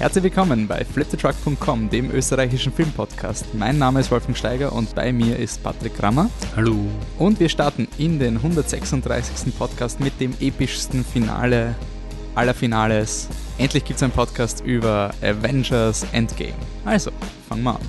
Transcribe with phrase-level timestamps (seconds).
[0.00, 3.54] Herzlich willkommen bei fliptetruck.com, dem österreichischen Filmpodcast.
[3.54, 6.30] Mein Name ist Wolfgang Steiger und bei mir ist Patrick Grammer.
[6.56, 6.74] Hallo.
[7.18, 9.54] Und wir starten in den 136.
[9.58, 11.74] Podcast mit dem epischsten Finale
[12.34, 13.28] aller Finales.
[13.58, 16.54] Endlich gibt es einen Podcast über Avengers Endgame.
[16.86, 17.10] Also,
[17.46, 17.82] fangen wir an.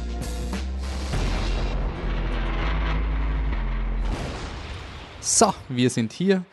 [5.21, 6.43] So, wir sind hier.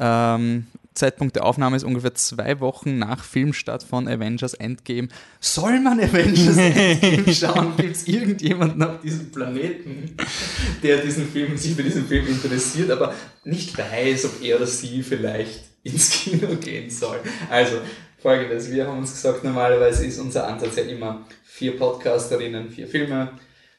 [0.00, 5.08] Ähm, Zeitpunkt der Aufnahme ist ungefähr zwei Wochen nach Filmstart von Avengers Endgame.
[5.40, 7.76] Soll man Avengers Endgame schauen?
[7.76, 10.16] Gibt es irgendjemanden auf diesem Planeten,
[10.82, 13.12] der diesen Film, sich für diesen Film interessiert, aber
[13.44, 17.18] nicht weiß, ob er oder sie vielleicht ins Kino gehen soll?
[17.50, 17.78] Also,
[18.18, 23.30] folgendes, wir haben uns gesagt, normalerweise ist unser Ansatz ja immer vier Podcasterinnen, vier Filme,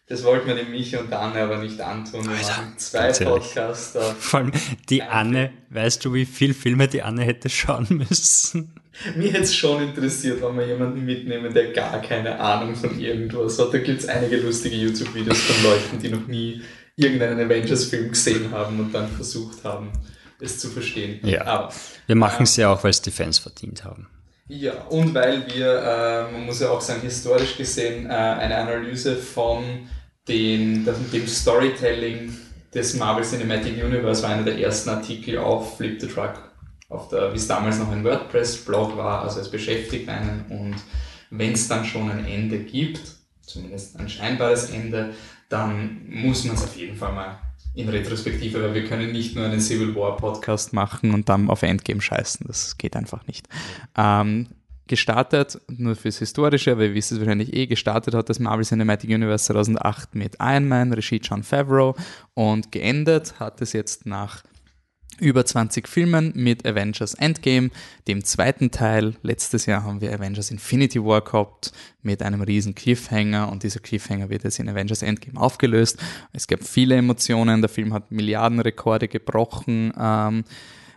[0.07, 2.23] das wollten wir dem Michi und der Anne aber nicht antun.
[2.23, 4.01] Wir Alter, machen zwei Podcaster.
[4.19, 4.51] Vor allem
[4.89, 8.75] die Anne, weißt du, wie viele Filme die Anne hätte schauen müssen?
[9.15, 13.59] Mich hätte es schon interessiert, wenn wir jemanden mitnehmen, der gar keine Ahnung von irgendwas
[13.59, 13.73] hat.
[13.73, 16.61] Da gibt es einige lustige YouTube-Videos von Leuten, die noch nie
[16.95, 19.91] irgendeinen Avengers-Film gesehen haben und dann versucht haben,
[20.39, 21.19] es zu verstehen.
[21.23, 21.45] Ja.
[21.45, 21.73] Aber,
[22.05, 24.07] wir machen es ja auch, weil es die Fans verdient haben.
[24.47, 29.15] Ja, und weil wir, äh, man muss ja auch sagen, historisch gesehen, äh, eine Analyse
[29.15, 29.89] von
[30.27, 32.35] den, dem Storytelling
[32.73, 36.33] des Marvel Cinematic Universe war einer der ersten Artikel auf Flip the Truck,
[36.89, 40.75] auf der, wie es damals noch ein WordPress-Blog war, also es beschäftigt einen und
[41.29, 43.01] wenn es dann schon ein Ende gibt,
[43.41, 45.13] zumindest ein scheinbares Ende,
[45.49, 47.39] dann muss man es auf jeden Fall mal
[47.75, 51.61] in Retrospektive, weil wir können nicht nur einen Civil War Podcast machen und dann auf
[51.61, 52.47] Endgame scheißen.
[52.47, 53.47] Das geht einfach nicht.
[53.97, 54.47] Ähm,
[54.87, 59.09] gestartet, nur fürs Historische, aber ihr wisst es wahrscheinlich eh, gestartet hat das Marvel Cinematic
[59.09, 61.95] Universe 2008 mit Iron Man, Regie John Favreau
[62.33, 64.43] und geendet hat es jetzt nach
[65.19, 67.69] über 20 Filmen mit Avengers Endgame,
[68.07, 69.15] dem zweiten Teil.
[69.21, 74.29] Letztes Jahr haben wir Avengers Infinity War gehabt mit einem riesen Cliffhanger und dieser Cliffhanger
[74.29, 75.97] wird jetzt in Avengers Endgame aufgelöst.
[76.33, 80.43] Es gab viele Emotionen, der Film hat Milliardenrekorde gebrochen, ähm,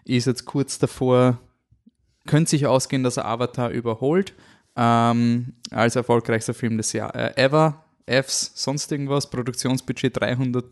[0.04, 1.38] ist jetzt kurz davor,
[2.28, 4.34] könnte sich ausgehen, dass er Avatar überholt
[4.77, 7.84] ähm, als erfolgreichster Film des Jahres äh, ever.
[8.06, 10.65] Fs, sonst irgendwas, Produktionsbudget 300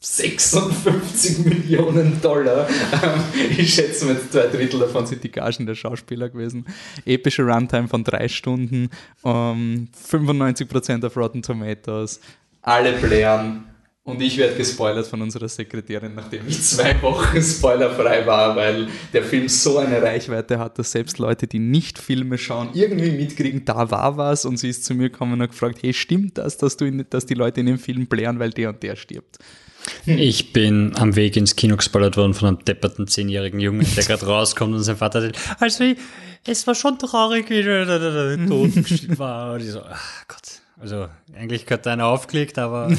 [0.00, 2.68] 56 Millionen Dollar.
[2.68, 3.20] Ähm,
[3.56, 6.66] ich schätze mal, zwei Drittel davon sind die Gagen der Schauspieler gewesen.
[7.04, 8.90] Epische Runtime von drei Stunden,
[9.22, 12.20] um, 95% auf Rotten Tomatoes,
[12.62, 13.67] alle Playern.
[14.08, 19.22] Und ich werde gespoilert von unserer Sekretärin, nachdem ich zwei Wochen spoilerfrei war, weil der
[19.22, 23.90] Film so eine Reichweite hat, dass selbst Leute, die nicht Filme schauen, irgendwie mitkriegen, da
[23.90, 24.46] war was.
[24.46, 27.04] Und sie ist zu mir gekommen und hat gefragt, hey, stimmt das, dass, du in,
[27.10, 29.40] dass die Leute in dem Film plären, weil der und der stirbt?
[30.06, 34.24] Ich bin am Weg ins Kino gespoilert worden von einem depperten zehnjährigen Jungen, der gerade
[34.26, 35.84] rauskommt und sein Vater sagt, also
[36.46, 38.70] es war schon traurig, wie der tot
[39.18, 39.52] war.
[39.52, 40.62] Und ich so, ach Gott.
[40.78, 42.90] Also eigentlich gehört einer aufgelegt, aber,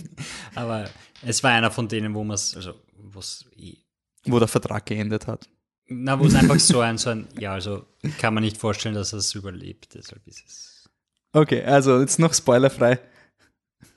[0.54, 0.90] aber
[1.22, 3.76] es war einer von denen, wo man es, also wo's eh
[4.24, 5.48] wo der Vertrag geendet hat.
[5.86, 7.86] Na, wo es einfach so ein, so ein, ja, also
[8.18, 10.90] kann man nicht vorstellen, dass er es überlebt, deshalb ist es.
[11.32, 13.00] Okay, also jetzt noch spoilerfrei.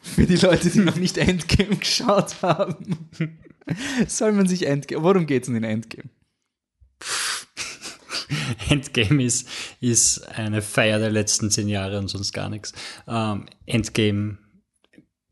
[0.02, 3.10] Für die Leute, die noch nicht Endgame geschaut haben.
[4.08, 5.04] Soll man sich Endgame.
[5.04, 6.10] Worum geht es denn in Endgame?
[8.70, 9.48] Endgame ist,
[9.80, 12.74] ist eine Feier der letzten zehn Jahre und sonst gar nichts.
[13.08, 14.38] Ähm, Endgame,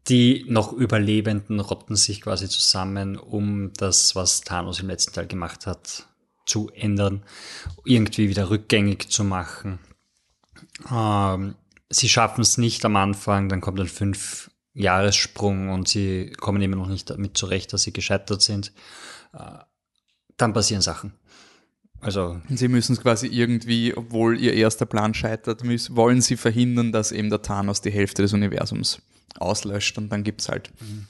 [0.08, 5.68] die noch Überlebenden rotten sich quasi zusammen, um das, was Thanos im letzten Teil gemacht
[5.68, 6.08] hat,
[6.46, 7.24] zu ändern,
[7.86, 9.80] irgendwie wieder rückgängig zu machen.
[10.92, 11.56] Ähm,
[11.90, 16.78] sie schaffen es nicht am Anfang, dann kommt ein fünf Jahressprung und sie kommen immer
[16.78, 18.74] noch nicht damit zurecht, dass sie gescheitert sind.
[19.34, 19.60] Äh,
[20.38, 21.14] dann passieren Sachen.
[22.02, 26.92] Also sie müssen es quasi irgendwie, obwohl ihr erster Plan scheitert, müssen, wollen sie verhindern,
[26.92, 29.02] dass eben der Thanos die Hälfte des Universums
[29.38, 30.72] auslöscht und dann gibt es halt.
[30.80, 31.08] Mhm.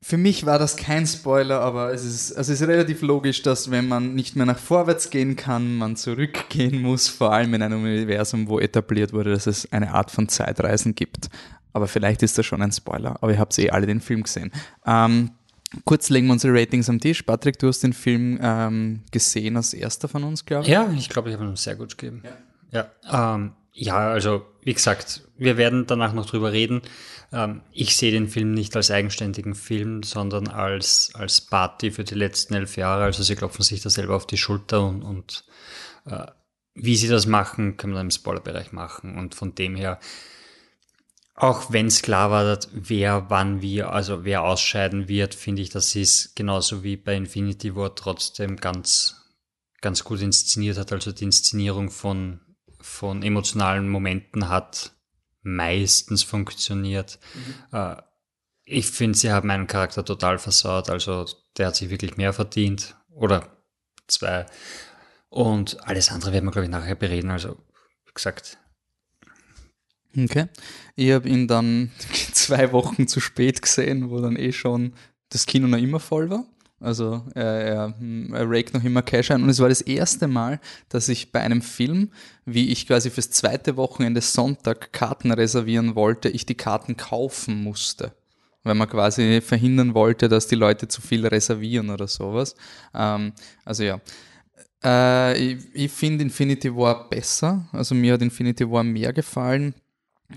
[0.00, 3.70] Für mich war das kein Spoiler, aber es ist, also es ist relativ logisch, dass
[3.70, 7.82] wenn man nicht mehr nach vorwärts gehen kann, man zurückgehen muss, vor allem in einem
[7.82, 11.28] Universum, wo etabliert wurde, dass es eine Art von Zeitreisen gibt.
[11.72, 14.52] Aber vielleicht ist das schon ein Spoiler, aber ihr habt eh alle den Film gesehen.
[14.86, 15.32] Ähm,
[15.84, 17.22] kurz legen wir unsere Ratings am Tisch.
[17.22, 20.70] Patrick, du hast den Film ähm, gesehen als erster von uns, glaube ich.
[20.70, 22.22] Ja, ich glaube, ich habe ihn sehr gut gegeben.
[22.72, 26.82] Ja, ja, ähm, ja, also wie gesagt, wir werden danach noch drüber reden.
[27.32, 32.14] Ähm, ich sehe den Film nicht als eigenständigen Film, sondern als, als Party für die
[32.14, 33.04] letzten elf Jahre.
[33.04, 35.44] Also sie klopfen sich da selber auf die Schulter und, und
[36.06, 36.26] äh,
[36.74, 39.16] wie sie das machen, können wir dann im Spoilerbereich machen.
[39.16, 39.98] Und von dem her
[41.38, 45.92] auch wenn es klar war, wer wann wie, also wer ausscheiden wird, finde ich, dass
[45.92, 49.22] sie es genauso wie bei Infinity War trotzdem ganz,
[49.80, 50.92] ganz gut inszeniert hat.
[50.92, 52.40] Also die Inszenierung von,
[52.80, 54.92] von emotionalen Momenten hat
[55.42, 57.20] meistens funktioniert.
[57.34, 57.78] Mhm.
[57.78, 57.96] Äh,
[58.64, 60.90] ich finde, sie haben meinen Charakter total versaut.
[60.90, 61.24] Also
[61.56, 62.96] der hat sich wirklich mehr verdient.
[63.10, 63.48] Oder
[64.08, 64.44] zwei.
[65.28, 67.30] Und alles andere werden wir, glaube ich, nachher bereden.
[67.30, 67.56] Also,
[68.06, 68.58] wie gesagt.
[70.24, 70.46] Okay.
[70.96, 71.90] Ich habe ihn dann
[72.32, 74.92] zwei Wochen zu spät gesehen, wo dann eh schon
[75.30, 76.44] das Kino noch immer voll war.
[76.80, 77.94] Also er, er,
[78.32, 79.42] er rake noch immer Cash ein.
[79.42, 82.10] Und es war das erste Mal, dass ich bei einem Film,
[82.44, 88.12] wie ich quasi fürs zweite Wochenende Sonntag Karten reservieren wollte, ich die Karten kaufen musste.
[88.62, 92.54] Weil man quasi verhindern wollte, dass die Leute zu viel reservieren oder sowas.
[92.94, 93.32] Ähm,
[93.64, 94.00] also ja.
[94.84, 97.68] Äh, ich, ich finde Infinity War besser.
[97.72, 99.74] Also mir hat Infinity War mehr gefallen,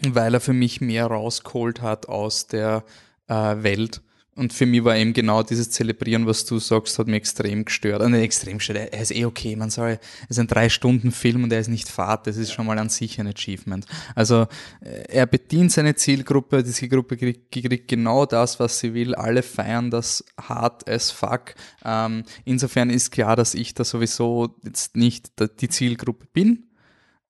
[0.08, 2.84] weil er für mich mehr rausgeholt hat aus der
[3.28, 4.02] äh, Welt
[4.34, 8.02] und für mich war eben genau dieses Zelebrieren, was du sagst, hat mich extrem gestört.
[8.02, 8.94] Und extrem gestört.
[8.94, 9.58] Er ist eh okay.
[9.58, 12.28] Man soll, es ist ein drei Stunden Film und er ist nicht fad.
[12.28, 13.86] Das ist schon mal an sich ein Achievement.
[14.16, 14.48] Also,
[14.80, 16.64] äh, er bedient seine Zielgruppe.
[16.64, 19.16] Die Zielgruppe kriegt, kriegt genau das, was sie will.
[19.16, 21.54] Alle feiern das hart as fuck.
[21.84, 26.70] Ähm, insofern ist klar, dass ich da sowieso jetzt nicht die Zielgruppe bin.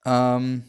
[0.06, 0.64] Ähm,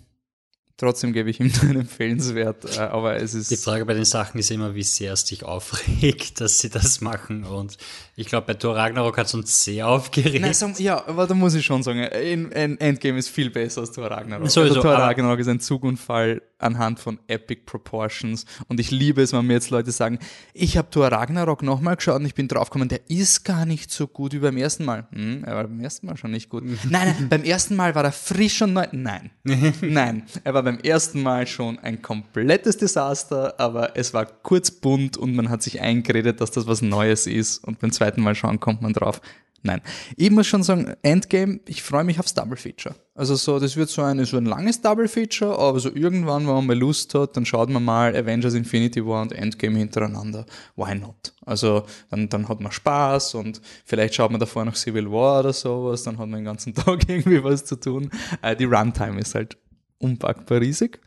[0.82, 3.52] Trotzdem gebe ich ihm einen empfehlenswert, äh, aber es ist.
[3.52, 7.00] Die Frage bei den Sachen ist immer, wie sehr es dich aufregt, dass sie das
[7.00, 7.44] machen.
[7.44, 7.76] Und
[8.16, 10.40] ich glaube, bei Thor Ragnarok hat es uns sehr aufgeregt.
[10.40, 14.10] Nein, sag, ja, aber da muss ich schon sagen, Endgame ist viel besser als Thor
[14.10, 14.50] Ragnarok.
[14.50, 18.44] Sowieso, also Thor Ragnarok ist ein Zugunfall anhand von Epic Proportions.
[18.68, 20.18] Und ich liebe es, wenn mir jetzt Leute sagen,
[20.54, 24.06] ich habe Thor Ragnarok nochmal geschaut und ich bin draufgekommen, der ist gar nicht so
[24.06, 25.06] gut wie beim ersten Mal.
[25.12, 26.64] Hm, er war beim ersten Mal schon nicht gut.
[26.88, 28.86] nein, nein, beim ersten Mal war er frisch und neu.
[28.92, 29.30] Nein,
[29.80, 35.16] nein, er war beim ersten Mal schon ein komplettes Desaster, aber es war kurz bunt
[35.16, 37.64] und man hat sich eingeredet, dass das was Neues ist.
[37.64, 39.20] Und beim zweiten Mal schauen kommt man drauf,
[39.64, 39.80] Nein.
[40.16, 42.96] Ich muss schon sagen, Endgame, ich freue mich aufs Double Feature.
[43.14, 46.54] Also so, das wird so ein, so ein langes Double Feature, aber so irgendwann, wenn
[46.54, 50.46] man mal Lust hat, dann schaut man mal Avengers Infinity War und Endgame hintereinander.
[50.74, 51.32] Why not?
[51.46, 55.52] Also dann, dann hat man Spaß und vielleicht schaut man davor noch Civil War oder
[55.52, 58.10] sowas, dann hat man den ganzen Tag irgendwie was zu tun.
[58.42, 59.56] Äh, die Runtime ist halt
[59.98, 61.00] unpackbar riesig.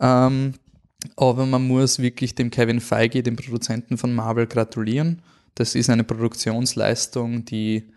[0.00, 0.54] Ähm,
[1.16, 5.20] aber man muss wirklich dem Kevin Feige, dem Produzenten von Marvel, gratulieren
[5.54, 7.90] das ist eine Produktionsleistung, die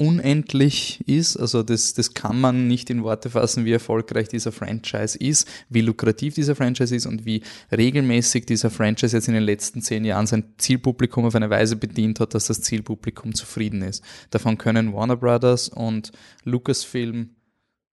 [0.00, 1.36] unendlich ist.
[1.36, 5.82] Also das, das kann man nicht in Worte fassen, wie erfolgreich dieser Franchise ist, wie
[5.82, 10.26] lukrativ dieser Franchise ist und wie regelmäßig dieser Franchise jetzt in den letzten zehn Jahren
[10.26, 14.02] sein Zielpublikum auf eine Weise bedient hat, dass das Zielpublikum zufrieden ist.
[14.30, 16.12] Davon können Warner Brothers und
[16.44, 17.36] Lucasfilm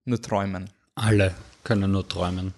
[0.05, 0.69] nur träumen.
[0.95, 1.35] Alle
[1.65, 2.53] können nur träumen.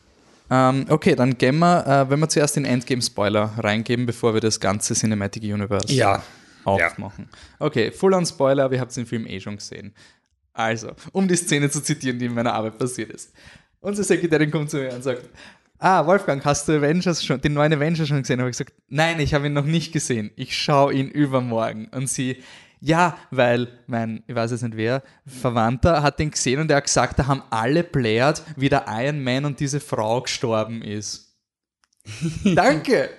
[0.49, 4.59] Ähm, okay, dann gehen wir, äh, wenn wir zuerst den Endgame-Spoiler reingeben, bevor wir das
[4.59, 6.23] ganze Cinematic Universe ja.
[6.63, 7.29] aufmachen.
[7.31, 7.65] Ja.
[7.65, 9.93] Okay, Full-on-Spoiler, ihr habt den Film eh schon gesehen.
[10.53, 13.31] Also, um die Szene zu zitieren, die in meiner Arbeit passiert ist.
[13.79, 15.29] Unsere Sekretärin kommt zu mir und sagt,
[15.77, 18.39] ah, Wolfgang, hast du Avengers schon, den neuen Avengers schon gesehen?
[18.39, 20.31] Habe ich gesagt, nein, ich habe ihn noch nicht gesehen.
[20.35, 21.87] Ich schaue ihn übermorgen.
[21.91, 22.43] Und sie,
[22.81, 26.85] ja, weil mein, ich weiß jetzt nicht wer, Verwandter hat den gesehen und er hat
[26.85, 31.35] gesagt, da haben alle blärt, wie der Iron Man und diese Frau gestorben ist.
[32.43, 33.09] Danke!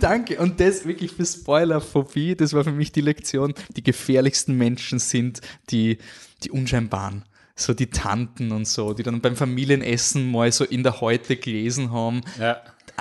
[0.00, 0.38] Danke.
[0.40, 3.54] Und das wirklich für Spoilerphobie, das war für mich die Lektion.
[3.76, 5.98] Die gefährlichsten Menschen sind die,
[6.42, 7.24] die unscheinbaren.
[7.56, 11.92] So die Tanten und so, die dann beim Familienessen mal so in der Heute gelesen
[11.92, 12.20] haben.
[12.38, 12.60] Ja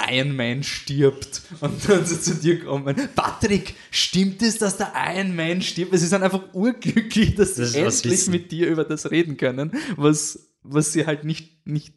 [0.09, 5.35] Iron Man stirbt und dann so zu dir kommen, Patrick, stimmt es, dass der Iron
[5.35, 5.91] Man stirbt?
[5.97, 10.49] Sie sind einfach urglücklich, dass das sie endlich mit dir über das reden können, was,
[10.63, 11.93] was sie halt nicht, nicht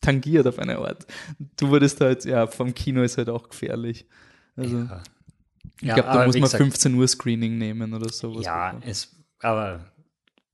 [0.00, 1.06] tangiert auf eine Art.
[1.56, 4.06] Du wurdest halt, ja, vom Kino ist halt auch gefährlich.
[4.56, 5.02] Also, ja.
[5.80, 8.44] ich ja, glaube, da muss man gesagt, 15 Uhr Screening nehmen oder sowas.
[8.44, 9.92] Ja, es, aber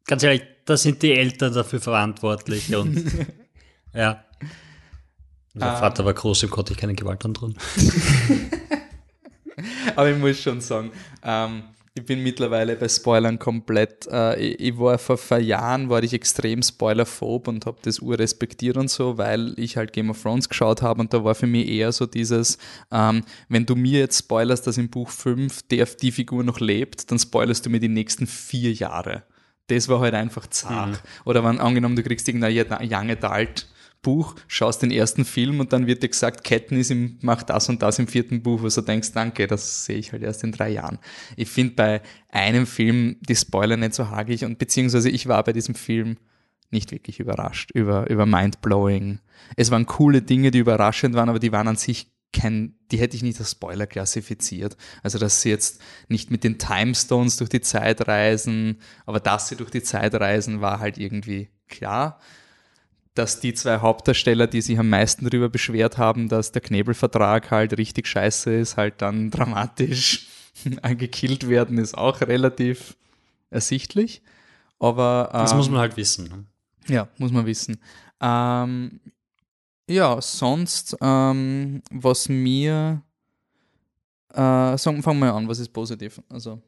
[0.07, 3.05] ganz ehrlich, da sind die Eltern dafür verantwortlich und
[3.95, 4.25] ja.
[5.59, 7.57] Mein ähm, Vater war groß, im konnte ich keine Gewalt androhen.
[9.97, 10.93] Aber ich muss schon sagen,
[11.25, 11.65] ähm,
[11.99, 14.07] ich bin mittlerweile bei Spoilern komplett.
[14.07, 18.77] Äh, ich, ich, war vor, vor Jahren war ich extrem spoilerphob und habe das urrespektiert
[18.77, 21.69] und so, weil ich halt Game of Thrones geschaut habe und da war für mich
[21.69, 22.59] eher so dieses,
[22.93, 27.11] ähm, wenn du mir jetzt spoilerst, dass im Buch 5 die, die Figur noch lebt,
[27.11, 29.25] dann spoilerst du mir die nächsten vier Jahre.
[29.67, 30.91] Das war halt einfach zart.
[30.91, 30.99] Mhm.
[31.25, 33.67] Oder wenn angenommen, du kriegst irgendein Young Adult
[34.09, 37.99] Buch, schaust den ersten Film und dann wird dir gesagt, Katniss macht das und das
[37.99, 40.99] im vierten Buch, wo du denkst, danke, das sehe ich halt erst in drei Jahren.
[41.37, 45.53] Ich finde bei einem Film die Spoiler nicht so hagelig und beziehungsweise ich war bei
[45.53, 46.17] diesem Film
[46.71, 49.21] nicht wirklich überrascht über, über Mindblowing.
[49.57, 53.15] Es waren coole Dinge, die überraschend waren, aber die waren an sich kein, die hätte
[53.15, 54.79] ich nicht als Spoiler klassifiziert.
[55.03, 59.57] Also, dass sie jetzt nicht mit den Timestones durch die Zeit reisen, aber dass sie
[59.57, 62.19] durch die Zeit reisen, war halt irgendwie klar
[63.19, 67.77] dass die zwei Hauptdarsteller, die sich am meisten darüber beschwert haben, dass der Knebelvertrag halt
[67.77, 70.29] richtig scheiße ist, halt dann dramatisch
[70.83, 72.97] angekillt werden, ist auch relativ
[73.51, 74.23] ersichtlich.
[74.79, 76.29] Aber ähm, das muss man halt wissen.
[76.29, 76.45] Ne?
[76.95, 77.79] Ja, muss man wissen.
[78.21, 79.01] Ähm,
[79.91, 83.03] ja, sonst, ähm, was mir,
[84.33, 86.21] äh, sagen, fangen wir an, was ist positiv?
[86.29, 86.63] Also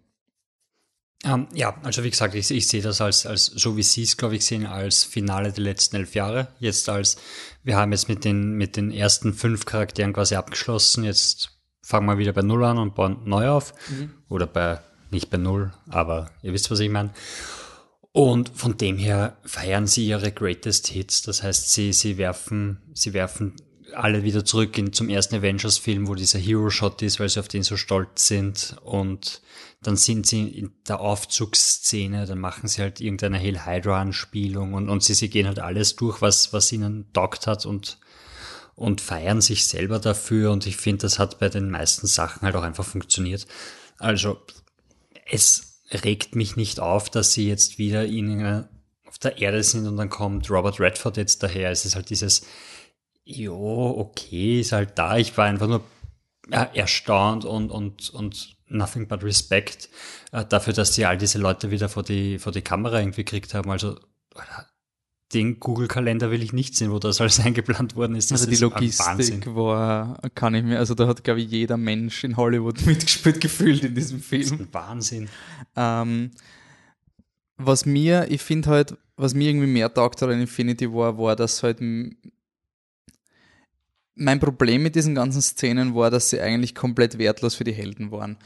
[1.24, 4.16] ähm, ja, also wie gesagt, ich, ich sehe das als, als, so wie Sie es,
[4.16, 6.48] glaube ich, sehen, als Finale der letzten elf Jahre.
[6.60, 7.18] Jetzt als,
[7.62, 11.04] wir haben jetzt mit den, mit den ersten fünf Charakteren quasi abgeschlossen.
[11.04, 11.50] Jetzt
[11.82, 13.74] fangen wir wieder bei Null an und bauen neu auf.
[13.90, 14.12] Mhm.
[14.30, 17.10] Oder bei, nicht bei Null, aber ihr wisst, was ich meine.
[18.12, 21.22] Und von dem her feiern sie ihre Greatest Hits.
[21.22, 23.56] Das heißt, sie, sie werfen, sie werfen
[23.94, 27.62] alle wieder zurück in, zum ersten Avengers-Film, wo dieser Hero-Shot ist, weil sie auf den
[27.62, 28.76] so stolz sind.
[28.82, 29.42] Und
[29.82, 35.02] dann sind sie in der Aufzugsszene, dann machen sie halt irgendeine Hail Hydra-Anspielung und, und
[35.02, 37.98] sie, sie gehen halt alles durch, was, was ihnen taugt hat und,
[38.74, 40.52] und feiern sich selber dafür.
[40.52, 43.46] Und ich finde, das hat bei den meisten Sachen halt auch einfach funktioniert.
[43.98, 44.38] Also,
[45.30, 48.66] es regt mich nicht auf, dass sie jetzt wieder in,
[49.06, 51.70] auf der Erde sind und dann kommt Robert Redford jetzt daher.
[51.70, 52.42] Es ist halt dieses,
[53.24, 55.16] jo, okay, ist halt da.
[55.16, 55.82] Ich war einfach nur
[56.50, 59.88] erstaunt und, und, und nothing but respect
[60.32, 63.54] äh, dafür, dass sie all diese Leute wieder vor die, vor die Kamera irgendwie gekriegt
[63.54, 63.70] haben.
[63.70, 63.98] Also
[65.32, 68.30] den Google-Kalender will ich nicht sehen, wo das alles eingeplant worden ist.
[68.30, 72.24] Das also die Logistik war, kann ich mir, also da hat, glaube ich, jeder Mensch
[72.24, 74.42] in Hollywood mitgespielt gefühlt in diesem Film.
[74.42, 75.28] Das ist ein Wahnsinn.
[75.76, 76.30] Ähm,
[77.56, 81.62] was mir, ich finde halt, was mir irgendwie mehr taugt an Infinity War, war, dass
[81.62, 81.80] halt
[84.20, 88.10] mein Problem mit diesen ganzen Szenen war, dass sie eigentlich komplett wertlos für die Helden
[88.10, 88.38] waren.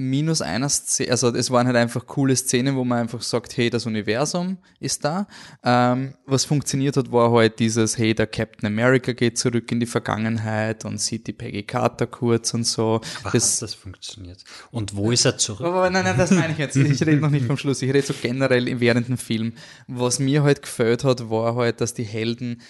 [0.00, 3.68] Minus einer Szene, also es waren halt einfach coole Szenen, wo man einfach sagt, hey,
[3.68, 5.26] das Universum ist da.
[5.62, 9.86] Ähm, was funktioniert hat, war halt dieses, hey, der Captain America geht zurück in die
[9.86, 13.00] Vergangenheit und sieht die Peggy Carter kurz und so.
[13.22, 14.42] Aber das, das funktioniert?
[14.70, 15.66] Und wo ist er zurück?
[15.66, 16.76] Aber nein, nein, das meine ich jetzt.
[16.76, 17.82] Ich rede noch nicht vom Schluss.
[17.82, 19.52] Ich rede so generell während dem Film.
[19.86, 22.62] Was mir halt gefällt hat, war halt, dass die Helden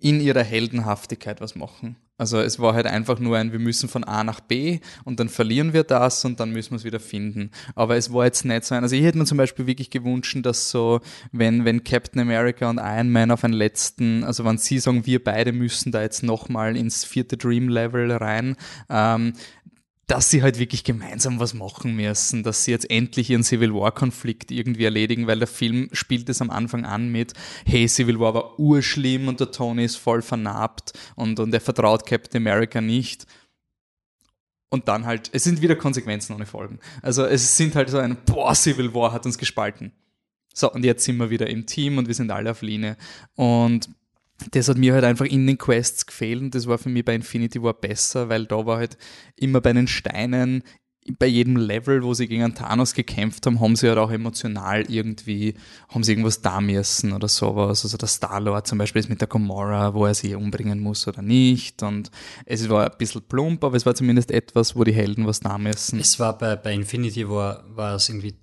[0.00, 1.96] in ihrer Heldenhaftigkeit was machen.
[2.20, 5.30] Also es war halt einfach nur ein, wir müssen von A nach B und dann
[5.30, 7.50] verlieren wir das und dann müssen wir es wieder finden.
[7.74, 10.36] Aber es war jetzt nicht so ein, also ich hätte mir zum Beispiel wirklich gewünscht,
[10.42, 11.00] dass so,
[11.32, 15.24] wenn, wenn Captain America und Iron Man auf einen letzten, also wenn sie sagen, wir
[15.24, 18.56] beide müssen da jetzt nochmal ins vierte Dream Level rein,
[18.90, 19.32] ähm,
[20.10, 24.50] dass sie halt wirklich gemeinsam was machen müssen, dass sie jetzt endlich ihren Civil War-Konflikt
[24.50, 27.32] irgendwie erledigen, weil der Film spielt es am Anfang an mit,
[27.64, 32.06] hey, Civil War war urschlimm und der Tony ist voll vernarbt und, und er vertraut
[32.06, 33.26] Captain America nicht.
[34.68, 36.80] Und dann halt, es sind wieder Konsequenzen ohne Folgen.
[37.02, 39.92] Also es sind halt so ein, boah, Civil War hat uns gespalten.
[40.52, 42.96] So, und jetzt sind wir wieder im Team und wir sind alle auf Linie.
[43.36, 43.88] Und
[44.52, 47.14] das hat mir halt einfach in den Quests gefehlt und das war für mich bei
[47.14, 48.96] Infinity War besser, weil da war halt
[49.36, 50.62] immer bei den Steinen,
[51.18, 55.54] bei jedem Level, wo sie gegen Thanos gekämpft haben, haben sie halt auch emotional irgendwie,
[55.88, 57.84] haben sie irgendwas da müssen oder sowas.
[57.84, 61.22] Also der Star-Lord zum Beispiel ist mit der Gamora, wo er sie umbringen muss oder
[61.22, 61.82] nicht.
[61.82, 62.10] Und
[62.44, 65.58] es war ein bisschen plump, aber es war zumindest etwas, wo die Helden was da
[65.58, 65.98] müssen.
[65.98, 68.34] Es war bei, bei Infinity War, war es irgendwie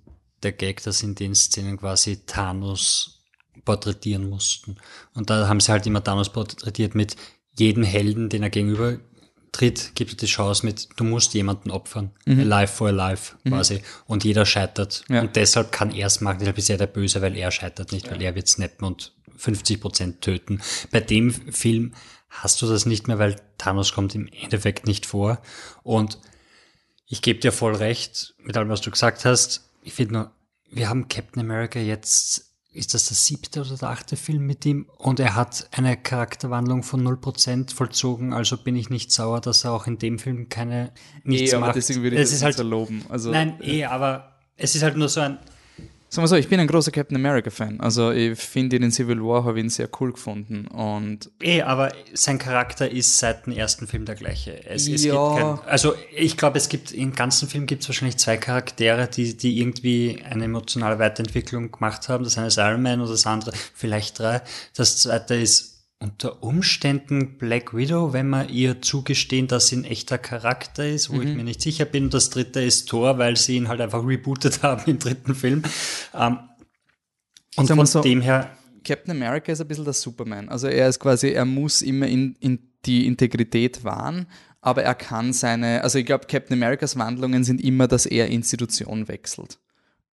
[0.42, 3.17] der Gag, dass in den Szenen quasi Thanos
[3.64, 4.76] porträtieren mussten.
[5.14, 7.16] Und da haben sie halt immer Thanos porträtiert mit
[7.56, 8.98] jedem Helden, den er gegenüber
[9.52, 12.10] tritt, gibt er die Chance mit, du musst jemanden opfern.
[12.26, 12.40] Mhm.
[12.52, 13.50] Alive for alive mhm.
[13.50, 13.82] quasi.
[14.06, 15.04] Und jeder scheitert.
[15.08, 15.22] Ja.
[15.22, 18.06] Und deshalb kann er es machen, deshalb ist er der Böse, weil er scheitert nicht,
[18.06, 18.12] ja.
[18.12, 20.60] weil er wird snappen und 50 Prozent töten.
[20.90, 21.94] Bei dem Film
[22.28, 25.40] hast du das nicht mehr, weil Thanos kommt im Endeffekt nicht vor.
[25.82, 26.18] Und
[27.06, 29.70] ich gebe dir voll recht mit allem, was du gesagt hast.
[29.82, 30.30] Ich finde nur,
[30.70, 34.86] wir haben Captain America jetzt ist das der siebte oder der achte Film mit ihm
[34.98, 39.72] und er hat eine Charakterwandlung von 0% vollzogen, also bin ich nicht sauer, dass er
[39.72, 40.92] auch in dem Film keine
[41.24, 41.76] nichts eh, aber macht.
[41.76, 43.04] deswegen würde ich es das ist halt, erloben.
[43.08, 45.38] Also, nein, eh, aber es ist halt nur so ein
[46.10, 47.80] Sagen wir so, ich bin ein großer Captain America-Fan.
[47.80, 50.66] Also ich finde den Civil War, habe ihn sehr cool gefunden.
[50.66, 54.64] Und eh, aber sein Charakter ist seit dem ersten Film der gleiche.
[54.66, 55.36] Es, es ja.
[55.36, 59.36] Kein, also ich glaube, es gibt im ganzen Film gibt es wahrscheinlich zwei Charaktere, die,
[59.36, 62.24] die irgendwie eine emotionale Weiterentwicklung gemacht haben.
[62.24, 64.40] Das eine ist Iron Man und das andere vielleicht drei.
[64.74, 70.16] Das zweite ist unter Umständen Black Widow, wenn man ihr zugestehen, dass sie ein echter
[70.16, 71.22] Charakter ist, wo mhm.
[71.22, 72.08] ich mir nicht sicher bin.
[72.10, 75.62] Das dritte ist Thor, weil sie ihn halt einfach rebootet haben im dritten Film.
[76.14, 76.38] Ähm,
[77.56, 78.56] und von so, dem her.
[78.84, 80.48] Captain America ist ein bisschen der Superman.
[80.48, 84.28] Also er ist quasi, er muss immer in, in die Integrität wahren,
[84.60, 89.08] aber er kann seine, also ich glaube, Captain Americas Wandlungen sind immer, dass er Institution
[89.08, 89.58] wechselt.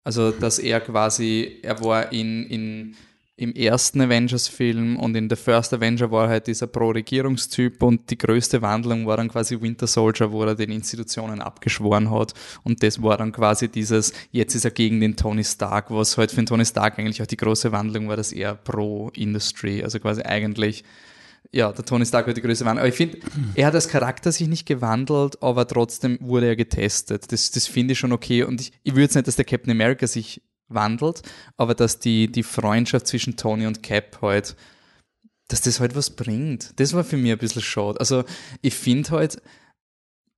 [0.04, 2.96] Also dass er quasi, er war in, in
[3.36, 8.62] im ersten Avengers-Film und in der First Avenger war halt dieser Pro-Regierungstyp und die größte
[8.62, 13.18] Wandlung war dann quasi Winter Soldier, wo er den Institutionen abgeschworen hat und das war
[13.18, 16.66] dann quasi dieses, jetzt ist er gegen den Tony Stark, was halt für den Tony
[16.66, 20.84] Stark eigentlich auch die große Wandlung war, dass er Pro-Industry, also quasi eigentlich
[21.52, 22.80] ja, der Tony Stark hat die größte Wandlung.
[22.80, 23.20] Aber ich finde,
[23.54, 27.32] er hat als Charakter sich nicht gewandelt, aber trotzdem wurde er getestet.
[27.32, 28.44] Das, das finde ich schon okay.
[28.44, 30.42] Und ich, ich würde jetzt nicht, dass der Captain America sich
[30.74, 31.22] wandelt,
[31.58, 34.56] aber dass die, die Freundschaft zwischen Tony und Cap halt,
[35.48, 36.80] dass das halt was bringt.
[36.80, 38.00] Das war für mich ein bisschen schade.
[38.00, 38.24] Also
[38.62, 39.42] ich finde halt,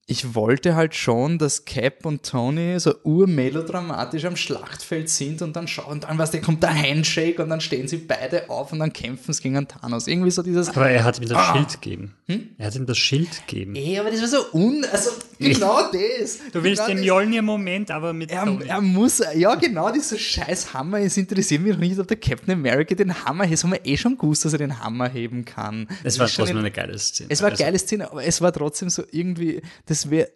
[0.07, 5.67] ich wollte halt schon, dass Cap und Tony so urmelodramatisch am Schlachtfeld sind und dann
[5.67, 8.93] schauen, dann was, der kommt der Handshake und dann stehen sie beide auf und dann
[8.93, 10.05] kämpfen sie gegen Thanos.
[10.05, 10.69] Irgendwie so dieses.
[10.69, 11.53] Aber er hat ihm das ah.
[11.53, 12.13] Schild gegeben.
[12.27, 12.49] Hm?
[12.59, 13.75] Er hat ihm das Schild gegeben.
[13.75, 15.09] Ey, aber das war so un, also
[15.39, 16.37] genau das.
[16.53, 18.65] Du willst genau den Jolnir-Moment, aber mit er, Tony.
[18.65, 22.53] er muss, ja genau, dieser scheiß Hammer, es interessiert mich noch nicht, ob der Captain
[22.53, 25.87] America den Hammer, jetzt haben wir eh schon gewusst, dass er den Hammer heben kann.
[26.03, 27.29] Es war trotzdem eine geile Szene.
[27.31, 29.63] Es war eine also geile Szene, aber es war trotzdem so irgendwie,
[29.95, 30.27] das wäre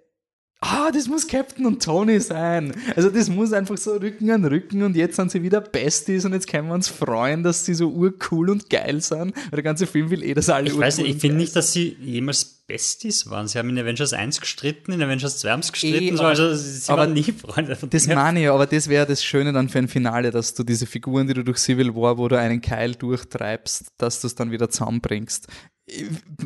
[0.61, 2.73] ah, das muss Captain und Tony sein.
[2.95, 6.33] Also das muss einfach so Rücken an Rücken und jetzt sind sie wieder Besties und
[6.33, 9.33] jetzt können wir uns freuen, dass sie so urcool und geil sind.
[9.51, 11.97] Der ganze Film will eh, dass alle Ich weiß nicht, ich finde nicht, dass sie
[12.01, 13.47] jemals Besties waren.
[13.47, 16.91] Sie haben in Avengers 1 gestritten, in Avengers 2 haben sie gestritten, e, also sie
[16.91, 17.75] aber waren nie Freunde.
[17.75, 20.63] Von das meine ich, aber das wäre das Schöne dann für ein Finale, dass du
[20.63, 24.35] diese Figuren, die du durch Civil War, wo du einen Keil durchtreibst, dass du es
[24.35, 25.47] dann wieder zusammenbringst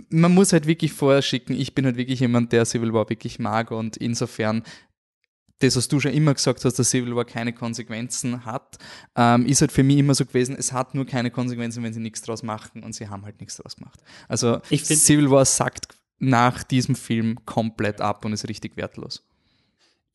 [0.09, 3.39] man muss halt wirklich vorher schicken, ich bin halt wirklich jemand, der Civil War wirklich
[3.39, 4.63] mag und insofern
[5.59, 8.77] das, was du schon immer gesagt hast, dass Civil War keine Konsequenzen hat,
[9.15, 11.99] ähm, ist halt für mich immer so gewesen, es hat nur keine Konsequenzen, wenn sie
[11.99, 13.99] nichts draus machen und sie haben halt nichts draus gemacht.
[14.27, 15.87] Also Civil War sagt
[16.19, 19.23] nach diesem Film komplett ab und ist richtig wertlos.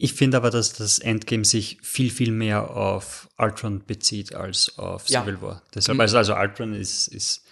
[0.01, 5.09] Ich finde aber, dass das Endgame sich viel, viel mehr auf Ultron bezieht als auf
[5.09, 5.43] Civil ja.
[5.43, 5.63] War.
[5.75, 6.03] Deshalb, mhm.
[6.03, 7.45] also, also Ultron ist, ist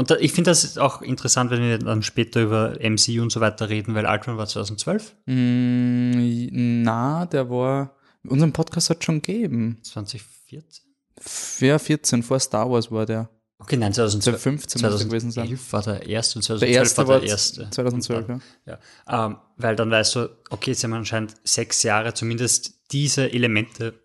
[0.00, 3.40] und da, ich finde das auch interessant, wenn wir dann später über MC und so
[3.40, 5.14] weiter reden, weil Ultron war 2012.
[5.26, 7.94] Mm, na, der war,
[8.26, 9.76] unseren Podcast hat schon gegeben.
[9.82, 10.86] 2014?
[11.60, 13.28] Ja, 14, vor Star Wars war der.
[13.58, 14.68] Okay, nein, 2012.
[14.68, 15.58] 2015 muss gewesen sein.
[15.70, 17.70] war der erste und 2012 der erste war der erste.
[17.70, 18.78] 2012, dann, ja.
[19.06, 19.26] ja.
[19.26, 24.00] Ähm, weil dann weißt du, okay, jetzt haben wir anscheinend sechs Jahre zumindest diese Elemente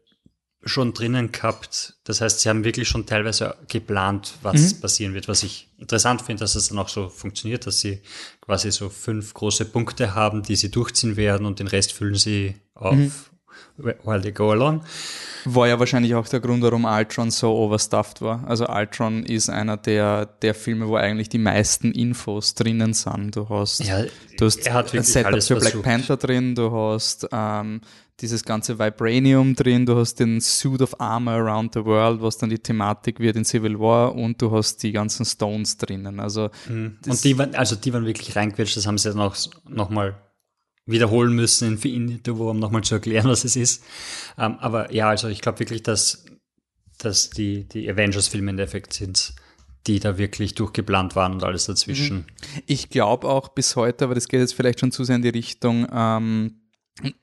[0.66, 1.94] schon drinnen gehabt.
[2.04, 4.82] Das heißt, sie haben wirklich schon teilweise geplant, was mhm.
[4.82, 5.28] passieren wird.
[5.28, 8.02] Was ich interessant finde, dass es dann auch so funktioniert, dass sie
[8.42, 12.56] quasi so fünf große Punkte haben, die sie durchziehen werden und den Rest füllen sie
[12.74, 13.12] auf mhm.
[13.78, 14.82] while they go along.
[15.46, 18.44] War ja wahrscheinlich auch der Grund, warum Ultron so overstuffed war.
[18.48, 23.36] Also Ultron ist einer der, der Filme, wo eigentlich die meisten Infos drinnen sind.
[23.36, 24.06] Du hast, ja,
[24.38, 27.82] du hast ein Setup für Black Panther drin, du hast ähm,
[28.22, 32.50] dieses ganze Vibranium drin, du hast den Suit of Armor Around the World, was dann
[32.50, 36.20] die Thematik wird in Civil War und du hast die ganzen Stones drinnen.
[36.20, 36.98] Also, mhm.
[37.06, 39.36] Und die waren, also die waren wirklich reingequetscht, das haben sie dann auch
[39.68, 40.16] nochmal
[40.86, 43.84] wiederholen müssen in Infinity War, um nochmal zu erklären, was es ist.
[44.38, 46.26] Um, ähm, aber ja, also ich glaube wirklich, dass,
[46.98, 49.34] dass die, die Avengers-Filme in Effekt sind,
[49.88, 52.18] die da wirklich durchgeplant waren und alles dazwischen.
[52.18, 52.26] Mhm.
[52.66, 55.30] Ich glaube auch bis heute, aber das geht jetzt vielleicht schon zu sehr in die
[55.30, 56.65] Richtung, ähm, äh,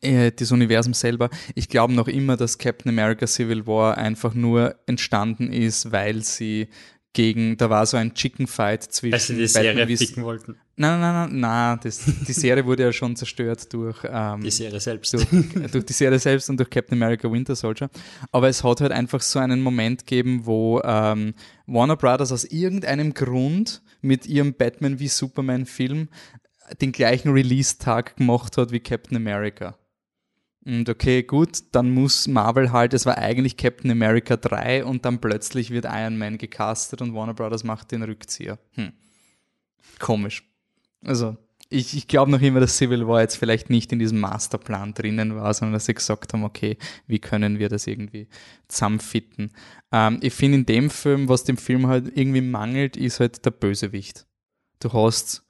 [0.00, 1.30] das Universum selber.
[1.54, 6.68] Ich glaube noch immer, dass Captain America Civil War einfach nur entstanden ist, weil sie
[7.14, 9.12] gegen, da war so ein Chicken Fight zwischen.
[9.12, 10.56] Weil sie die Serie picken wollten.
[10.76, 14.80] Nein, nein, nein, nein, das, die Serie wurde ja schon zerstört durch ähm, die Serie
[14.80, 15.12] selbst.
[15.12, 15.26] Durch,
[15.70, 17.90] durch, die Serie selbst und durch Captain America Winter Soldier.
[18.30, 21.34] Aber es hat halt einfach so einen Moment gegeben, wo ähm,
[21.66, 26.08] Warner Brothers aus irgendeinem Grund mit ihrem Batman wie Superman Film
[26.80, 29.76] den gleichen Release-Tag gemacht hat wie Captain America.
[30.64, 35.20] Und okay, gut, dann muss Marvel halt, es war eigentlich Captain America 3 und dann
[35.20, 38.58] plötzlich wird Iron Man gecastet und Warner Brothers macht den Rückzieher.
[38.74, 38.92] Hm.
[39.98, 40.44] Komisch.
[41.04, 41.36] Also,
[41.68, 45.34] ich, ich glaube noch immer, dass Civil War jetzt vielleicht nicht in diesem Masterplan drinnen
[45.34, 48.28] war, sondern dass sie gesagt haben, okay, wie können wir das irgendwie
[48.68, 49.52] zusammenfitten.
[49.90, 53.50] Ähm, ich finde in dem Film, was dem Film halt irgendwie mangelt, ist halt der
[53.50, 54.26] Bösewicht.
[54.78, 55.44] Du hast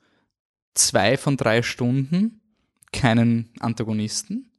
[0.75, 2.41] zwei von drei Stunden
[2.93, 4.53] keinen Antagonisten.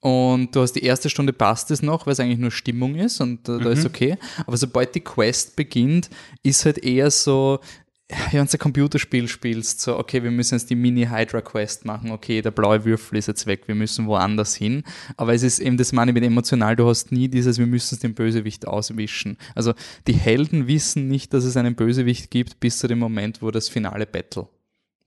[0.00, 3.20] Und du hast die erste Stunde passt es noch, weil es eigentlich nur Stimmung ist
[3.20, 3.66] und da, mhm.
[3.68, 4.16] ist okay.
[4.46, 6.10] Aber sobald die Quest beginnt,
[6.42, 7.60] ist halt eher so,
[8.08, 12.40] ja, wenn du ein Computerspiel spielst, so, okay, wir müssen jetzt die Mini-Hydra-Quest machen, okay,
[12.40, 14.84] der blaue Würfel ist jetzt weg, wir müssen woanders hin.
[15.16, 18.00] Aber es ist eben das meine mit emotional, du hast nie dieses, wir müssen es
[18.00, 19.38] dem Bösewicht auswischen.
[19.56, 19.74] Also
[20.06, 23.68] die Helden wissen nicht, dass es einen Bösewicht gibt, bis zu dem Moment, wo das
[23.68, 24.46] finale Battle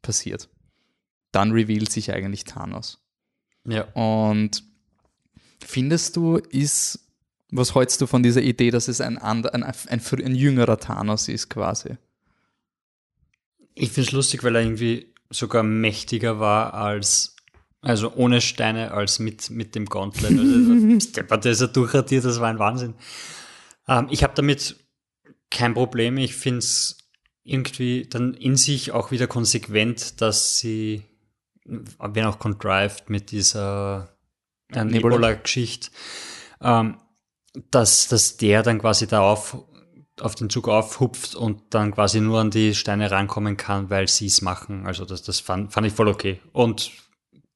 [0.02, 0.50] passiert.
[1.32, 3.00] Dann revealt sich eigentlich Thanos.
[3.68, 3.84] Ja.
[3.94, 4.64] Und
[5.64, 7.06] findest du, ist
[7.52, 11.28] Was hältst du von dieser Idee, dass es ein, ander, ein, ein, ein, jüngerer Thanos
[11.28, 11.98] ist, quasi?
[13.74, 17.36] Ich finde es lustig, weil er irgendwie sogar mächtiger war als,
[17.82, 20.32] also ohne Steine, als mit, mit dem Gauntlet.
[20.32, 22.94] Also, der ist ja durchradiert, das war ein Wahnsinn.
[23.88, 24.76] Ähm, ich habe damit
[25.50, 26.18] kein Problem.
[26.18, 26.99] Ich finde es
[27.50, 31.04] irgendwie dann in sich auch wieder konsequent, dass sie,
[31.66, 34.16] wenn auch contrived mit dieser
[34.72, 35.90] äh, Nebula-Geschichte,
[36.62, 36.98] ähm,
[37.72, 39.58] dass, dass der dann quasi darauf
[40.22, 44.28] auf den Zug aufhupft und dann quasi nur an die Steine rankommen kann, weil sie
[44.28, 44.86] es machen.
[44.86, 46.40] Also das, das fand, fand ich voll okay.
[46.52, 46.92] Und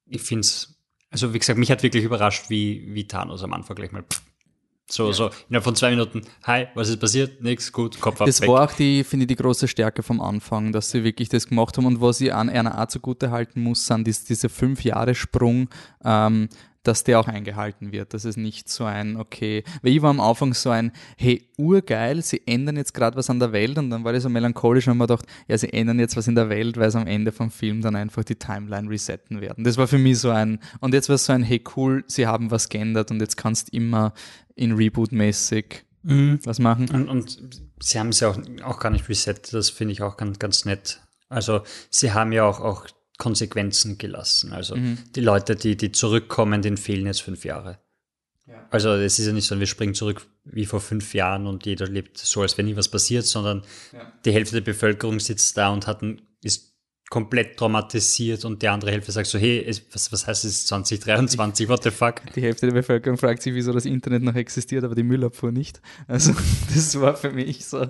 [0.06, 0.80] ich finde es,
[1.10, 4.22] also wie gesagt, mich hat wirklich überrascht, wie, wie Thanos am Anfang gleich mal pff,
[4.90, 5.14] so, ja.
[5.14, 7.42] so, innerhalb von zwei Minuten, hi, was ist passiert?
[7.42, 8.28] Nix, gut, Kopf ab.
[8.28, 8.50] Das weg.
[8.50, 11.78] war auch die, finde ich, die große Stärke vom Anfang, dass sie wirklich das gemacht
[11.78, 15.16] haben und was ich an einer Art zugute halten muss, sind dies, diese fünf Jahre
[15.16, 15.70] Sprung,
[16.04, 16.50] ähm,
[16.84, 18.14] dass der auch eingehalten wird.
[18.14, 22.22] Das ist nicht so ein, okay, weil ich war am Anfang so ein, hey, urgeil,
[22.22, 24.98] sie ändern jetzt gerade was an der Welt und dann war ich so melancholisch und
[24.98, 27.52] mir gedacht, ja, sie ändern jetzt was in der Welt, weil sie am Ende vom
[27.52, 29.64] Film dann einfach die Timeline resetten werden.
[29.64, 32.28] Das war für mich so ein, und jetzt war es so ein, hey, cool, sie
[32.28, 34.14] haben was geändert und jetzt kannst immer
[34.56, 36.40] in Reboot-mäßig mhm.
[36.44, 36.90] was machen.
[36.90, 37.40] Und, und
[37.80, 40.66] sie haben es ja auch, auch gar nicht resettet, das finde ich auch ganz, ganz
[40.66, 41.02] nett.
[41.30, 44.54] Also sie haben ja auch, auch Konsequenzen gelassen.
[44.54, 44.98] Also mhm.
[45.16, 47.80] die Leute, die, die zurückkommen, denen fehlen jetzt fünf Jahre.
[48.46, 48.68] Ja.
[48.72, 51.88] Also es ist ja nicht so, wir springen zurück wie vor fünf Jahren und jeder
[51.88, 54.12] lebt so, als wenn nie was passiert, sondern ja.
[54.26, 56.74] die Hälfte der Bevölkerung sitzt da und hat ein, ist
[57.10, 61.84] komplett traumatisiert und die andere Hälfte sagt so, hey, was, was heißt es 2023, what
[61.84, 62.22] the fuck?
[62.36, 65.80] Die Hälfte der Bevölkerung fragt sich, wieso das Internet noch existiert, aber die Müllabfuhr nicht.
[66.08, 66.34] Also
[66.74, 67.88] das war für mich so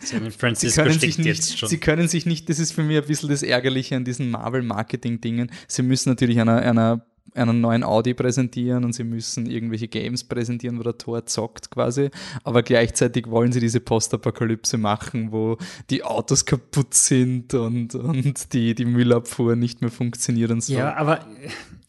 [0.00, 3.30] Francis sie können, sich nicht, sie können sich nicht, das ist für mich ein bisschen
[3.30, 5.50] das Ärgerliche an diesen Marvel-Marketing-Dingen.
[5.68, 10.78] Sie müssen natürlich einer, einer, einer neuen Audi präsentieren und sie müssen irgendwelche Games präsentieren,
[10.78, 12.10] wo der Tor zockt quasi.
[12.44, 15.56] Aber gleichzeitig wollen sie diese Postapokalypse machen, wo
[15.88, 20.74] die Autos kaputt sind und, und die, die Müllabfuhr nicht mehr funktioniert und so.
[20.74, 21.26] Ja, aber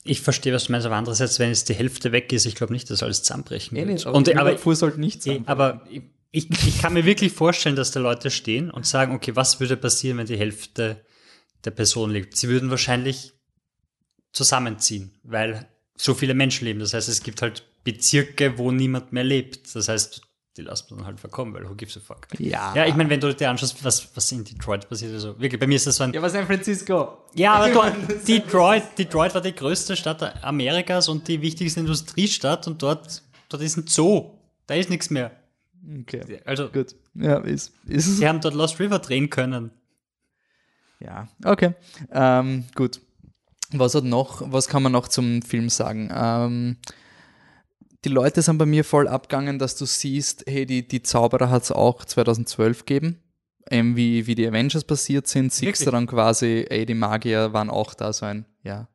[0.05, 2.71] ich verstehe, was du meinst, aber andererseits, wenn jetzt die Hälfte weg ist, ich glaube
[2.71, 4.05] nicht, dass alles zusammenbrechen eh wird.
[4.05, 5.47] aber und, die Müllabfuhr sollte nicht eh, zusammenbrechen.
[5.49, 5.81] Aber
[6.31, 9.77] ich, ich kann mir wirklich vorstellen, dass da Leute stehen und sagen, okay, was würde
[9.77, 11.05] passieren, wenn die Hälfte
[11.63, 12.35] der Person lebt?
[12.35, 13.33] Sie würden wahrscheinlich
[14.31, 16.79] zusammenziehen, weil so viele Menschen leben.
[16.79, 19.73] Das heißt, es gibt halt Bezirke, wo niemand mehr lebt.
[19.75, 20.21] Das heißt,
[20.57, 22.27] die lassen man halt verkommen, weil who gives a fuck?
[22.39, 22.73] Ja.
[22.75, 25.67] Ja, ich meine, wenn du dir anschaust, was, was in Detroit passiert, also wirklich, bei
[25.67, 26.13] mir ist das so ein.
[26.13, 27.25] Ja, was San Francisco.
[27.35, 32.81] Ja, aber du, Detroit, Detroit war die größte Stadt Amerikas und die wichtigste Industriestadt und
[32.81, 34.31] dort, dort ist ein Zoo.
[34.65, 35.31] Da ist nichts mehr.
[36.01, 36.41] Okay.
[36.45, 36.95] Also, gut.
[37.13, 39.71] Ja, ist, ist Sie haben dort Lost River drehen können.
[40.99, 41.73] Ja, okay.
[42.11, 43.01] Ähm, gut.
[43.71, 46.09] Was hat noch, was kann man noch zum Film sagen?
[46.13, 46.77] Ähm,
[48.05, 51.63] die Leute sind bei mir voll abgegangen, dass du siehst, hey, die, die Zauberer hat
[51.63, 53.21] es auch 2012 gegeben.
[53.69, 57.69] Ähm, wie, wie die Avengers passiert sind, siehst du dann quasi, ey, die Magier waren
[57.69, 58.87] auch da so ein, ja,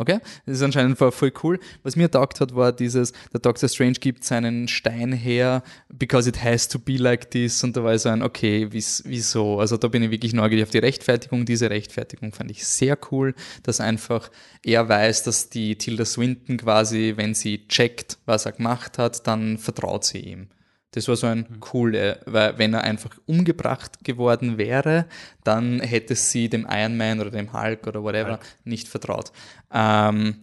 [0.00, 0.18] Okay?
[0.46, 1.60] Das ist anscheinend voll cool.
[1.82, 6.42] Was mir taugt hat, war dieses, der Doctor Strange gibt seinen Stein her, because it
[6.42, 7.62] has to be like this.
[7.62, 9.60] Und da war so ein, okay, wieso?
[9.60, 11.44] Also da bin ich wirklich neugierig auf die Rechtfertigung.
[11.44, 14.30] Diese Rechtfertigung fand ich sehr cool, dass einfach
[14.64, 19.58] er weiß, dass die Tilda Swinton quasi, wenn sie checkt, was er gemacht hat, dann
[19.58, 20.48] vertraut sie ihm.
[20.92, 21.60] Das war so ein mhm.
[21.60, 25.06] coole, weil wenn er einfach umgebracht geworden wäre,
[25.44, 28.46] dann hätte sie dem Iron Man oder dem Hulk oder whatever Hulk.
[28.64, 29.32] nicht vertraut.
[29.72, 30.36] Ähm,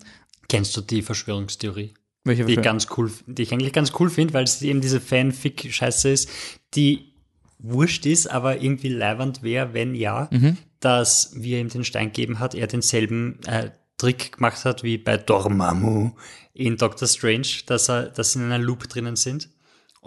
[0.47, 1.93] Kennst du die Verschwörungstheorie?
[2.23, 6.09] Welche die, ganz cool, die ich eigentlich ganz cool finde, weil es eben diese Fanfic-Scheiße
[6.09, 6.29] ist,
[6.73, 7.13] die
[7.59, 10.57] wurscht ist, aber irgendwie leibend wäre, wenn ja, mhm.
[10.79, 14.97] dass, wie er ihm den Stein gegeben hat, er denselben äh, Trick gemacht hat wie
[14.97, 16.11] bei Dormammu
[16.53, 19.49] in Doctor Strange, dass er, dass sie in einer Loop drinnen sind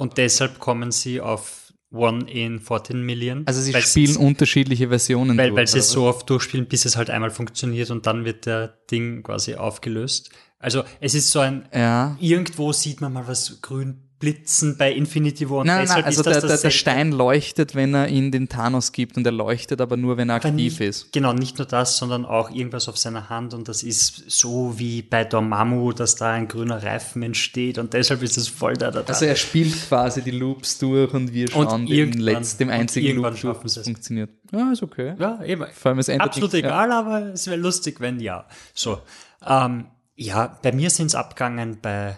[0.00, 3.42] und deshalb kommen sie auf One in 14 Million.
[3.46, 5.58] Also sie spielen unterschiedliche Versionen weil, durch.
[5.58, 8.68] Weil sie es so oft durchspielen, bis es halt einmal funktioniert und dann wird der
[8.90, 10.30] Ding quasi aufgelöst.
[10.58, 12.16] Also es ist so ein, ja.
[12.20, 15.61] irgendwo sieht man mal was grün Blitzen bei Infinity War.
[15.61, 19.16] Und nein, nein, also der, der, der, Stein leuchtet, wenn er ihn den Thanos gibt
[19.16, 21.12] und er leuchtet aber nur, wenn er aktiv nicht, ist.
[21.12, 25.00] Genau, nicht nur das, sondern auch irgendwas auf seiner Hand und das ist so wie
[25.00, 29.00] bei Dormammu, dass da ein grüner Reifen entsteht und deshalb ist es voll da, da,
[29.00, 29.11] da.
[29.11, 33.40] Also er spielt quasi die Loops durch und wir schauen den letzten, dem einzigen Loop
[33.40, 34.28] durch, es funktioniert.
[34.52, 35.14] Ja, ist okay.
[35.18, 35.64] Ja, eben.
[35.72, 36.98] Vor allem es Absolut nicht, egal, ja.
[36.98, 38.46] aber es wäre lustig, wenn ja.
[38.74, 38.98] So,
[39.46, 42.16] ähm, ja, bei mir sind es abgegangen bei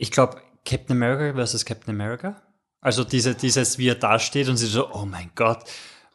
[0.00, 2.42] ich glaube, Captain America versus Captain America.
[2.80, 5.64] Also diese, dieses, wie er da steht und sie so, oh mein Gott.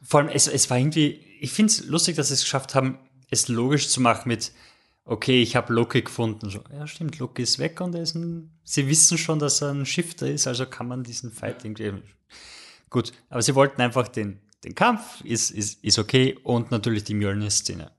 [0.01, 2.97] Vor allem, es, es war irgendwie, ich finde es lustig, dass sie es geschafft haben,
[3.29, 4.51] es logisch zu machen mit,
[5.05, 6.49] okay, ich habe Loki gefunden.
[6.49, 9.69] So, ja, stimmt, Loki ist weg und er ist ein, sie wissen schon, dass er
[9.69, 11.93] ein Shifter ist, also kann man diesen Fight irgendwie.
[12.89, 17.13] Gut, aber sie wollten einfach den, den Kampf, ist, ist, ist okay und natürlich die
[17.13, 17.91] Mjölnir-Szene.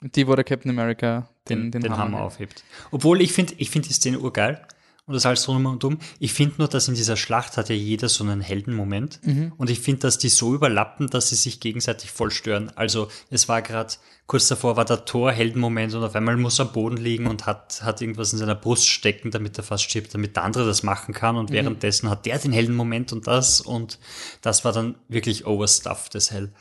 [0.00, 2.62] Die, wo der Captain America den, den, den Hammer, Hammer aufhebt.
[2.92, 4.64] Obwohl ich finde, ich finde die Szene urgeil
[5.08, 5.98] und das alles drum und um.
[6.20, 9.20] Ich finde nur, dass in dieser Schlacht hat ja jeder so einen Heldenmoment.
[9.24, 9.52] Mhm.
[9.56, 12.70] Und ich finde, dass die so überlappen, dass sie sich gegenseitig voll stören.
[12.76, 13.94] Also es war gerade,
[14.26, 17.46] kurz davor war der Tor Heldenmoment und auf einmal muss er am Boden liegen und
[17.46, 20.82] hat, hat irgendwas in seiner Brust stecken, damit er fast stirbt, damit der andere das
[20.82, 21.36] machen kann.
[21.36, 21.54] Und mhm.
[21.54, 23.62] währenddessen hat der den Heldenmoment und das.
[23.62, 23.98] Und
[24.42, 26.52] das war dann wirklich overstuffed as hell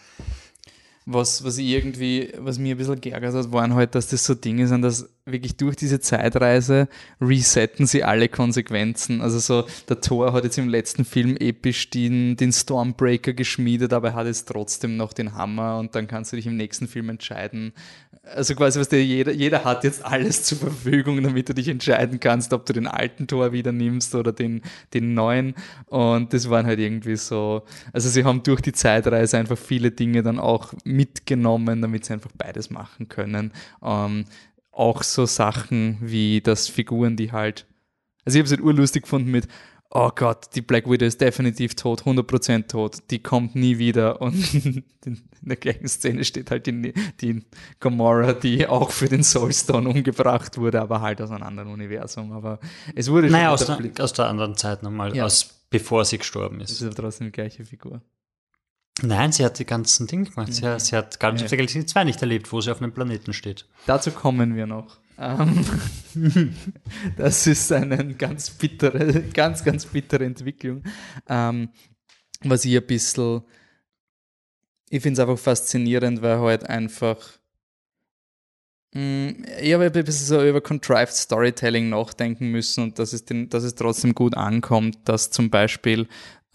[1.09, 4.67] was, was irgendwie, was mir ein bisschen geärgert hat, waren halt, dass das so Dinge
[4.67, 6.87] sind, dass wirklich durch diese Zeitreise
[7.21, 9.21] resetten sie alle Konsequenzen.
[9.21, 14.09] Also so, der Thor hat jetzt im letzten Film episch den, den Stormbreaker geschmiedet, aber
[14.09, 17.09] er hat jetzt trotzdem noch den Hammer und dann kannst du dich im nächsten Film
[17.09, 17.73] entscheiden,
[18.35, 22.19] also quasi, was der, jeder, jeder hat jetzt alles zur Verfügung, damit du dich entscheiden
[22.19, 24.61] kannst, ob du den alten Tor wieder nimmst oder den,
[24.93, 25.55] den neuen.
[25.85, 27.63] Und das waren halt irgendwie so,
[27.93, 32.31] also sie haben durch die Zeitreise einfach viele Dinge dann auch mitgenommen, damit sie einfach
[32.37, 33.51] beides machen können.
[33.83, 34.25] Ähm,
[34.77, 37.65] auch so Sachen wie, dass Figuren, die halt,
[38.25, 39.47] also ich habe es halt urlustig gefunden mit,
[39.89, 44.21] oh Gott, die Black Widow ist definitiv tot, 100% tot, die kommt nie wieder.
[44.21, 44.35] Und
[45.05, 47.43] in der gleichen Szene steht halt die, die
[47.79, 52.31] Gamora, die auch für den Soulstone umgebracht wurde, aber halt aus einem anderen Universum.
[52.31, 52.59] Aber
[52.95, 55.25] es wurde naja, aus, der, aus der anderen Zeit nochmal, ja.
[55.25, 56.71] aus, bevor sie gestorben ist.
[56.71, 58.01] Das ist aber trotzdem die gleiche Figur.
[59.01, 60.53] Nein, sie hat die ganzen Dinge gemacht.
[60.53, 60.79] Sie, mhm.
[60.79, 63.65] sie hat Guardians of the Galaxy 2 nicht erlebt, wo sie auf einem Planeten steht.
[63.85, 64.97] Dazu kommen wir noch.
[65.19, 65.65] Ähm,
[67.17, 70.83] das ist eine ganz bittere, ganz, ganz bittere Entwicklung.
[71.27, 71.69] Ähm,
[72.41, 73.41] was ich ein bisschen,
[74.89, 77.17] ich finde es einfach faszinierend, weil halt einfach,
[78.93, 79.29] mm,
[79.59, 83.63] ich habe ein bisschen so über Contrived Storytelling nachdenken müssen und dass es, den, dass
[83.63, 86.07] es trotzdem gut ankommt, dass zum Beispiel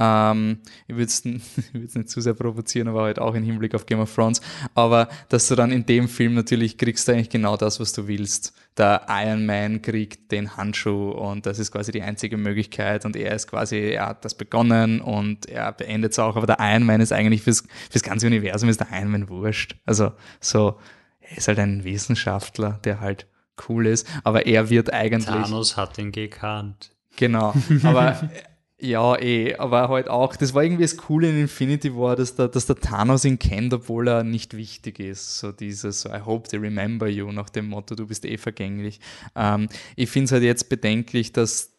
[0.03, 1.25] ähm, ich würde es
[1.95, 4.41] nicht zu sehr provozieren, aber halt auch im Hinblick auf Game of Thrones.
[4.75, 8.09] Aber dass du dann in dem Film natürlich kriegst du eigentlich genau das, was du
[8.09, 8.53] willst.
[8.77, 13.35] Der Iron Man kriegt den Handschuh und das ist quasi die einzige Möglichkeit und er
[13.35, 17.01] ist quasi, er hat das begonnen und er beendet es auch, aber der Iron Man
[17.01, 19.77] ist eigentlich fürs, fürs ganze Universum ist der Iron Man wurscht.
[19.85, 20.79] Also so,
[21.21, 23.27] er ist halt ein Wissenschaftler, der halt
[23.69, 25.27] cool ist, aber er wird eigentlich.
[25.27, 26.91] Thanos hat ihn gekannt.
[27.17, 28.29] Genau, aber
[28.85, 32.49] Ja, eh, aber halt auch, das war irgendwie das Coole in Infinity War, dass der,
[32.49, 35.39] dass der Thanos ihn kennt, obwohl er nicht wichtig ist.
[35.39, 38.99] So dieses, I hope they remember you, nach dem Motto, du bist eh vergänglich.
[39.37, 41.71] Ähm, ich finde es halt jetzt bedenklich, dass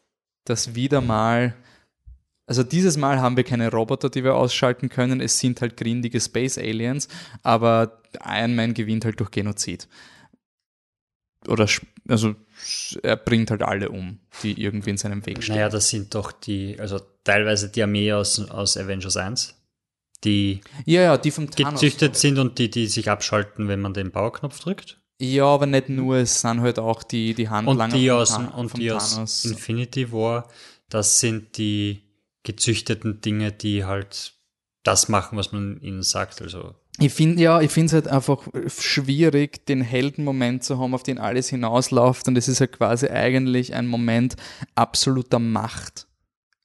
[0.46, 1.54] das wieder mal,
[2.48, 6.22] also dieses Mal haben wir keine Roboter, die wir ausschalten können, es sind halt grindige
[6.22, 7.10] Space Aliens,
[7.42, 9.89] aber Iron Man gewinnt halt durch Genozid.
[11.48, 11.68] Oder,
[12.08, 12.36] also
[13.02, 15.56] er bringt halt alle um, die irgendwie in seinem Weg stehen.
[15.56, 19.56] Naja, das sind doch die, also teilweise die Armee aus, aus Avengers 1,
[20.24, 23.94] die, ja, ja, die vom Thanos gezüchtet sind und die, die sich abschalten, wenn man
[23.94, 25.00] den Powerknopf drückt.
[25.20, 28.78] Ja, aber nicht nur, es sind halt auch die, die Handlanger und die aus, und
[28.78, 30.50] die aus Infinity War,
[30.90, 32.04] das sind die
[32.44, 34.34] gezüchteten Dinge, die halt
[34.84, 36.42] das machen, was man ihnen sagt.
[36.42, 41.04] Also ich finde ja, ich finde es halt einfach schwierig, den Heldenmoment zu haben, auf
[41.04, 42.28] den alles hinausläuft.
[42.28, 44.36] Und es ist ja halt quasi eigentlich ein Moment
[44.76, 46.08] absoluter Macht.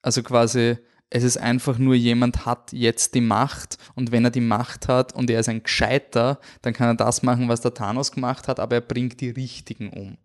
[0.02, 0.76] Also quasi,
[1.08, 5.14] es ist einfach nur, jemand hat jetzt die Macht und wenn er die Macht hat
[5.14, 8.60] und er ist ein Gescheiter, dann kann er das machen, was der Thanos gemacht hat,
[8.60, 10.18] aber er bringt die Richtigen um.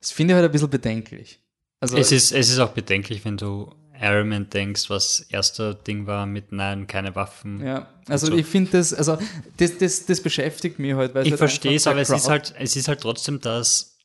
[0.00, 1.40] Das finde ich halt ein bisschen bedenklich.
[1.80, 3.70] Also, es, ist, es ist auch bedenklich, wenn du
[4.02, 7.64] Iron Man denkst, was erster Ding war mit Nein, keine Waffen.
[7.64, 8.34] Ja, also so.
[8.34, 9.16] ich finde das, also
[9.58, 11.14] das, das, das beschäftigt mich halt.
[11.14, 13.96] Weil ich halt verstehe es, aber es ist, halt, es ist halt trotzdem das,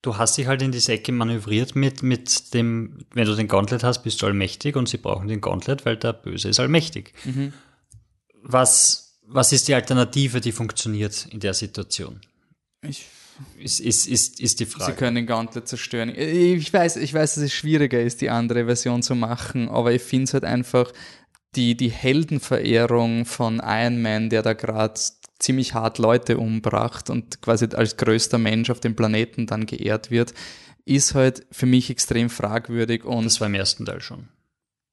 [0.00, 3.84] du hast dich halt in die Säcke manövriert mit, mit dem, wenn du den Gauntlet
[3.84, 7.12] hast, bist du allmächtig und sie brauchen den Gauntlet, weil der Böse ist allmächtig.
[7.24, 7.52] Mhm.
[8.42, 12.22] Was, was ist die Alternative, die funktioniert in der Situation?
[12.80, 13.04] Ich
[13.58, 14.92] ist, ist, ist, ist die Frage.
[14.92, 16.08] Sie können den Gauntlet zerstören.
[16.14, 20.02] Ich weiß, ich weiß, dass es schwieriger ist, die andere Version zu machen, aber ich
[20.02, 20.92] finde es halt einfach
[21.56, 25.00] die, die Heldenverehrung von Iron Man, der da gerade
[25.38, 30.34] ziemlich hart Leute umbracht und quasi als größter Mensch auf dem Planeten dann geehrt wird,
[30.84, 33.04] ist halt für mich extrem fragwürdig.
[33.04, 34.28] Und das war im ersten Teil schon.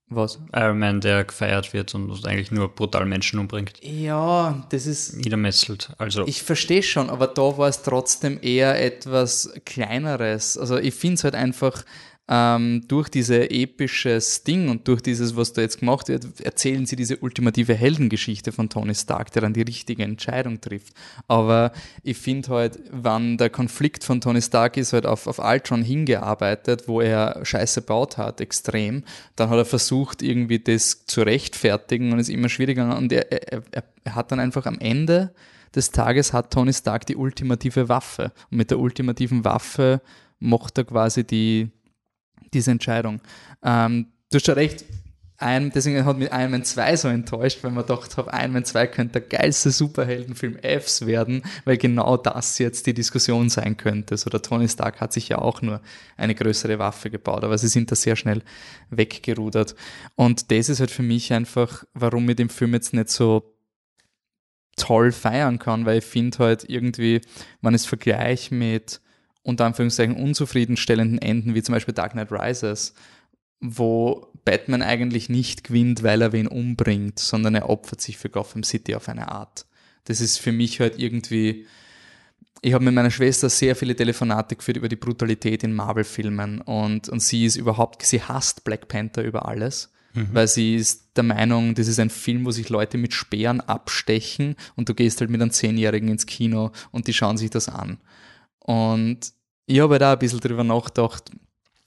[0.10, 0.40] Was?
[0.56, 3.74] Iron Man, der gefeiert wird und eigentlich nur brutal Menschen umbringt.
[3.82, 5.18] Ja, das ist.
[5.18, 5.92] Niedermesselt.
[5.98, 6.26] Also.
[6.26, 10.58] Ich verstehe schon, aber da war es trotzdem eher etwas Kleineres.
[10.58, 11.84] Also ich finde es halt einfach,
[12.30, 16.96] ähm, durch diese episches Ding und durch dieses, was da jetzt gemacht wird, erzählen sie
[16.96, 20.94] diese ultimative Heldengeschichte von Tony Stark, der dann die richtige Entscheidung trifft.
[21.28, 21.72] Aber
[22.04, 26.88] ich finde halt, wann der Konflikt von Tony Stark ist halt auf, auf Ultron hingearbeitet,
[26.88, 29.04] wo er Scheiße baut hat, extrem,
[29.36, 33.64] dann hat er versucht, irgendwie das zu rechtfertigen und ist immer schwieriger und er, er,
[34.04, 35.34] er hat dann einfach am Ende
[35.76, 38.32] des Tages hat Tony Stark die ultimative Waffe.
[38.50, 40.02] Und mit der ultimativen Waffe
[40.40, 41.72] macht er quasi die,
[42.54, 43.22] diese Entscheidung.
[43.64, 44.86] Ähm, du hast schon recht,
[45.40, 48.66] ein, deswegen hat mich Iron Man 2 so enttäuscht, weil man gedacht hat, Iron Man
[48.66, 54.18] 2 könnte der geilste Superheldenfilm Fs werden, weil genau das jetzt die Diskussion sein könnte.
[54.18, 55.82] So der Tony Stark hat sich ja auch nur
[56.18, 58.42] eine größere Waffe gebaut, aber sie sind da sehr schnell
[58.90, 59.76] weggerudert.
[60.16, 63.54] Und das ist halt für mich einfach, warum ich den Film jetzt nicht so
[64.76, 67.22] toll feiern kann, weil ich finde halt irgendwie,
[67.62, 69.02] wenn ich es vergleiche mit
[69.48, 72.94] unter Anführungszeichen unzufriedenstellenden Enden, wie zum Beispiel Dark Knight Rises,
[73.62, 78.64] wo Batman eigentlich nicht gewinnt, weil er wen umbringt, sondern er opfert sich für Gotham
[78.64, 79.66] City auf eine Art.
[80.04, 81.66] Das ist für mich halt irgendwie.
[82.62, 87.08] Ich habe mit meiner Schwester sehr viele Telefonate geführt über die Brutalität in Marvel-Filmen und,
[87.08, 90.30] und sie ist überhaupt, sie hasst Black Panther über alles, mhm.
[90.34, 94.56] weil sie ist der Meinung, das ist ein Film, wo sich Leute mit Speeren abstechen
[94.76, 98.00] und du gehst halt mit einem Zehnjährigen ins Kino und die schauen sich das an.
[98.60, 99.37] Und
[99.68, 101.32] ich habe da ein bisschen drüber nachgedacht,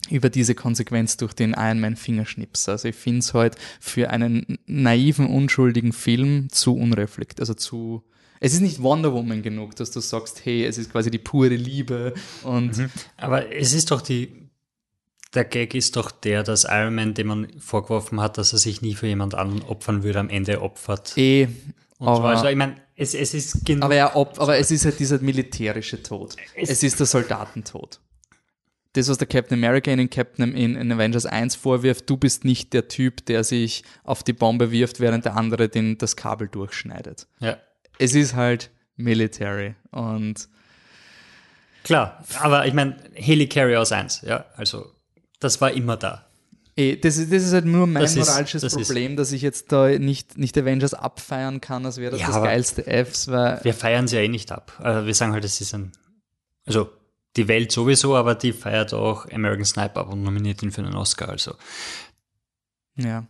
[0.09, 2.69] über diese Konsequenz durch den Iron Man Fingerschnips.
[2.69, 8.05] Also ich finde es halt für einen naiven, unschuldigen Film zu unreflekt, also zu
[8.43, 11.55] es ist nicht Wonder Woman genug, dass du sagst, hey, es ist quasi die pure
[11.55, 12.79] Liebe und.
[12.79, 12.90] Mhm.
[13.19, 14.49] Aber es ist doch die,
[15.35, 18.81] der Gag ist doch der, dass Iron Man, dem man vorgeworfen hat, dass er sich
[18.81, 21.16] nie für jemand anderen opfern würde, am Ende opfert.
[21.19, 21.49] Eh.
[21.99, 23.85] aber, also, ich meine, es, es ist genug.
[23.85, 26.37] Aber, er aber es ist halt dieser militärische Tod.
[26.55, 28.01] Es, es ist der Soldatentod
[28.93, 32.73] das, was der Captain America in, Captain, in, in Avengers 1 vorwirft, du bist nicht
[32.73, 37.29] der Typ, der sich auf die Bombe wirft, während der andere den, das Kabel durchschneidet.
[37.39, 37.57] Ja.
[37.99, 40.49] Es ist halt military und
[41.83, 44.93] Klar, aber ich meine, Helicarrier 1, ja, also
[45.39, 46.27] das war immer da.
[46.76, 49.18] Eh, das, ist, das ist halt nur mein das moralisches ist, das Problem, ist.
[49.18, 52.85] dass ich jetzt da nicht, nicht Avengers abfeiern kann, als wäre das ja, das geilste
[52.85, 53.28] Fs.
[53.28, 54.72] Weil wir feiern sie ja eh nicht ab.
[54.78, 55.92] Also wir sagen halt, das ist ein,
[56.66, 56.90] also
[57.37, 61.28] die Welt sowieso, aber die feiert auch American Sniper und nominiert ihn für einen Oscar.
[61.28, 61.54] Also.
[62.96, 63.26] Ja.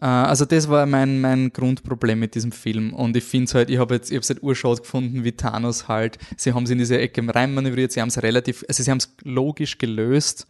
[0.00, 3.70] Äh, also das war mein, mein Grundproblem mit diesem Film und ich finde es halt,
[3.70, 6.70] ich habe jetzt, ich habe es halt urschade gefunden, wie Thanos halt, sie haben es
[6.70, 10.46] in diese Ecke reinmanövriert, sie haben es relativ, also sie haben es logisch gelöst,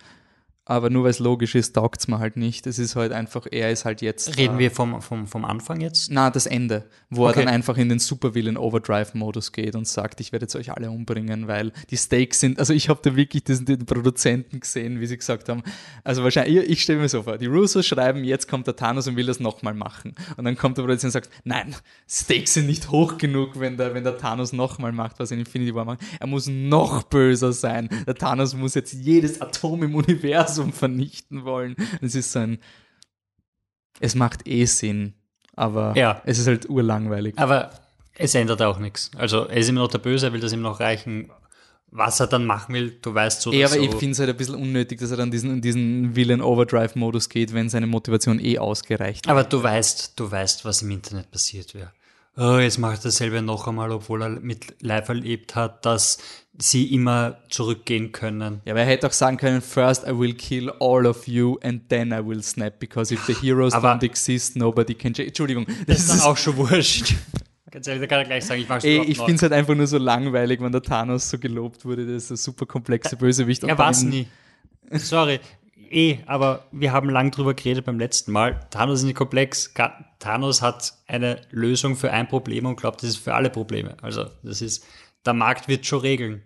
[0.65, 2.69] aber nur weil es logisch ist, taugt es mir halt nicht.
[2.69, 4.39] Es ist halt einfach, er ist halt jetzt.
[4.39, 6.13] Reden äh, wir vom, vom, vom Anfang jetzt?
[6.13, 7.41] Na, das Ende, wo okay.
[7.41, 10.89] er dann einfach in den Supervillain Overdrive-Modus geht und sagt, ich werde jetzt euch alle
[10.91, 12.61] umbringen, weil die Stakes sind.
[12.61, 15.65] Also ich habe da wirklich diesen, den Produzenten gesehen, wie sie gesagt haben.
[16.05, 19.09] Also wahrscheinlich, ich, ich stelle mir so vor, die Russos schreiben, jetzt kommt der Thanos
[19.09, 20.15] und will das nochmal machen.
[20.37, 21.75] Und dann kommt der Produzent und sagt, nein,
[22.09, 25.75] Stakes sind nicht hoch genug, wenn der, wenn der Thanos nochmal macht, was in Infinity
[25.75, 26.01] War macht.
[26.21, 27.89] Er muss noch böser sein.
[28.07, 31.77] Der Thanos muss jetzt jedes Atom im Universum Universum vernichten wollen.
[32.01, 32.59] Es ist so ein,
[34.01, 35.15] es macht eh Sinn,
[35.55, 36.23] aber ja.
[36.25, 37.39] es ist halt urlangweilig.
[37.39, 37.71] Aber
[38.17, 39.11] es ändert auch nichts.
[39.17, 41.31] Also er ist immer noch der Böse, er will das ihm noch reichen.
[41.95, 43.53] Was er dann machen will, du weißt so.
[43.53, 43.83] Ja, aber so.
[43.83, 47.53] ich finde es halt ein bisschen unnötig, dass er dann diesen, in diesen Villain-Overdrive-Modus geht,
[47.53, 51.93] wenn seine Motivation eh ausgereicht Aber du weißt, du weißt, was im Internet passiert wäre.
[52.35, 56.17] Oh, jetzt macht er dasselbe noch einmal, obwohl er mit live erlebt hat, dass
[56.59, 58.61] sie immer zurückgehen können.
[58.65, 61.89] Ja, aber er hätte auch sagen können, first I will kill all of you and
[61.89, 65.29] then I will snap, because if the heroes aber don't exist, nobody can change.
[65.29, 65.67] Entschuldigung.
[65.87, 67.15] Das, ist dann auch schon wurscht.
[67.71, 69.75] Ganz ehrlich, da kann er gleich sagen, ich mach's Ey, Ich finde es halt einfach
[69.75, 73.65] nur so langweilig, wenn der Thanos so gelobt wurde, das ist ein super komplexe Bösewicht.
[73.65, 74.27] Er war es nie.
[74.91, 75.41] Sorry.
[75.91, 78.61] Eh, aber wir haben lang drüber geredet beim letzten Mal.
[78.71, 79.73] Thanos ist nicht komplex.
[80.19, 83.97] Thanos hat eine Lösung für ein Problem und glaubt, das ist für alle Probleme.
[84.03, 84.87] Also, das ist,
[85.25, 86.43] der Markt wird schon regeln.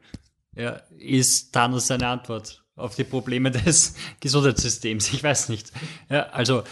[0.55, 5.13] Ja, ist Thanos seine Antwort auf die Probleme des Gesundheitssystems?
[5.13, 5.73] Ich weiß nicht.
[6.09, 6.65] Ja, also,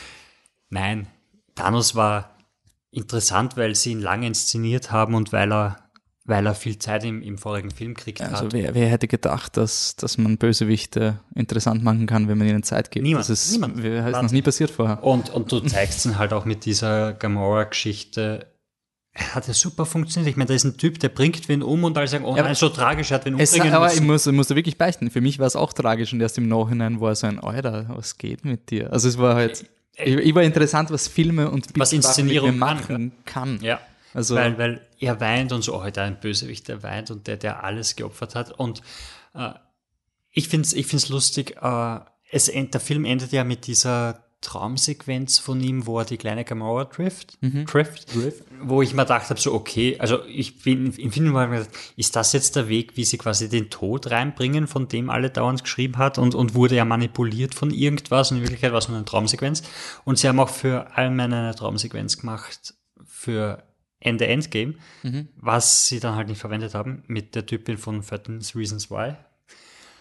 [0.71, 1.07] nein,
[1.55, 2.37] Thanos war
[2.91, 5.85] interessant, weil sie ihn lange inszeniert haben und weil er
[6.27, 8.53] weil er viel Zeit im, im vorigen Film kriegt also hat.
[8.55, 12.91] Wer, wer, hätte gedacht, dass, dass man Bösewichte interessant machen kann, wenn man ihnen Zeit
[12.91, 13.03] gibt?
[13.03, 13.29] Niemand.
[13.29, 13.79] Das ist, niemand.
[13.79, 15.05] ist noch nie passiert vorher.
[15.05, 18.47] Und, und du zeigst ihn halt auch mit dieser Gamora-Geschichte
[19.15, 20.31] hat ja super funktioniert.
[20.31, 22.43] Ich meine, da ist ein Typ, der bringt wen um und alle sagen, oh ja,
[22.43, 23.99] nein, so tragisch, er hat wen umbringen Aber müssen.
[23.99, 25.11] ich muss, ich muss da wirklich beichten.
[25.11, 28.19] Für mich war es auch tragisch und erst im Nachhinein war so ein, Alter, was
[28.19, 28.93] geht mit dir?
[28.93, 33.61] Also es war halt, ich, ich war interessant, was Filme und was Inszenierung machen kann.
[33.63, 33.81] Ja.
[34.15, 37.37] Also, weil, weil er weint und so, oh, da ein Bösewicht, der weint und der,
[37.37, 38.53] der alles geopfert hat.
[38.53, 38.81] Und
[39.35, 39.51] äh,
[40.31, 41.99] ich finde es ich find's lustig, äh,
[42.31, 46.85] es, der Film endet ja mit dieser Traumsequenz von ihm, wo er die kleine Gamora
[46.85, 47.67] trifft, mhm.
[47.67, 48.07] trifft,
[48.63, 51.35] wo ich mir gedacht habe, so okay, also ich bin im Film
[51.97, 55.65] ist das jetzt der Weg, wie sie quasi den Tod reinbringen, von dem alle dauernd
[55.65, 58.97] geschrieben hat und, und wurde ja manipuliert von irgendwas und in Wirklichkeit war es nur
[58.97, 59.63] eine Traumsequenz
[60.05, 62.75] und sie haben auch für Iron Man eine Traumsequenz gemacht
[63.07, 63.65] für
[63.99, 65.29] Ende Endgame, mhm.
[65.37, 69.15] was sie dann halt nicht verwendet haben mit der Typin von 13 Reasons Why,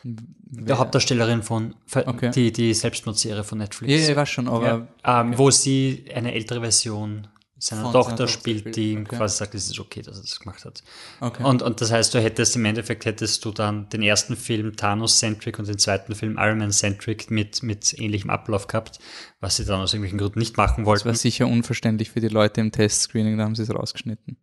[0.03, 2.31] der Hauptdarstellerin von okay.
[2.31, 3.91] die, die Selbstmordserie von Netflix.
[3.91, 4.87] Ja, ich weiß schon, aber.
[5.03, 5.37] Ja, ähm, okay.
[5.37, 7.27] Wo sie eine ältere Version
[7.63, 9.15] seiner von Tochter spielt, spielt, die ihm okay.
[9.15, 10.83] quasi sagt, es ist okay, dass er das gemacht hat.
[11.21, 11.43] Okay.
[11.43, 15.59] Und, und das heißt, du hättest im Endeffekt hättest du dann den ersten Film Thanos-centric
[15.59, 18.99] und den zweiten Film Iron Man-centric mit, mit ähnlichem Ablauf gehabt,
[19.39, 21.07] was sie dann aus irgendwelchen Gründen nicht machen wollten.
[21.07, 24.37] Das war sicher unverständlich für die Leute im Testscreening, da haben sie es rausgeschnitten.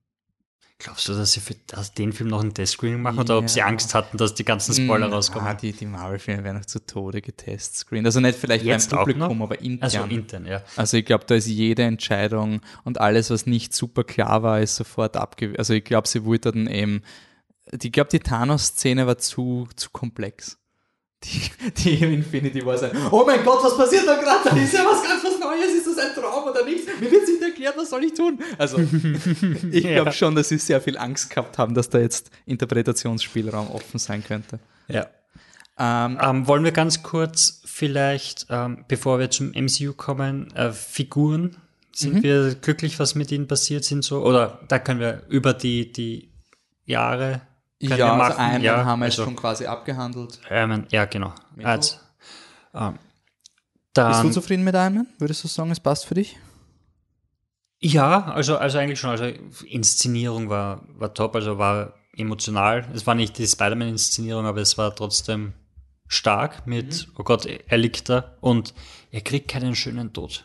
[0.83, 3.41] Glaubst du, dass sie für das, den Film noch ein Testscreening machen oder ja.
[3.41, 5.47] ob sie Angst hatten, dass die ganzen Spoiler mm, rauskommen?
[5.47, 8.07] Ah, die, die Marvel-Filme werden noch zu Tode getestscreened.
[8.07, 9.83] Also nicht vielleicht Jetzt beim Publikum, aber intern.
[9.83, 10.63] Also intern, ja.
[10.77, 14.77] Also ich glaube, da ist jede Entscheidung und alles, was nicht super klar war, ist
[14.77, 15.59] sofort abgewiesen.
[15.59, 17.03] Also ich glaube, sie wollten eben,
[17.71, 20.60] ich glaube, die Thanos-Szene war zu, zu komplex
[21.25, 21.43] die,
[21.77, 22.93] die im Infinity War sein.
[23.11, 24.49] Oh mein Gott, was passiert da gerade?
[24.49, 25.75] Da ist ja was ganz was Neues.
[25.75, 26.87] Ist das ein Traum oder nichts?
[26.99, 28.39] Mir wird nicht erklärt, was soll ich tun?
[28.59, 28.79] Also,
[29.71, 30.13] ich glaube ja.
[30.13, 34.61] schon, dass sie sehr viel Angst gehabt haben, dass da jetzt Interpretationsspielraum offen sein könnte.
[34.89, 35.09] Ja.
[35.79, 41.57] Ähm, ähm, wollen wir ganz kurz vielleicht, ähm, bevor wir zum MCU kommen, äh, Figuren?
[41.93, 42.23] Sind mhm.
[42.23, 44.23] wir glücklich, was mit ihnen passiert sind so?
[44.25, 46.33] Oder da können wir über die, die
[46.85, 47.43] Jahre
[47.81, 50.41] ja, also einen ja, haben wir also, schon quasi abgehandelt.
[50.51, 51.33] Iron ja, genau.
[51.63, 51.97] Also,
[52.75, 52.99] ähm,
[53.95, 56.37] Bist du zufrieden mit Iron Würdest du sagen, es passt für dich?
[57.81, 59.11] Ja, also, also eigentlich schon.
[59.11, 59.25] Also
[59.67, 62.87] Inszenierung war, war top, also war emotional.
[62.95, 65.55] Es war nicht die Spider-Man-Inszenierung, aber es war trotzdem
[66.07, 67.15] stark mit, mhm.
[67.19, 68.75] oh Gott, er liegt da und
[69.11, 70.45] er kriegt keinen schönen Tod.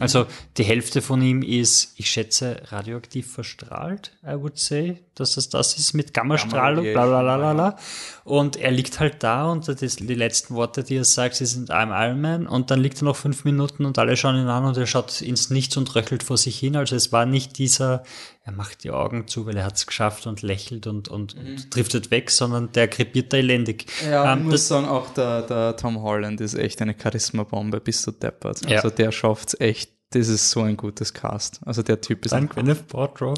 [0.00, 0.26] Also
[0.56, 5.78] die Hälfte von ihm ist, ich schätze, radioaktiv verstrahlt, I would say, dass das das
[5.78, 7.78] ist mit Gammastrahlung, bla bla bla bla.
[8.24, 11.70] Und er liegt halt da und das, die letzten Worte, die er sagt, sie sind
[11.70, 14.64] I'm Iron Man und dann liegt er noch fünf Minuten und alle schauen ihn an
[14.64, 16.74] und er schaut ins Nichts und röchelt vor sich hin.
[16.74, 18.02] Also es war nicht dieser,
[18.46, 21.50] er macht die Augen zu, weil er hat es geschafft und lächelt und, und, mhm.
[21.50, 23.86] und, driftet weg, sondern der krepiert da elendig.
[24.06, 28.02] Ja, ähm, ich muss sagen, auch der, der Tom Holland ist echt eine Charisma-Bombe bis
[28.02, 28.66] zu deppert.
[28.66, 28.94] Also ja.
[28.94, 31.60] der schafft es echt das ist so ein gutes Cast.
[31.64, 33.34] Also der Typ ist Dann Gwyneth Paltrow.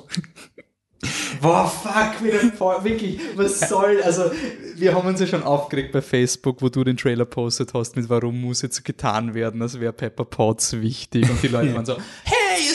[1.41, 4.31] Boah, fuck, Gwyneth Paltrow, wirklich, was soll, also
[4.75, 8.09] wir haben uns ja schon aufgeregt bei Facebook, wo du den Trailer postet hast mit
[8.09, 11.97] warum muss jetzt getan werden, als wäre Pepper Potts wichtig und die Leute waren so,
[12.25, 12.75] hey, ihr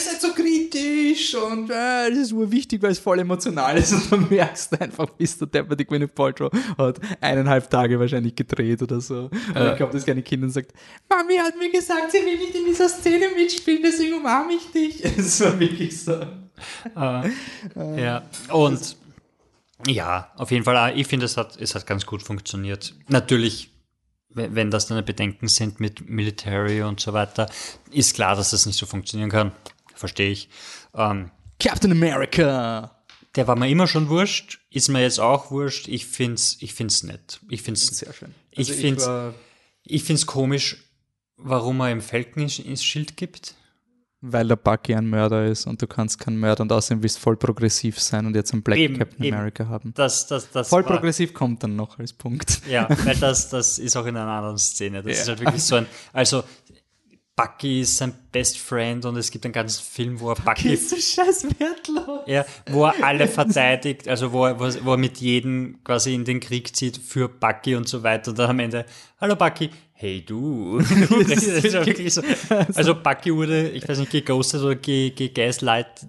[0.72, 4.72] kritisch und äh, das ist nur wichtig, weil es voll emotional ist und dann merkst
[4.72, 9.30] du einfach, bis der Depper die Gwyneth Paltrow hat eineinhalb Tage wahrscheinlich gedreht oder so.
[9.54, 10.72] Und ich glaube, das kleine Kind und sagt,
[11.08, 15.02] Mami hat mir gesagt, sie will nicht in dieser Szene mitspielen, deswegen umarme ich dich.
[15.22, 16.20] Es war wirklich so.
[16.96, 17.28] Uh,
[17.96, 18.96] ja, und
[19.86, 22.94] ja, auf jeden Fall, ah, ich finde, es hat, es hat ganz gut funktioniert.
[23.08, 23.70] Natürlich
[24.34, 27.50] wenn das deine Bedenken sind mit Military und so weiter,
[27.90, 29.52] ist klar, dass das nicht so funktionieren kann
[30.02, 30.48] verstehe ich.
[30.94, 31.30] Ähm,
[31.60, 32.98] Captain America!
[33.36, 35.88] Der war mir immer schon wurscht, ist mir jetzt auch wurscht.
[35.88, 37.40] Ich find's, ich find's nett.
[37.48, 38.34] Ich find's sehr schön.
[38.54, 39.08] Also ich find's,
[39.84, 40.84] ich, find's komisch,
[41.38, 43.54] warum er im Falcon ins Schild gibt.
[44.20, 47.36] Weil der Bucky ein Mörder ist und du kannst kein Mörder und außerdem willst voll
[47.36, 49.36] progressiv sein und jetzt einen Black eben, Captain eben.
[49.36, 49.94] America haben.
[49.94, 52.60] Das, das, das voll progressiv kommt dann noch als Punkt.
[52.68, 55.02] Ja, weil das, das ist auch in einer anderen Szene.
[55.02, 55.22] Das ja.
[55.22, 56.44] ist halt wirklich so ein, also
[57.34, 60.72] Bucky ist sein Best Friend und es gibt einen ganzen Film, wo er Bucky, Bucky
[60.74, 62.20] ist so scheiß wertlos.
[62.26, 66.40] Ja, wo er alle verteidigt, also wo er, wo er mit jedem quasi in den
[66.40, 68.84] Krieg zieht für Bucky und so weiter und dann am Ende,
[69.18, 70.80] hallo Bucky, hey du.
[72.08, 72.22] so.
[72.74, 76.08] Also Bucky wurde, ich weiß nicht, geghostet oder gegeißleitet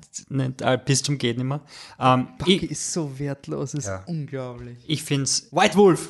[0.61, 1.61] äh, bis zum geht nicht mehr.
[2.01, 4.03] Ähm, Bucky ich, ist so wertlos, ist ja.
[4.07, 4.77] unglaublich.
[4.87, 5.47] Ich find's.
[5.51, 6.09] White Wolf!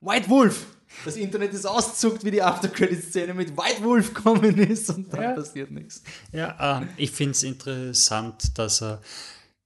[0.00, 0.66] White Wolf!
[1.04, 5.32] Das Internet ist auszuckt, wie die After-Credit-Szene mit White Wolf kommen ist und dann ja.
[5.32, 6.02] passiert nichts.
[6.32, 8.98] Ja, äh, ich finde es interessant, dass, äh,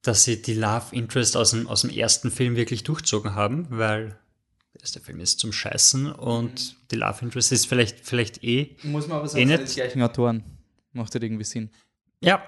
[0.02, 4.18] dass sie die Love Interest aus dem, aus dem ersten Film wirklich durchzogen haben, weil
[4.74, 6.76] der erste Film ist zum Scheißen und mhm.
[6.90, 8.76] die Love Interest ist vielleicht, vielleicht eh.
[8.82, 10.44] Muss man aber sagen, eh die gleichen Autoren.
[10.92, 11.70] Macht halt irgendwie Sinn.
[12.20, 12.42] Ja,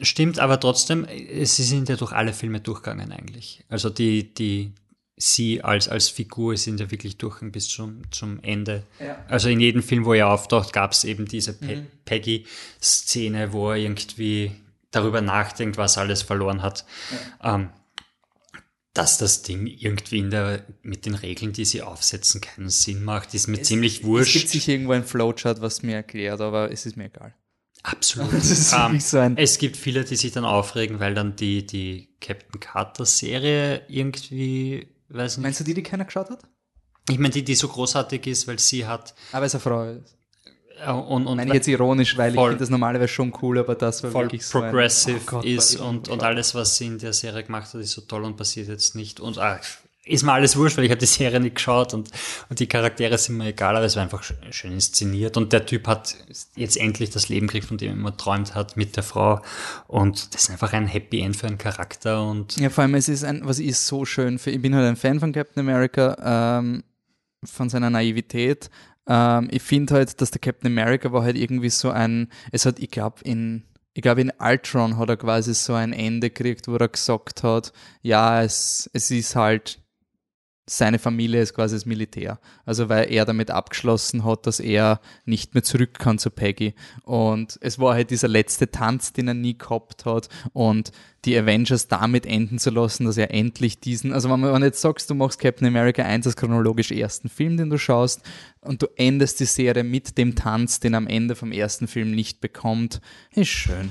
[0.00, 3.64] stimmt, aber trotzdem, sie sind ja durch alle Filme durchgegangen eigentlich.
[3.68, 4.72] Also die, die,
[5.18, 8.84] sie als, als Figur sind ja wirklich durch bis zum, zum Ende.
[9.00, 9.24] Ja.
[9.28, 11.86] Also in jedem Film, wo er auftaucht, gab es eben diese Pe mhm.
[12.04, 14.52] Peggy-Szene, wo er irgendwie
[14.90, 16.84] darüber nachdenkt, was alles verloren hat.
[17.42, 17.56] Ja.
[17.56, 17.70] Ähm,
[18.94, 23.32] dass das Ding irgendwie in der, mit den Regeln, die sie aufsetzen, keinen Sinn macht,
[23.34, 24.34] ist mir es, ziemlich wurscht.
[24.34, 27.34] Es gibt sich irgendwo ein Flowchart, was mir erklärt, aber es ist mir egal.
[27.84, 28.32] Absolut.
[28.32, 32.58] um, ähm, so es gibt viele, die sich dann aufregen, weil dann die, die Captain
[32.58, 35.42] Carter Serie irgendwie, weiß nicht.
[35.42, 36.42] Meinst du die, die keiner geschaut hat?
[37.08, 39.14] Ich meine, die, die so großartig ist, weil sie hat.
[39.32, 39.84] Aber es ist eine Frau.
[39.84, 40.18] Ist.
[40.86, 44.02] Und, und meine ich jetzt ironisch, weil ich finde das normalerweise schon cool, aber das
[44.04, 47.12] war wirklich so progressive ein, oh Gott, ist und, und alles, was sie in der
[47.12, 49.18] Serie gemacht hat, ist so toll und passiert jetzt nicht.
[49.18, 49.58] Und ach,
[50.08, 52.10] ist mir alles wurscht, weil ich habe die Serie nicht geschaut und,
[52.48, 55.36] und die Charaktere sind mir egal, aber es war einfach schön inszeniert.
[55.36, 56.16] Und der Typ hat
[56.56, 59.40] jetzt endlich das Leben gekriegt, von dem er immer träumt hat mit der Frau.
[59.86, 63.08] Und das ist einfach ein Happy End für einen Charakter und ja, vor allem es
[63.08, 66.58] ist ein, was ist so schön, für, ich bin halt ein Fan von Captain America,
[66.58, 66.84] ähm,
[67.44, 68.70] von seiner Naivität,
[69.08, 72.78] ähm, ich finde halt, dass der Captain America war halt irgendwie so ein, es hat,
[72.78, 76.76] ich glaube, in, ich glaube, in Ultron hat er quasi so ein Ende gekriegt, wo
[76.76, 79.80] er gesagt hat, ja, es, es ist halt
[80.68, 82.38] seine Familie ist quasi das Militär.
[82.64, 86.74] Also weil er damit abgeschlossen hat, dass er nicht mehr zurück kann zu Peggy.
[87.04, 90.28] Und es war halt dieser letzte Tanz, den er nie gehabt hat.
[90.52, 90.92] Und
[91.24, 95.10] die Avengers damit enden zu lassen, dass er endlich diesen, also wenn man jetzt sagst,
[95.10, 98.22] du machst Captain America 1 als chronologisch ersten Film, den du schaust,
[98.60, 102.12] und du endest die Serie mit dem Tanz, den er am Ende vom ersten Film
[102.12, 103.00] nicht bekommt,
[103.34, 103.90] ist schön.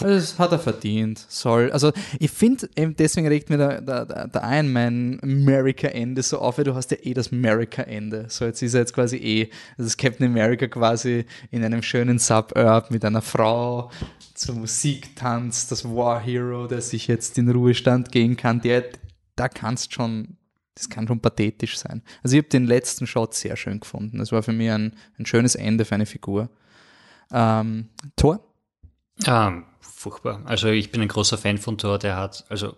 [0.00, 1.24] Das hat er verdient.
[1.28, 1.70] Soll.
[1.70, 6.64] Also ich finde, deswegen regt mir der, der, der Iron Man America-Ende so auf, weil
[6.64, 8.26] du hast ja eh das America-Ende.
[8.28, 12.18] So, jetzt ist er jetzt quasi eh, das ist Captain America quasi in einem schönen
[12.18, 13.90] Suburb mit einer Frau
[14.34, 18.84] zur Musik tanzt, das War Hero, der sich jetzt in Ruhestand gehen kann, der,
[19.36, 20.36] da kannst schon,
[20.74, 22.02] das kann schon pathetisch sein.
[22.22, 24.18] Also ich habe den letzten Shot sehr schön gefunden.
[24.18, 26.50] Das war für mich ein, ein schönes Ende für eine Figur.
[27.32, 28.40] Ähm, Tor?
[29.26, 29.64] Um,
[29.96, 30.42] furchtbar.
[30.44, 32.76] Also ich bin ein großer Fan von Thor, der hat, also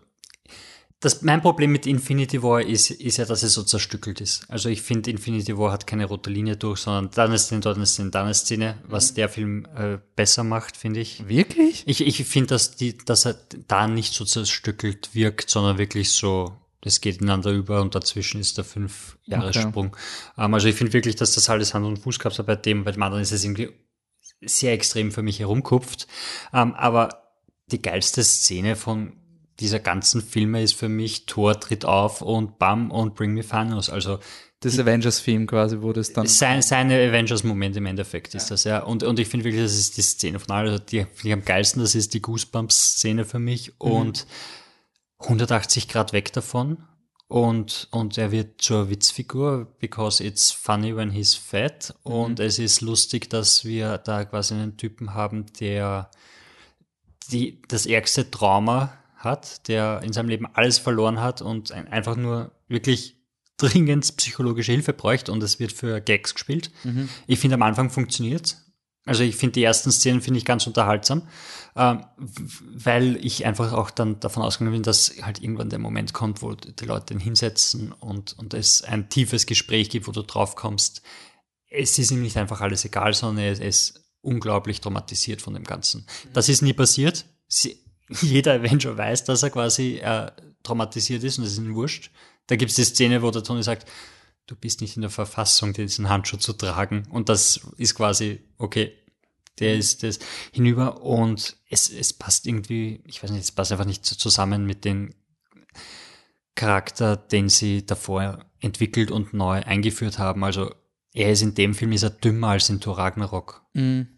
[1.00, 4.50] das, mein Problem mit Infinity War ist, ist ja, dass es so zerstückelt ist.
[4.50, 7.76] Also ich finde, Infinity War hat keine rote Linie durch, sondern dann ist Szene, dort
[7.76, 9.14] eine Szene, dann eine Szene, was mhm.
[9.14, 11.28] der Film äh, besser macht, finde ich.
[11.28, 11.84] Wirklich?
[11.86, 13.36] Ich, ich finde, dass, dass er
[13.68, 18.58] da nicht so zerstückelt wirkt, sondern wirklich so, es geht ineinander über und dazwischen ist
[18.58, 19.88] der Fünf-Jahressprung.
[19.88, 20.44] Okay.
[20.44, 22.82] Ähm, also ich finde wirklich, dass das alles Hand und Fuß gehabt hat bei dem,
[22.82, 23.70] bei dem anderen ist es irgendwie
[24.40, 26.06] sehr extrem für mich herumkupft.
[26.52, 27.22] Ähm, aber
[27.70, 29.14] die geilste Szene von
[29.60, 33.90] dieser ganzen Filme ist für mich Thor tritt auf und Bam und Bring Me Thanos.
[33.90, 34.20] Also
[34.60, 36.26] das Avengers-Film quasi, wo das dann.
[36.26, 38.48] Sein, seine Avengers-Moment im Endeffekt ist ja.
[38.48, 38.78] das, ja.
[38.80, 41.44] Und, und ich finde wirklich, das ist die Szene von allen, also die, die am
[41.44, 43.68] geilsten, das ist die Goosebumps-Szene für mich.
[43.68, 43.90] Mhm.
[43.90, 44.26] Und
[45.20, 46.87] 180 Grad weg davon
[47.28, 51.94] und, und er wird zur Witzfigur, because it's funny when he's fat.
[52.04, 52.12] Mhm.
[52.12, 56.10] Und es ist lustig, dass wir da quasi einen Typen haben, der
[57.30, 62.16] die, das ärgste Trauma hat, der in seinem Leben alles verloren hat und ein, einfach
[62.16, 63.16] nur wirklich
[63.58, 66.70] dringend psychologische Hilfe bräuchte und es wird für Gags gespielt.
[66.84, 67.10] Mhm.
[67.26, 68.56] Ich finde, am Anfang funktioniert
[69.04, 71.28] also ich finde die ersten Szenen finde ich ganz unterhaltsam,
[71.74, 76.42] äh, weil ich einfach auch dann davon ausgegangen bin, dass halt irgendwann der Moment kommt,
[76.42, 80.56] wo die Leute den hinsetzen und, und es ein tiefes Gespräch gibt, wo du drauf
[80.56, 81.02] kommst.
[81.70, 86.06] Es ist ihm nicht einfach alles egal, sondern er ist unglaublich traumatisiert von dem Ganzen.
[86.32, 87.24] Das ist nie passiert.
[87.46, 87.82] Sie,
[88.20, 90.30] jeder Avenger weiß, dass er quasi äh,
[90.62, 92.10] traumatisiert ist und das ist ihm wurscht.
[92.46, 93.86] Da gibt es die Szene, wo der Tony sagt,
[94.48, 97.06] du bist nicht in der Verfassung, diesen Handschuh zu tragen.
[97.10, 98.92] Und das ist quasi, okay,
[99.60, 99.80] der mhm.
[99.80, 100.18] ist das
[100.52, 104.84] hinüber und es, es passt irgendwie, ich weiß nicht, es passt einfach nicht zusammen mit
[104.84, 105.10] dem
[106.54, 110.42] Charakter, den sie davor entwickelt und neu eingeführt haben.
[110.42, 110.74] Also
[111.12, 113.62] er ist in dem Film ist er dümmer als in Thor Ragnarok.
[113.74, 114.08] Mhm.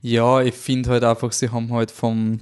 [0.00, 2.40] Ja, ich finde halt einfach, sie haben halt vom,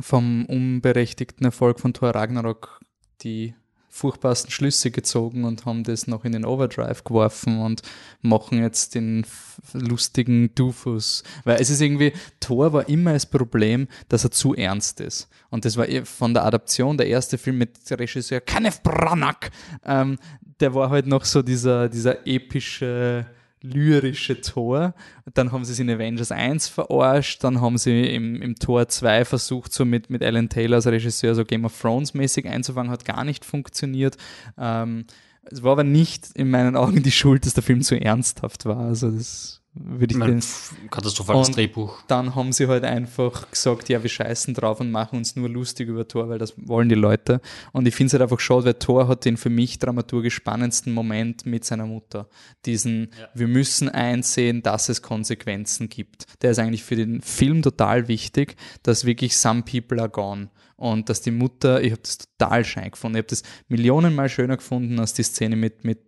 [0.00, 2.80] vom unberechtigten Erfolg von Thor Ragnarok
[3.22, 3.54] die
[3.98, 7.82] furchtbarsten Schlüsse gezogen und haben das noch in den Overdrive geworfen und
[8.22, 9.26] machen jetzt den
[9.72, 11.24] lustigen Dufus.
[11.44, 15.28] Weil es ist irgendwie, Thor war immer das Problem, dass er zu ernst ist.
[15.50, 19.50] Und das war eh von der Adaption, der erste Film mit Regisseur Kenneth Branagh,
[19.84, 20.18] ähm,
[20.60, 23.26] der war halt noch so dieser, dieser epische,
[23.62, 24.94] lyrische Tor.
[25.34, 29.24] Dann haben sie es in Avengers 1 verarscht, dann haben sie im, im Tor 2
[29.24, 33.04] versucht, so mit, mit Alan Taylor als Regisseur so Game of Thrones mäßig einzufangen, hat
[33.04, 34.16] gar nicht funktioniert.
[34.56, 35.06] Ähm,
[35.50, 38.78] es war aber nicht in meinen Augen die Schuld, dass der Film zu ernsthaft war.
[38.78, 40.90] Also das würde ich den.
[40.90, 42.02] Katastrophales Drehbuch.
[42.06, 45.88] Dann haben sie halt einfach gesagt, ja, wir scheißen drauf und machen uns nur lustig
[45.88, 47.40] über Thor, weil das wollen die Leute.
[47.72, 50.92] Und ich finde es halt einfach schade, weil Thor hat den für mich dramaturgisch spannendsten
[50.92, 52.28] Moment mit seiner Mutter.
[52.66, 53.28] Diesen, ja.
[53.34, 56.26] wir müssen einsehen, dass es Konsequenzen gibt.
[56.42, 60.50] Der ist eigentlich für den Film total wichtig, dass wirklich some people are gone.
[60.76, 63.16] Und dass die Mutter, ich habe das total schein gefunden.
[63.16, 66.07] Ich habe das millionenmal schöner gefunden als die Szene mit, mit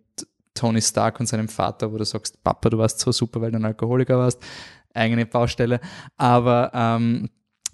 [0.53, 3.57] Tony Stark und seinem Vater, wo du sagst, Papa, du warst so super, weil du
[3.57, 4.41] ein Alkoholiker warst,
[4.93, 5.79] eigene Baustelle.
[6.17, 7.29] Aber ähm,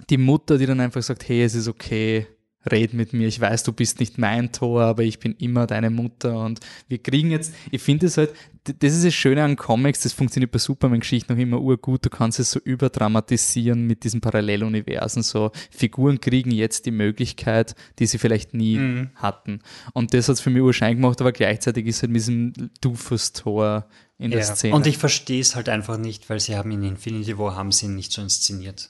[0.09, 2.27] die Mutter, die dann einfach sagt, hey, es ist okay,
[2.71, 5.89] red mit mir, ich weiß, du bist nicht mein Tor, aber ich bin immer deine
[5.89, 8.33] Mutter und wir kriegen jetzt, ich finde es halt,
[8.79, 12.39] das ist das Schöne an Comics, das funktioniert bei Superman-Geschichten noch immer urgut, du kannst
[12.39, 18.53] es so überdramatisieren mit diesen Paralleluniversen, so Figuren kriegen jetzt die Möglichkeit, die sie vielleicht
[18.53, 19.09] nie mhm.
[19.15, 19.59] hatten
[19.93, 23.87] und das hat es für mich urschein gemacht, aber gleichzeitig ist halt mit diesem Dufus-Tor
[24.17, 24.73] in der Szene.
[24.73, 27.87] Und ich verstehe es halt einfach nicht, weil sie haben in Infinity War haben sie
[27.87, 28.89] nicht so inszeniert.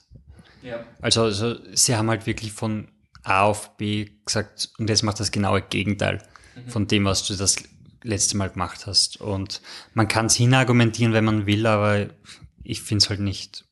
[0.62, 0.84] Ja.
[1.00, 2.88] Also, also sie haben halt wirklich von
[3.22, 6.22] A auf B gesagt, und jetzt macht das genaue Gegenteil
[6.56, 6.70] mhm.
[6.70, 7.56] von dem, was du das
[8.02, 9.20] letzte Mal gemacht hast.
[9.20, 9.60] Und
[9.94, 12.08] man kann es hinargumentieren, wenn man will, aber
[12.62, 13.64] ich finde es halt nicht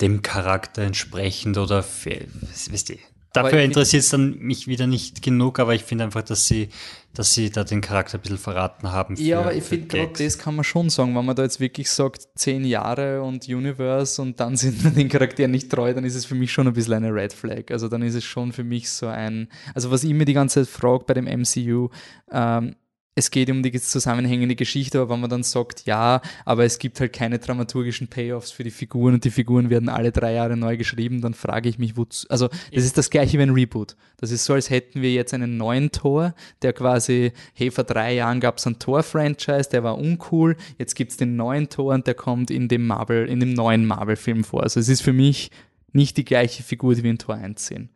[0.00, 2.96] dem Charakter entsprechend oder weißt du,
[3.32, 6.68] Dafür interessiert es dann mich wieder nicht genug, aber ich finde einfach, dass sie,
[7.14, 9.16] dass sie da den Charakter ein bisschen verraten haben.
[9.16, 11.60] Für, ja, aber ich finde gerade das kann man schon sagen, wenn man da jetzt
[11.60, 16.04] wirklich sagt, zehn Jahre und Universe und dann sind wir den Charakteren nicht treu, dann
[16.04, 17.70] ist es für mich schon ein bisschen eine Red Flag.
[17.70, 20.64] Also dann ist es schon für mich so ein, also was ich mir die ganze
[20.64, 21.88] Zeit frage bei dem MCU,
[22.32, 22.74] ähm,
[23.16, 27.00] es geht um die zusammenhängende Geschichte, aber wenn man dann sagt, ja, aber es gibt
[27.00, 30.76] halt keine dramaturgischen Payoffs für die Figuren und die Figuren werden alle drei Jahre neu
[30.76, 32.26] geschrieben, dann frage ich mich, wozu.
[32.28, 33.96] Also, das ist das gleiche wie ein Reboot.
[34.16, 38.14] Das ist so, als hätten wir jetzt einen neuen Tor, der quasi, hey, vor drei
[38.14, 42.06] Jahren gab es einen Tor-Franchise, der war uncool, jetzt gibt es den neuen Tor und
[42.06, 44.62] der kommt in dem Marvel, in dem neuen Marvel-Film vor.
[44.62, 45.50] Also, es ist für mich
[45.92, 47.90] nicht die gleiche Figur, die wir in Tor 1 sehen.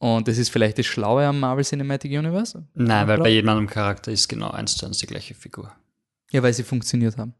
[0.00, 2.66] Und das ist vielleicht das Schlaue am Marvel Cinematic Universe?
[2.72, 5.70] Nein, weil bei jedem anderen Charakter ist genau eins zu eins die gleiche Figur.
[6.30, 7.34] Ja, weil sie funktioniert haben.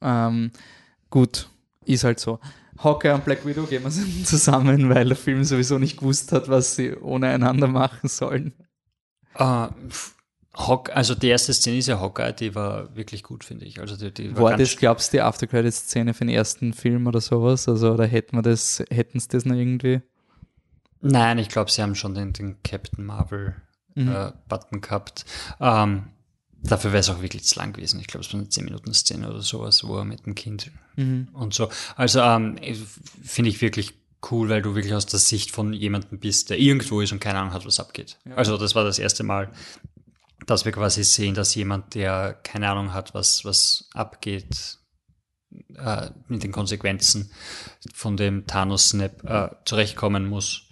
[0.00, 0.50] Ähm,
[1.10, 1.50] gut,
[1.84, 2.40] ist halt so.
[2.78, 3.90] Hawkeye und Black Widow gehen wir
[4.24, 8.54] zusammen, weil der Film sowieso nicht gewusst hat, was sie ohne einander machen sollen.
[9.38, 9.68] Uh,
[10.58, 13.80] Hawk, also die erste Szene ist ja Hawkeye, die war wirklich gut, finde ich.
[13.80, 17.20] Also die, die war, war das, glaubst du, die Aftercredit-Szene für den ersten Film oder
[17.20, 17.68] sowas?
[17.68, 20.00] Also, oder hätten wir das, hätten sie das noch irgendwie?
[21.00, 23.54] Nein, ich glaube, sie haben schon den, den Captain Marvel
[23.94, 24.08] mhm.
[24.08, 25.24] äh, Button gehabt.
[25.60, 26.08] Ähm,
[26.60, 28.00] dafür wäre es auch wirklich zu lang gewesen.
[28.00, 31.28] Ich glaube, es war eine 10-Minuten-Szene oder sowas, wo er mit dem Kind mhm.
[31.34, 31.68] und so.
[31.94, 32.56] Also ähm,
[33.22, 33.94] finde ich wirklich
[34.30, 37.38] cool, weil du wirklich aus der Sicht von jemandem bist, der irgendwo ist und keine
[37.38, 38.18] Ahnung hat, was abgeht.
[38.28, 38.34] Ja.
[38.34, 39.52] Also das war das erste Mal,
[40.50, 44.78] dass wir quasi sehen, dass jemand, der keine Ahnung hat, was, was abgeht,
[45.76, 47.30] äh, mit den Konsequenzen
[47.94, 50.62] von dem Thanos-Snap äh, zurechtkommen muss,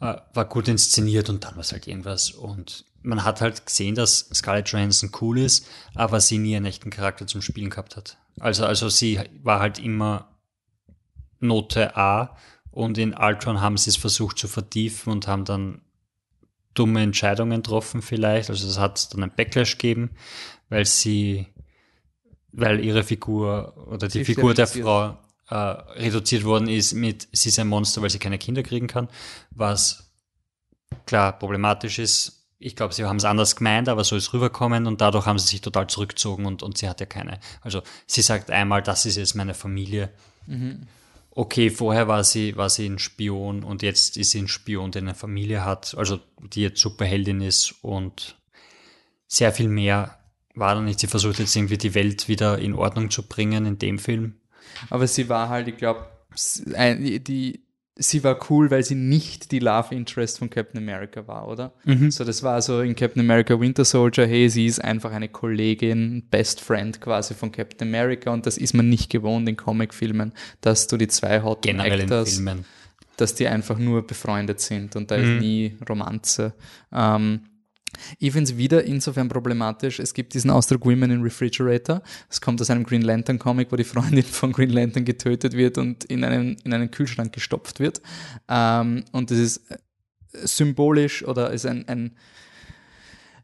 [0.00, 2.30] äh, war gut inszeniert und dann war es halt irgendwas.
[2.30, 6.90] Und man hat halt gesehen, dass Scarlett Johansson cool ist, aber sie nie einen echten
[6.90, 8.18] Charakter zum Spielen gehabt hat.
[8.38, 10.38] Also, also sie war halt immer
[11.38, 12.36] Note A
[12.70, 15.82] und in Ultron haben sie es versucht zu vertiefen und haben dann
[16.74, 18.50] dumme Entscheidungen getroffen vielleicht.
[18.50, 20.10] Also es hat dann ein Backlash gegeben,
[20.68, 21.46] weil sie,
[22.52, 25.16] weil ihre Figur oder die sie Figur der Frau
[25.48, 29.08] äh, reduziert worden ist mit, sie ist ein Monster, weil sie keine Kinder kriegen kann,
[29.50, 30.12] was
[31.06, 32.36] klar problematisch ist.
[32.62, 35.48] Ich glaube, sie haben es anders gemeint, aber so ist rüberkommen und dadurch haben sie
[35.48, 37.40] sich total zurückgezogen und, und sie hat ja keine.
[37.62, 40.10] Also sie sagt einmal, das ist jetzt meine Familie.
[40.46, 40.86] Mhm
[41.40, 45.00] okay, vorher war sie, war sie ein Spion und jetzt ist sie ein Spion, der
[45.00, 48.36] eine Familie hat, also die jetzt Superheldin ist und
[49.26, 50.18] sehr viel mehr
[50.54, 51.00] war da nicht.
[51.00, 54.34] Sie versucht jetzt irgendwie die Welt wieder in Ordnung zu bringen in dem Film.
[54.90, 56.10] Aber sie war halt, ich glaube,
[56.76, 57.64] die,
[58.00, 61.72] sie war cool, weil sie nicht die Love Interest von Captain America war, oder?
[61.84, 62.10] Mhm.
[62.10, 66.22] So, das war so in Captain America Winter Soldier, hey, sie ist einfach eine Kollegin,
[66.30, 70.32] Best Friend quasi von Captain America und das ist man nicht gewohnt in Comicfilmen,
[70.62, 72.64] dass du die zwei Hot Generell Actors, in Filmen.
[73.18, 75.22] dass die einfach nur befreundet sind und da mhm.
[75.22, 76.54] ist nie Romanze.
[76.92, 77.42] Ähm,
[78.18, 79.98] ich finde es wieder insofern problematisch.
[80.00, 82.02] Es gibt diesen Ausdruck Women in Refrigerator.
[82.28, 85.78] Es kommt aus einem Green Lantern Comic, wo die Freundin von Green Lantern getötet wird
[85.78, 88.00] und in einen, in einen Kühlschrank gestopft wird.
[88.48, 89.62] Ähm, und das ist
[90.32, 92.12] symbolisch oder ist ein, ein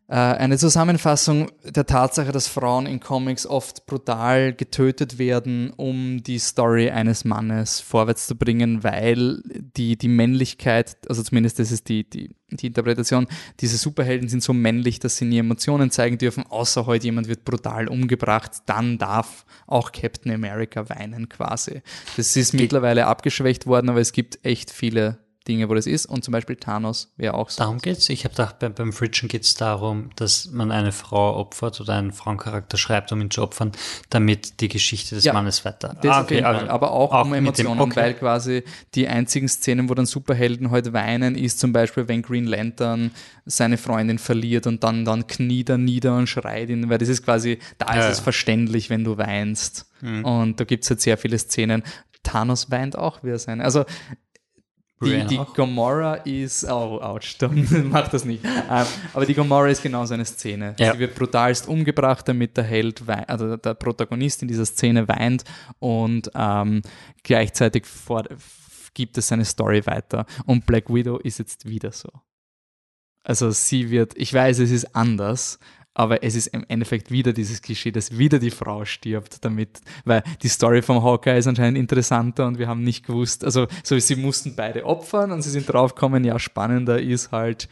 [0.08, 6.38] äh, eine Zusammenfassung der Tatsache, dass Frauen in Comics oft brutal getötet werden, um die
[6.38, 9.42] Story eines Mannes vorwärts zu bringen, weil
[9.76, 13.26] die, die Männlichkeit, also zumindest das ist die, die, die Interpretation,
[13.60, 17.44] diese Superhelden sind so männlich, dass sie nie Emotionen zeigen dürfen, außer heute jemand wird
[17.44, 21.82] brutal umgebracht, dann darf auch Captain America weinen quasi.
[22.16, 26.06] Das ist mittlerweile abgeschwächt worden, aber es gibt echt viele Dinge, wo das ist.
[26.06, 27.58] Und zum Beispiel Thanos wäre auch so.
[27.62, 28.08] Darum geht's.
[28.08, 32.12] Ich habe gedacht, beim, beim Fridgen geht's darum, dass man eine Frau opfert oder einen
[32.12, 33.72] Frauencharakter schreibt, um ihn zu opfern,
[34.10, 35.96] damit die Geschichte des ja, Mannes weiter.
[36.02, 37.96] Das ah, okay, also aber auch, auch um Emotionen, dem, okay.
[37.96, 42.22] weil quasi die einzigen Szenen, wo dann Superhelden heute halt weinen, ist zum Beispiel, wenn
[42.22, 43.10] Green Lantern
[43.44, 47.24] seine Freundin verliert und dann, dann kniet er nieder und schreit ihn, weil das ist
[47.24, 48.00] quasi, da ja.
[48.00, 49.86] ist es verständlich, wenn du weinst.
[50.00, 50.24] Mhm.
[50.24, 51.82] Und da gibt's halt sehr viele Szenen.
[52.22, 53.60] Thanos weint auch, wie er sein.
[53.60, 53.84] Also
[55.02, 58.44] die, die Gomorra ist, oh, ouch, dann macht das nicht.
[58.44, 60.74] Ähm, aber die Gomorra ist genau so eine Szene.
[60.78, 60.94] Ja.
[60.94, 65.44] Sie wird brutalst umgebracht, damit der Held, also der Protagonist in dieser Szene weint
[65.80, 66.80] und ähm,
[67.22, 68.24] gleichzeitig vor,
[68.94, 70.24] gibt es seine Story weiter.
[70.46, 72.08] Und Black Widow ist jetzt wieder so.
[73.22, 75.58] Also sie wird, ich weiß, es ist anders,
[75.96, 80.22] aber es ist im Endeffekt wieder dieses Klischee, dass wieder die Frau stirbt damit, weil
[80.42, 84.16] die Story vom Hawkeye ist anscheinend interessanter und wir haben nicht gewusst, also so sie
[84.16, 87.70] mussten beide opfern und sie sind draufgekommen, ja, spannender ist halt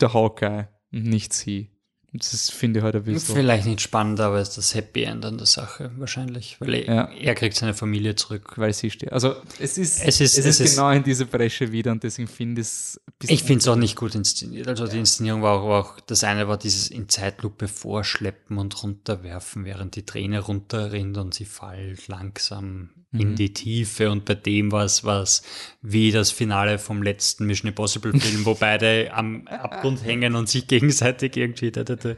[0.00, 1.70] der Hawkeye und nicht sie.
[2.18, 3.34] Das finde ich heute halt ein bisschen.
[3.34, 6.84] Vielleicht nicht spannend, aber es ist das Happy End an der Sache wahrscheinlich, weil er,
[6.94, 7.08] ja.
[7.12, 8.54] er kriegt seine Familie zurück.
[8.56, 9.12] Weil sie steht.
[9.12, 12.28] Also es ist, es ist, es, es ist genau in diese Bresche wieder und deswegen
[12.28, 13.00] finde ich es.
[13.26, 14.68] Ich finde es auch nicht gut inszeniert.
[14.68, 14.90] Also ja.
[14.90, 19.64] die Inszenierung war auch, war auch, das eine war dieses in Zeitlupe vorschleppen und runterwerfen,
[19.64, 22.90] während die Träne runterrinnt und sie fällt langsam
[23.20, 23.36] in mhm.
[23.36, 25.42] die Tiefe und bei dem war es was
[25.82, 30.66] wie das Finale vom letzten Mission Impossible Film, wo beide am Abgrund hängen und sich
[30.66, 32.14] gegenseitig irgendwie da, da, da.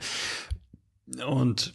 [1.27, 1.75] und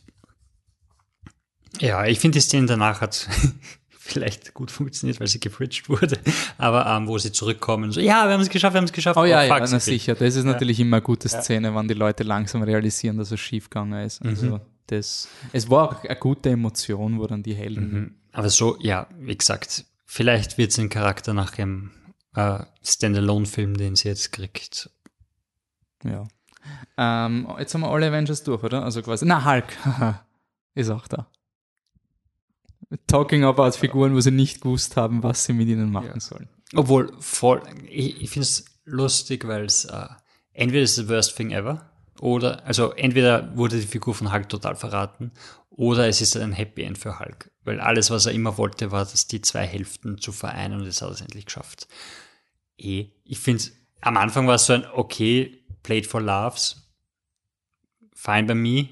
[1.80, 3.28] ja, ich finde die Szene danach hat
[3.90, 6.20] vielleicht gut funktioniert, weil sie gefridged wurde,
[6.58, 9.18] aber ähm, wo sie zurückkommen, so, ja, wir haben es geschafft, wir haben es geschafft.
[9.18, 10.86] Oh ja, oh, ja, na, sicher, das ist natürlich ja.
[10.86, 11.76] immer eine gute Szene, ja.
[11.76, 14.22] wenn die Leute langsam realisieren, dass es schiefgegangen ist.
[14.24, 14.62] Also mhm.
[14.88, 19.08] das, es war auch eine gute Emotion, wo dann die Helden mhm aber so, ja,
[19.18, 21.92] wie gesagt, vielleicht wird es ein Charakter nach dem
[22.36, 24.90] äh, Standalone-Film, den sie jetzt kriegt.
[26.04, 26.28] Ja.
[26.98, 28.84] Ähm, jetzt haben wir alle Avengers durch, oder?
[28.84, 29.26] Also quasi.
[29.26, 29.78] Na, Hulk
[30.76, 31.28] ist auch da.
[33.08, 36.20] Talking about Figuren, wo sie nicht gewusst haben, was sie mit ihnen machen ja.
[36.20, 36.50] sollen.
[36.76, 40.08] Obwohl, voll, ich, ich finde es lustig, weil es äh,
[40.54, 44.76] entweder ist the worst thing ever oder, also entweder wurde die Figur von Hulk total
[44.76, 45.32] verraten
[45.70, 47.52] oder es ist ein Happy End für Hulk.
[47.66, 51.02] Weil alles, was er immer wollte, war, dass die zwei Hälften zu vereinen und das
[51.02, 51.88] hat er es endlich geschafft.
[52.78, 53.64] Eh, ich finde,
[54.02, 56.92] am Anfang war es so ein okay, played for laughs,
[58.14, 58.90] fine by me.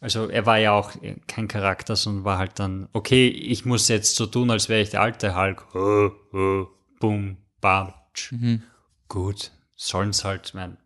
[0.00, 0.92] Also er war ja auch
[1.26, 4.90] kein Charakter, sondern war halt dann, okay, ich muss jetzt so tun, als wäre ich
[4.90, 5.74] der alte Hulk.
[5.74, 6.66] Oh, oh,
[7.00, 7.94] boom, bam.
[8.30, 8.62] Mhm.
[9.08, 10.76] Gut, sollen es halt, mein,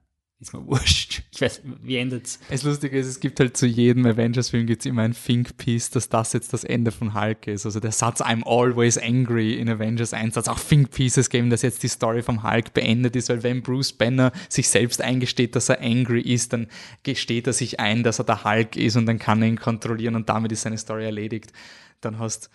[0.40, 1.22] ist mir wurscht.
[1.32, 2.38] Ich weiß, wie endet's?
[2.50, 6.32] Das Lustige ist, es gibt halt zu jedem Avengers-Film gibt's immer ein Think-Piece, dass das
[6.32, 7.66] jetzt das Ende von Hulk ist.
[7.66, 11.82] Also der Satz I'm always angry in Avengers 1 hat auch Think-Pieces geben, dass jetzt
[11.82, 15.80] die Story vom Hulk beendet ist, weil wenn Bruce Banner sich selbst eingesteht, dass er
[15.80, 16.68] angry ist, dann
[17.02, 20.14] gesteht er sich ein, dass er der Hulk ist und dann kann er ihn kontrollieren
[20.14, 21.52] und damit ist seine Story erledigt.
[22.00, 22.50] Dann hast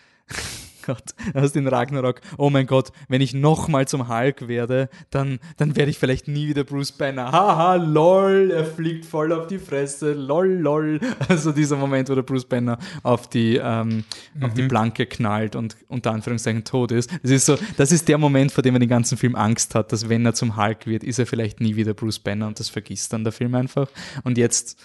[0.85, 5.75] Gott, hast in Ragnarok, oh mein Gott, wenn ich nochmal zum Hulk werde, dann, dann
[5.75, 7.31] werde ich vielleicht nie wieder Bruce Banner.
[7.31, 10.99] Haha, lol, er fliegt voll auf die Fresse, lol, lol.
[11.27, 14.03] Also dieser Moment, wo der Bruce Banner auf die, ähm,
[14.33, 14.43] mhm.
[14.43, 14.67] auf die mhm.
[14.67, 17.11] Planke knallt und unter Anführungszeichen tot ist.
[17.23, 19.91] Das ist so, das ist der Moment, vor dem er den ganzen Film Angst hat,
[19.91, 22.69] dass wenn er zum Hulk wird, ist er vielleicht nie wieder Bruce Banner und das
[22.69, 23.89] vergisst dann der Film einfach.
[24.23, 24.79] Und jetzt,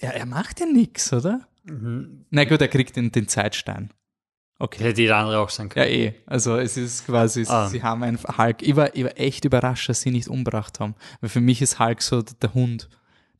[0.00, 1.40] ja, er macht ja nichts, oder?
[1.64, 2.24] Mhm.
[2.30, 3.90] Na gut, er kriegt den, den Zeitstein.
[4.60, 4.82] Okay.
[4.82, 5.86] Hätte jeder andere auch sein können.
[5.86, 6.14] Ja, eh.
[6.26, 7.68] Also es ist quasi, ah.
[7.68, 8.62] sie haben einen Hulk.
[8.62, 10.96] Ich war, ich war echt überrascht, dass sie nicht umgebracht haben.
[11.20, 12.88] Weil für mich ist Hulk so der Hund.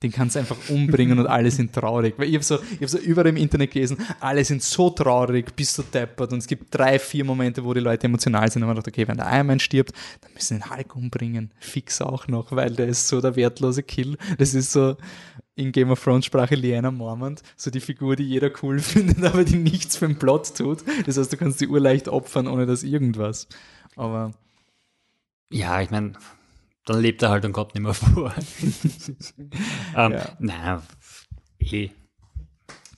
[0.03, 2.15] Den kannst du einfach umbringen und alle sind traurig.
[2.19, 5.77] Weil ich habe so, hab so überall im Internet gelesen, alle sind so traurig, bist
[5.79, 6.33] du deppert.
[6.33, 8.63] Und es gibt drei, vier Momente, wo die Leute emotional sind.
[8.63, 11.51] Und man dachte, okay, wenn der Iron Man stirbt, dann müssen den Hulk umbringen.
[11.59, 14.17] Fix auch noch, weil der ist so der wertlose Kill.
[14.39, 14.97] Das ist so,
[15.59, 19.45] in Game of Thrones Sprache Liana Mormont, so die Figur, die jeder cool findet, aber
[19.45, 20.85] die nichts für den Plot tut.
[21.05, 23.49] Das heißt, du kannst die Uhr leicht opfern, ohne dass irgendwas.
[23.97, 24.33] Aber.
[25.51, 26.13] Ja, ich meine,
[26.89, 28.35] dann lebt er halt und kommt nicht mehr vor.
[29.97, 30.37] ähm, ja.
[30.39, 30.83] Naja,
[31.59, 31.91] eh.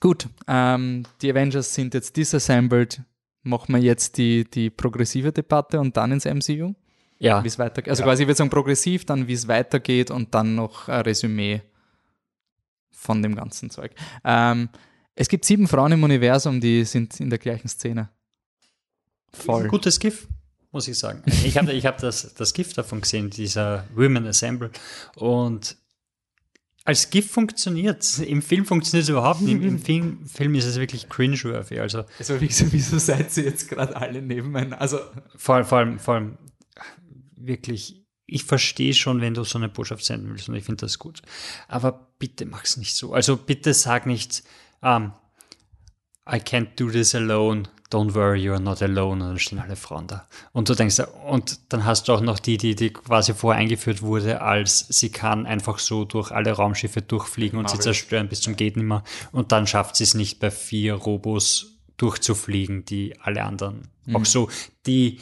[0.00, 3.02] Gut, ähm, die Avengers sind jetzt disassembled.
[3.42, 6.74] Machen wir jetzt die, die progressive Debatte und dann ins MCU?
[7.18, 7.44] Ja.
[7.44, 7.90] Wie es weitergeht.
[7.90, 8.06] Also ja.
[8.06, 11.62] quasi, ich würde sagen progressiv, dann wie es weitergeht und dann noch ein Resümee
[12.90, 13.92] von dem ganzen Zeug.
[14.24, 14.70] Ähm,
[15.14, 18.08] es gibt sieben Frauen im Universum, die sind in der gleichen Szene.
[19.32, 19.68] Voll.
[19.68, 20.28] Gutes GIF,
[20.72, 21.22] muss ich sagen.
[21.44, 24.70] Ich habe ich hab das, das GIF davon gesehen, dieser Women Assemble.
[25.16, 25.76] Und
[26.84, 29.62] als GIF funktioniert Im Film funktioniert es überhaupt nicht.
[29.62, 31.80] Im Film, Film ist es wirklich cringe-worthy.
[31.80, 34.80] Also, also wieso, wieso seid ihr jetzt gerade alle nebeneinander?
[34.80, 35.00] Also
[35.36, 36.38] vor, vor, allem, vor allem
[37.36, 40.98] wirklich, ich verstehe schon, wenn du so eine Botschaft senden willst und ich finde das
[40.98, 41.22] gut.
[41.68, 43.12] Aber bitte mach es nicht so.
[43.12, 44.42] Also bitte sag nicht,
[44.80, 45.12] um,
[46.26, 49.12] I can't do this alone don't worry, you're not alone.
[49.12, 50.26] Und dann stehen alle Frauen da.
[50.52, 54.02] Und du denkst, und dann hast du auch noch die, die, die quasi vorher eingeführt
[54.02, 57.78] wurde, als sie kann einfach so durch alle Raumschiffe durchfliegen und Marvel.
[57.78, 59.02] sie zerstören bis zum geht nimmer.
[59.32, 64.16] Und dann schafft sie es nicht bei vier Robos durchzufliegen, die alle anderen mhm.
[64.16, 64.48] auch so,
[64.86, 65.20] die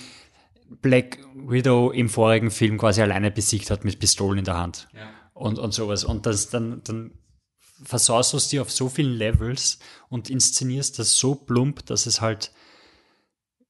[0.83, 4.89] Black Widow im vorigen Film quasi alleine besiegt hat mit Pistolen in der Hand.
[4.95, 5.09] Ja.
[5.33, 6.05] Und, und sowas.
[6.05, 7.13] Und das dann, dann
[7.83, 12.21] versaust du es dir auf so vielen Levels und inszenierst das so plump, dass es
[12.21, 12.53] halt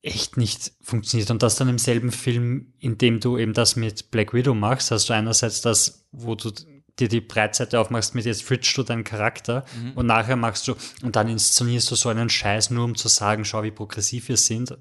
[0.02, 1.30] echt nicht funktioniert.
[1.30, 4.90] Und das dann im selben Film, in dem du eben das mit Black Widow machst,
[4.90, 6.52] hast du einerseits das, wo du
[6.98, 9.92] dir die Breitseite aufmachst, mit jetzt fridgst du deinen Charakter mhm.
[9.92, 13.44] und nachher machst du, und dann inszenierst du so einen Scheiß, nur um zu sagen,
[13.44, 14.76] schau, wie progressiv wir sind.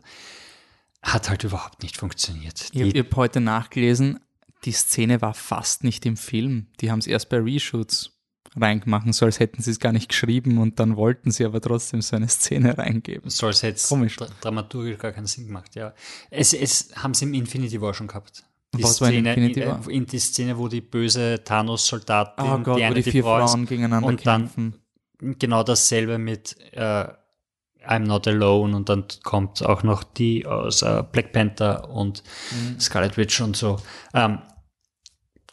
[1.03, 2.69] Hat halt überhaupt nicht funktioniert.
[2.71, 4.19] Ich habe hab heute nachgelesen,
[4.65, 6.67] die Szene war fast nicht im Film.
[6.81, 8.16] Die haben es erst bei Reshoots
[8.55, 12.01] reingemacht, so als hätten sie es gar nicht geschrieben und dann wollten sie aber trotzdem
[12.01, 13.29] so eine Szene reingeben.
[13.29, 15.93] So als hätte es dra dramaturgisch gar keinen Sinn gemacht, ja.
[16.29, 18.43] Es, es haben sie im Infinity War schon gehabt.
[18.75, 19.89] Die Was Szene, in, Infinity War?
[19.89, 23.23] In, die Szene, wo die böse Thanos-Soldatin, oh Gott, die eine wo die, die vier
[23.23, 24.75] Frau Frauen gegeneinander und kämpfen.
[25.19, 27.07] dann genau dasselbe mit äh,
[27.87, 32.79] I'm Not Alone und dann kommt auch noch die aus äh, Black Panther und mhm.
[32.79, 33.77] Scarlet Witch und so.
[34.13, 34.39] Ähm,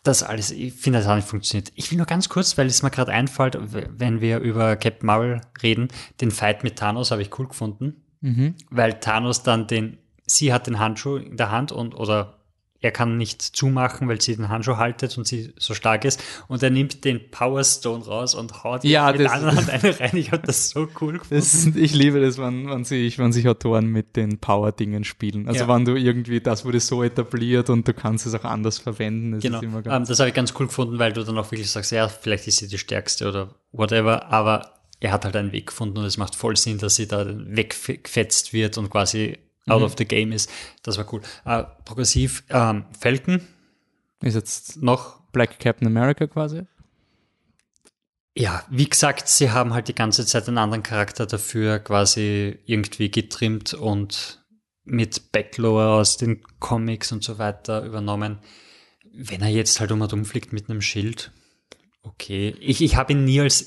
[0.05, 1.73] das alles, ich finde, das hat nicht funktioniert.
[1.75, 3.59] Ich will nur ganz kurz, weil es mir gerade einfällt,
[3.99, 5.89] wenn wir über Captain Marvel reden,
[6.21, 8.55] den Fight mit Thanos habe ich cool gefunden, mhm.
[8.71, 12.39] weil Thanos dann den, sie hat den Handschuh in der Hand und, oder
[12.85, 16.23] er kann nicht zumachen, weil sie den Handschuh haltet und sie so stark ist.
[16.49, 19.99] Und er nimmt den Power Stone raus und haut ja, mit der anderen Hand eine
[19.99, 20.15] rein.
[20.17, 21.35] Ich habe das so cool gefunden.
[21.35, 25.49] Ist, ich liebe das, wenn, wenn, sich, wenn sich Autoren mit den Power-Dingen spielen.
[25.49, 25.75] Also ja.
[25.75, 29.33] wenn du irgendwie, das wurde so etabliert und du kannst es auch anders verwenden.
[29.33, 29.61] Das genau.
[29.61, 32.47] Um, das habe ich ganz cool gefunden, weil du dann auch wirklich sagst, ja, vielleicht
[32.49, 36.19] ist sie die stärkste oder whatever, aber er hat halt einen Weg gefunden und es
[36.19, 39.39] macht voll Sinn, dass sie da weggefetzt wird und quasi
[39.69, 39.85] out mhm.
[39.85, 40.51] of the game ist.
[40.83, 41.23] Das war cool.
[41.47, 43.41] Uh, progressiv ähm, Falcon.
[44.23, 46.63] Ist jetzt noch Black Captain America quasi?
[48.37, 53.11] Ja, wie gesagt, sie haben halt die ganze Zeit einen anderen Charakter dafür quasi irgendwie
[53.11, 54.45] getrimmt und
[54.85, 58.41] mit Backlower aus den Comics und so weiter übernommen.
[59.13, 61.31] Wenn er jetzt halt um und um fliegt mit einem Schild,
[62.03, 62.57] okay.
[62.59, 63.67] Ich, ich habe ihn nie als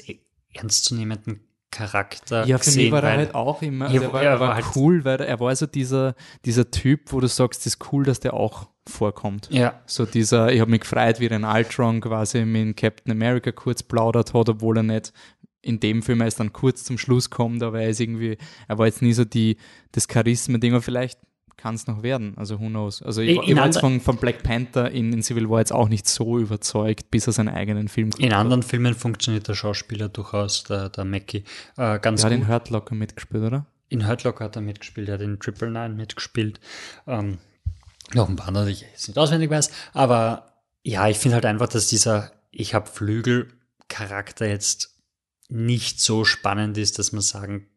[0.54, 4.56] ernstzunehmenden Charakter Ja, für mich war er halt auch immer, also er war, er war
[4.56, 6.16] halt cool, weil er war so dieser,
[6.46, 9.50] dieser Typ, wo du sagst, es ist cool, dass der auch vorkommt.
[9.52, 9.82] Ja.
[9.86, 13.84] So dieser, ich habe mich gefreut, wie er in Ultron quasi mit Captain America kurz
[13.84, 15.12] plaudert hat, obwohl er nicht
[15.62, 18.38] in dem Film erst dann kurz zum Schluss kommt, aber er ist irgendwie,
[18.70, 19.58] er war jetzt nie so die,
[19.92, 21.20] das Charisma-Ding, aber vielleicht
[21.58, 22.34] kann es noch werden.
[22.38, 23.02] Also who knows.
[23.02, 25.90] Also ich, ich war jetzt von, von Black Panther in, in, Civil War jetzt auch
[25.90, 28.70] nicht so überzeugt, bis er seinen eigenen Film In anderen hat.
[28.70, 31.44] Filmen funktioniert der Schauspieler durchaus, der, der Mackie,
[31.78, 32.40] äh, ganz der gut.
[32.40, 33.66] hat in Hurt Locker mitgespielt, oder?
[33.90, 36.60] In Hurt Locker hat er mitgespielt, er hat in Triple Nine mitgespielt.
[37.08, 37.40] Ähm,
[38.14, 39.72] noch ein paar andere, die ich jetzt nicht auswendig weiß.
[39.94, 40.54] Aber
[40.84, 43.50] ja, ich finde halt einfach, dass dieser Ich habe Flügel
[43.90, 44.96] Charakter jetzt
[45.50, 47.68] nicht so spannend ist, dass man sagen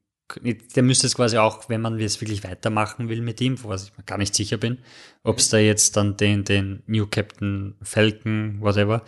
[0.43, 3.97] der müsste es quasi auch, wenn man es wirklich weitermachen will mit ihm, was ich
[3.97, 4.78] mir gar nicht sicher bin,
[5.22, 9.03] ob es da jetzt dann den, den New Captain Falcon, whatever,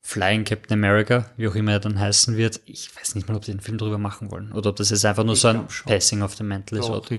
[0.00, 3.44] Flying Captain America, wie auch immer er dann heißen wird, ich weiß nicht mal, ob
[3.44, 5.66] sie einen Film drüber machen wollen oder ob das jetzt einfach nur ich so ein
[5.86, 6.88] Passing of the Mental ist.
[6.88, 7.10] Doch,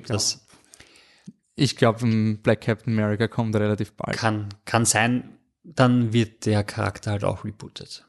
[1.56, 4.18] ich glaube, glaub, Black Captain America kommt relativ bald.
[4.18, 8.06] Kann, kann sein, dann wird der Charakter halt auch rebootet.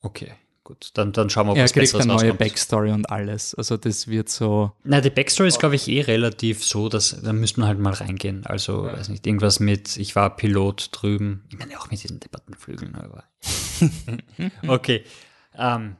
[0.00, 0.32] Okay.
[0.64, 3.54] Gut, dann, dann schauen wir, ob er kriegt eine neue Backstory und alles.
[3.54, 4.72] Also das wird so.
[4.82, 7.92] Na, die Backstory ist, glaube ich, eh relativ so, dass da müsste man halt mal
[7.92, 8.46] reingehen.
[8.46, 8.94] Also, ja.
[8.94, 11.44] weiß nicht, irgendwas mit, ich war Pilot drüben.
[11.50, 13.24] Ich meine auch mit diesen Debattenflügeln, aber.
[14.66, 15.04] okay.
[15.54, 15.96] Ähm,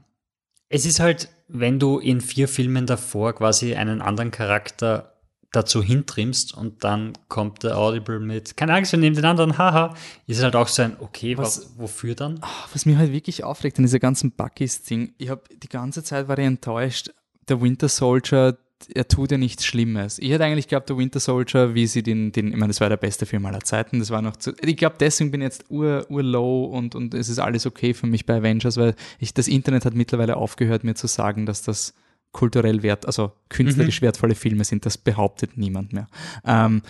[0.70, 5.13] es ist halt, wenn du in vier Filmen davor quasi einen anderen Charakter
[5.56, 9.94] dazu hintrimmst und dann kommt der Audible mit, keine Angst, wir nehmen den anderen, haha,
[10.26, 12.38] ist halt auch so ein, okay, was, wofür dann?
[12.40, 16.28] Ah, was mich halt wirklich aufregt an dieser ganzen Buckys-Ding, ich habe die ganze Zeit
[16.28, 17.10] war ich enttäuscht,
[17.48, 18.56] der Winter Soldier,
[18.92, 20.18] er tut ja nichts Schlimmes.
[20.18, 22.88] Ich hätte eigentlich geglaubt, der Winter Soldier, wie sie den, den, ich meine, das war
[22.88, 25.70] der beste Film aller Zeiten, das war noch zu, ich glaube, deswegen bin ich jetzt
[25.70, 29.32] ur, ur low und, und es ist alles okay für mich bei Avengers, weil ich,
[29.32, 31.94] das Internet hat mittlerweile aufgehört, mir zu sagen, dass das
[32.34, 34.06] kulturell wert, also künstlerisch mhm.
[34.06, 36.08] wertvolle Filme sind, das behauptet niemand mehr.
[36.44, 36.82] Ähm,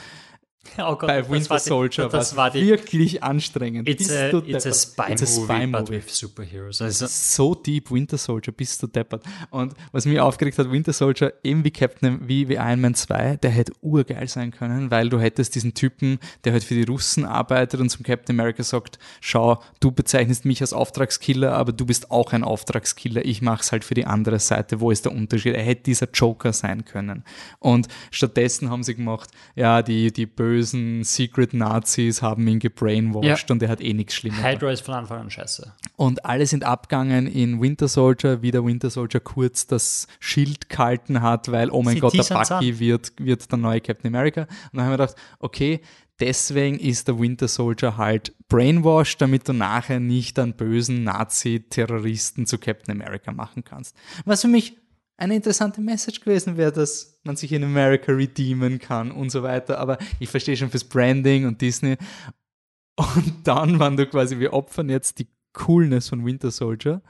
[0.79, 3.89] Oh Gott, bei Winter Soldier das war die, wirklich anstrengend.
[3.89, 5.93] It's, a, it's a, spy it's a spy movie, movie.
[5.93, 6.83] with superheroes.
[6.83, 9.23] Also so deep Winter Soldier, bist du deppert.
[9.51, 13.37] Und was mich aufgeregt hat, Winter Soldier, eben wie Captain, wie, wie Iron Man 2,
[13.37, 17.25] der hätte urgeil sein können, weil du hättest diesen Typen, der halt für die Russen
[17.25, 22.11] arbeitet und zum Captain America sagt, schau, du bezeichnest mich als Auftragskiller, aber du bist
[22.11, 25.55] auch ein Auftragskiller, ich mach's halt für die andere Seite, wo ist der Unterschied?
[25.55, 27.25] Er hätte dieser Joker sein können.
[27.59, 33.51] Und stattdessen haben sie gemacht, ja, die, die bösen bösen Secret Nazis haben ihn gebrainwashed
[33.51, 33.53] ja.
[33.55, 34.43] und er hat eh nichts Schlimmes.
[34.43, 35.73] Hydra ist von Anfang an scheiße.
[35.97, 41.23] Und alle sind abgegangen in Winter Soldier, wie der Winter Soldier kurz das Schild gehalten
[41.23, 44.43] hat, weil, oh mein Sie Gott, der Bucky wird, wird der neue Captain America.
[44.43, 45.81] Und dann haben wir gedacht, okay,
[46.21, 52.59] deswegen ist der Winter Soldier halt brainwashed, damit du nachher nicht einen bösen Nazi-Terroristen zu
[52.59, 53.97] Captain America machen kannst.
[54.25, 54.77] Was für mich
[55.17, 59.79] eine interessante Message gewesen wäre, dass man sich in America redeemen kann und so weiter.
[59.79, 61.97] Aber ich verstehe schon fürs Branding und Disney.
[62.97, 67.03] Und dann waren du quasi, wir opfern jetzt die Coolness von Winter Soldier,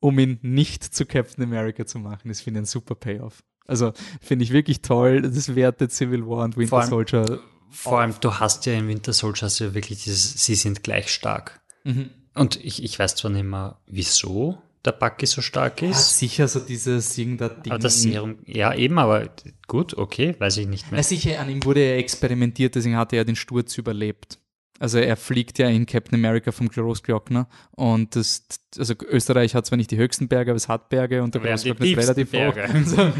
[0.00, 2.28] um ihn nicht zu Captain America zu machen.
[2.28, 3.42] Das finde ich ein super Payoff.
[3.66, 5.22] Also finde ich wirklich toll.
[5.22, 7.40] Das wertet Civil War und Winter vor allem, Soldier.
[7.70, 11.08] Vor allem, du hast ja in Winter Soldier hast ja wirklich dieses, sie sind gleich
[11.08, 11.60] stark.
[11.84, 12.10] Mhm.
[12.34, 15.90] Und ich, ich weiß zwar nicht mehr, wieso, der Bucky so stark ist.
[15.90, 17.72] Ja, sicher so dieses irgendein Ding.
[17.72, 19.28] Aber das Serum, ja eben, aber
[19.66, 21.00] gut, okay, weiß ich nicht mehr.
[21.00, 24.38] Ja, sicher, an ihm wurde ja experimentiert, deswegen hat er den Sturz überlebt.
[24.78, 28.46] Also er fliegt ja in Captain America vom Großglockner und das,
[28.78, 31.86] also Österreich hat zwar nicht die höchsten Berge, aber es hat Berge und der Großglockner
[31.86, 32.66] ist relativ Berge.
[32.66, 32.74] hoch.
[32.86, 33.12] So.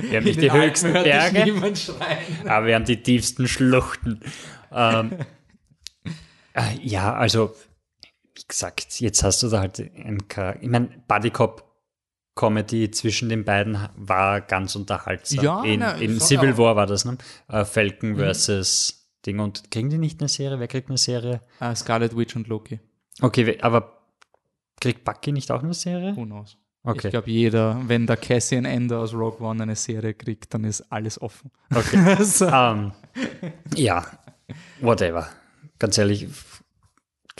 [0.00, 1.52] Wir haben nicht die höchsten Berge,
[2.44, 4.20] aber wir haben die tiefsten Schluchten.
[4.72, 5.10] ähm,
[6.54, 7.56] äh, ja, also
[8.38, 10.62] wie gesagt, jetzt hast du da halt ein Charakter.
[10.62, 11.64] Ich meine, Bodycop
[12.36, 15.44] Comedy zwischen den beiden war ganz unterhaltsam.
[15.44, 16.56] Ja, in, na, in Civil.
[16.56, 17.18] War war das, ne?
[17.52, 18.16] Uh, Falcon mhm.
[18.18, 19.40] versus Ding.
[19.40, 20.60] Und kriegen die nicht eine Serie?
[20.60, 21.40] Wer kriegt eine Serie?
[21.60, 22.78] Uh, Scarlet Witch und Loki.
[23.20, 23.98] Okay, aber
[24.80, 26.16] kriegt Bucky nicht auch eine Serie?
[26.16, 26.56] Who knows?
[26.84, 27.08] Okay.
[27.08, 30.80] Ich glaube, jeder, wenn der Cassian Ender aus Rogue One eine Serie kriegt, dann ist
[30.92, 31.50] alles offen.
[31.74, 32.16] Okay.
[32.22, 32.46] so.
[32.46, 32.92] um,
[33.74, 34.06] ja,
[34.80, 35.28] whatever.
[35.80, 36.28] Ganz ehrlich,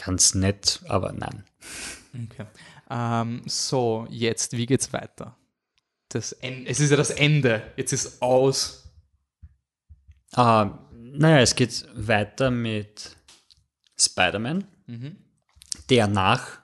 [0.04, 1.44] ganz nett, aber nein.
[2.14, 2.46] Okay.
[2.90, 5.36] Ähm, so, jetzt, wie geht's weiter?
[6.08, 7.62] Das es ist ja das Ende.
[7.76, 8.90] Jetzt ist aus.
[10.32, 13.16] Ah, naja, es geht weiter mit
[13.98, 15.16] Spider-Man, mhm.
[15.90, 16.60] der nach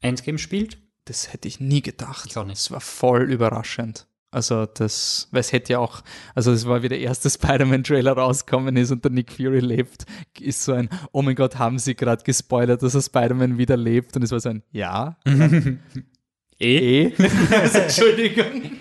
[0.00, 0.78] Endgame spielt.
[1.06, 2.26] Das hätte ich nie gedacht.
[2.28, 2.58] Ich auch nicht.
[2.58, 4.06] Das war voll überraschend.
[4.30, 6.02] Also das, weil es hätte ja auch,
[6.34, 10.04] also es war wie der erste Spider-Man-Trailer rausgekommen ist und der Nick Fury lebt,
[10.38, 14.16] ist so ein, oh mein Gott, haben sie gerade gespoilert, dass er Spider-Man wieder lebt?
[14.16, 15.16] Und es war so ein, ja.
[16.58, 17.06] eh?
[17.06, 17.12] eh?
[17.50, 18.72] also, Entschuldigung.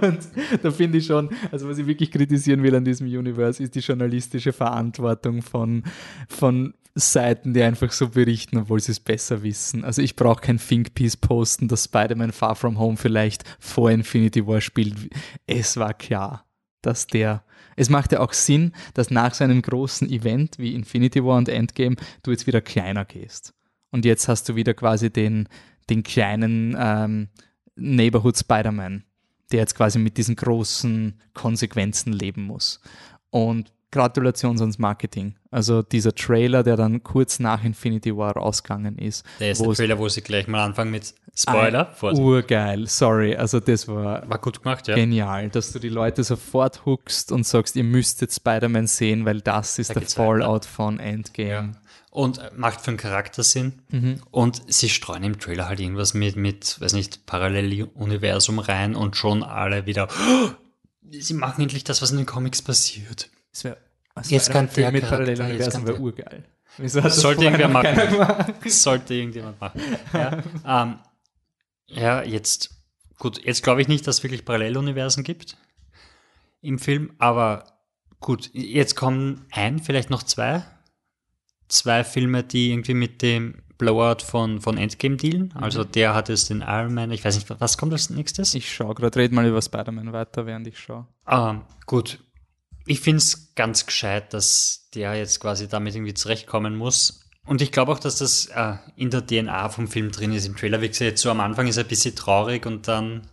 [0.00, 0.20] Und
[0.62, 3.80] da finde ich schon, also was ich wirklich kritisieren will an diesem Universe, ist die
[3.80, 5.82] journalistische Verantwortung von,
[6.28, 9.84] von Seiten, die einfach so berichten, obwohl sie es besser wissen.
[9.84, 14.60] Also ich brauche kein Thinkpiece posten, dass Spider-Man Far From Home vielleicht vor Infinity War
[14.60, 14.94] spielt.
[15.46, 16.46] Es war klar,
[16.82, 17.42] dass der
[17.76, 21.48] es macht ja auch Sinn, dass nach so einem großen Event wie Infinity War und
[21.48, 23.54] Endgame du jetzt wieder kleiner gehst.
[23.90, 25.48] Und jetzt hast du wieder quasi den,
[25.90, 27.28] den kleinen ähm,
[27.76, 29.04] Neighborhood Spider-Man,
[29.52, 32.80] der jetzt quasi mit diesen großen Konsequenzen leben muss.
[33.30, 35.36] Und Gratulation ans Marketing.
[35.52, 39.24] Also dieser Trailer, der dann kurz nach Infinity War rausgegangen ist.
[39.38, 41.94] Der ist der Trailer, wo sie gleich mal anfangen mit Spoiler.
[42.00, 43.36] Ah, urgeil, sorry.
[43.36, 44.96] Also das war, war gut gemacht, ja.
[44.96, 49.40] Genial, dass du die Leute sofort hookst und sagst, ihr müsst jetzt Spider-Man sehen, weil
[49.40, 50.68] das ist da der Fallout weiter.
[50.68, 51.48] von Endgame.
[51.48, 51.72] Ja.
[52.14, 53.82] Und macht für einen Charakter Sinn.
[53.88, 54.22] Mhm.
[54.30, 59.42] Und sie streuen im Trailer halt irgendwas mit, mit weiß nicht, Paralleluniversum rein und schon
[59.42, 60.50] alle wieder, oh,
[61.10, 63.30] sie machen endlich das, was in den Comics passiert.
[63.50, 63.78] Das wäre
[64.28, 66.44] jetzt kann der mit Paralleluniversen wäre urgeil.
[66.84, 67.98] Sollte irgendwer machen.
[68.64, 69.80] Sollte irgendjemand machen.
[70.12, 70.98] Ja, ähm,
[71.88, 72.76] ja jetzt,
[73.18, 75.56] gut, jetzt glaube ich nicht, dass es wirklich Paralleluniversen gibt
[76.60, 77.64] im Film, aber
[78.20, 80.62] gut, jetzt kommen ein, vielleicht noch zwei.
[81.68, 85.52] Zwei Filme, die irgendwie mit dem Blowout von, von Endgame dealen.
[85.54, 85.92] Also mhm.
[85.92, 88.54] der hat jetzt den Iron Man, ich weiß nicht, was kommt als nächstes?
[88.54, 91.06] Ich schaue gerade, red mal über Spider-Man weiter, während ich schaue.
[91.28, 92.20] Ähm, gut,
[92.86, 97.24] ich finde es ganz gescheit, dass der jetzt quasi damit irgendwie zurechtkommen muss.
[97.46, 100.46] Und ich glaube auch, dass das äh, in der DNA vom Film drin ist.
[100.46, 103.28] Im Trailer, wie gesagt, so am Anfang ist er ein bisschen traurig und dann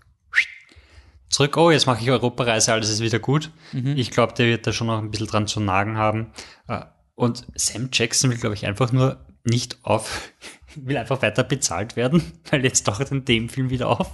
[1.30, 3.52] zurück, oh, jetzt mache ich Europareise, alles ist wieder gut.
[3.72, 3.96] Mhm.
[3.96, 6.32] Ich glaube, der wird da schon noch ein bisschen dran zu nagen haben.
[6.68, 6.82] Äh,
[7.22, 10.32] und Sam Jackson will, glaube ich, einfach nur nicht auf,
[10.76, 14.10] will einfach weiter bezahlt werden, weil jetzt taucht in dem Film wieder auf.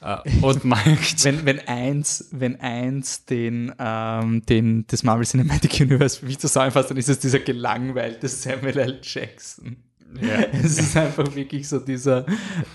[0.00, 0.64] Uh, und
[1.24, 6.96] wenn, wenn eins, wenn eins den, ähm, den, das Marvel Cinematic Universe mich zusammenfasst, dann
[6.96, 9.00] ist es dieser gelangweilte Samuel L.
[9.02, 9.76] Jackson.
[10.20, 10.40] Ja.
[10.52, 12.24] Es ist einfach wirklich so dieser,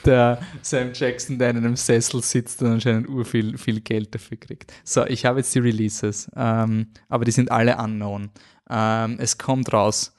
[0.06, 4.72] der Sam Jackson, der in einem Sessel sitzt und anscheinend urviel viel Geld dafür kriegt.
[4.84, 8.30] So, ich habe jetzt die Releases, ähm, aber die sind alle unknown.
[8.70, 10.14] Ähm, es kommt raus.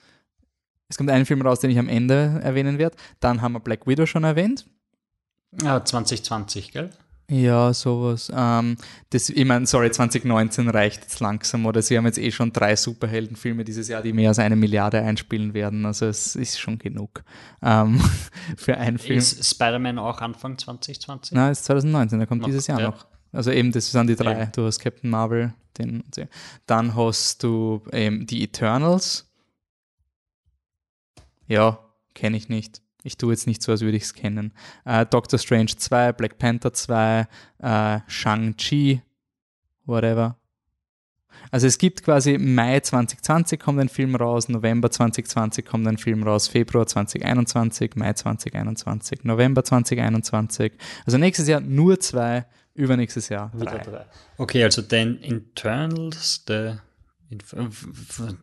[0.88, 2.96] Es kommt ein Film raus, den ich am Ende erwähnen werde.
[3.20, 4.66] Dann haben wir Black Widow schon erwähnt.
[5.62, 6.90] Ja, 2020, gell?
[7.30, 8.30] Ja, sowas.
[8.34, 8.76] Ähm,
[9.10, 12.76] das, ich meine, sorry, 2019 reicht jetzt langsam, oder sie haben jetzt eh schon drei
[12.76, 15.86] Superheldenfilme dieses Jahr, die mehr als eine Milliarde einspielen werden.
[15.86, 17.24] Also es ist schon genug
[17.62, 17.98] ähm,
[18.56, 19.18] für einen Film.
[19.18, 21.34] Ist Spider-Man auch Anfang 2020?
[21.34, 22.90] Nein, ist 2019, der kommt noch, dieses Jahr ja.
[22.90, 23.06] noch.
[23.32, 24.40] Also eben, das sind die drei.
[24.40, 24.46] Ja.
[24.46, 26.04] Du hast Captain Marvel, den,
[26.66, 29.30] dann hast du ähm, die Eternals.
[31.46, 31.78] Ja,
[32.14, 32.80] kenne ich nicht.
[33.02, 34.52] Ich tue jetzt nicht so, als würde ich es kennen.
[34.86, 37.26] Äh, Doctor Strange 2, Black Panther 2,
[37.58, 39.02] äh, Shang-Chi,
[39.84, 40.38] whatever.
[41.50, 46.22] Also es gibt quasi Mai 2020 kommt ein Film raus, November 2020 kommt ein Film
[46.22, 50.72] raus, Februar 2021, Mai 2021, November 2021.
[51.04, 53.78] Also nächstes Jahr nur zwei, übernächstes Jahr drei.
[53.78, 54.06] drei.
[54.36, 56.82] Okay, also den Internals, der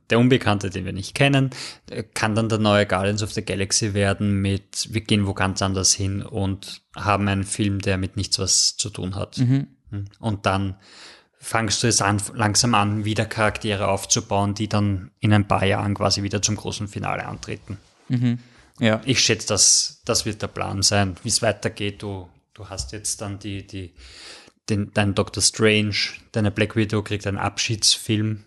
[0.09, 1.51] der Unbekannte, den wir nicht kennen,
[2.13, 5.93] kann dann der neue Guardians of the Galaxy werden mit, wir gehen wo ganz anders
[5.93, 9.37] hin und haben einen Film, der mit nichts was zu tun hat.
[9.37, 9.67] Mhm.
[9.91, 10.05] Hm.
[10.19, 10.75] Und dann
[11.37, 15.93] fangst du es an, langsam an, wieder Charaktere aufzubauen, die dann in ein paar Jahren
[15.95, 17.77] quasi wieder zum großen Finale antreten.
[18.09, 18.39] Mhm.
[18.79, 19.01] Ja.
[19.05, 22.01] Ich schätze, dass das wird der Plan sein, wie es weitergeht.
[22.01, 23.93] Du, du hast jetzt dann die, die,
[24.69, 25.95] den, dein Doctor Strange,
[26.31, 28.43] deine Black Widow kriegt einen Abschiedsfilm,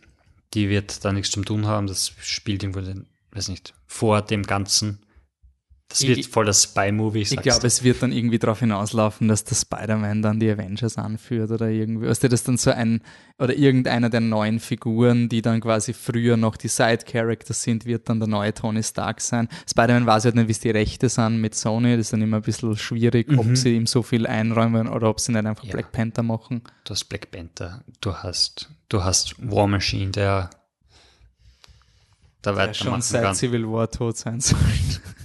[0.54, 1.86] die wird da nichts zum tun haben.
[1.86, 5.03] Das spielt irgendwo, den, weiß nicht, vor dem Ganzen.
[5.88, 7.20] Das wird ich, voll das Spy-Movie.
[7.20, 11.50] Ich glaube, es wird dann irgendwie darauf hinauslaufen, dass der Spider-Man dann die Avengers anführt
[11.50, 12.08] oder irgendwie.
[12.08, 13.02] Weißt du, das dann so ein,
[13.38, 18.18] oder irgendeiner der neuen Figuren, die dann quasi früher noch die Side-Characters sind, wird dann
[18.18, 19.48] der neue Tony Stark sein.
[19.70, 21.92] Spider-Man weiß halt nicht, wie es die Rechte sind mit Sony.
[21.92, 23.38] Das ist dann immer ein bisschen schwierig, mhm.
[23.38, 25.72] ob sie ihm so viel einräumen oder ob sie nicht einfach ja.
[25.72, 26.62] Black Panther machen.
[26.84, 30.50] Du hast Black Panther, du hast, du hast War Machine, der
[32.42, 33.34] da weitermachen schon seit kann.
[33.34, 34.60] Civil War tot sein sollen.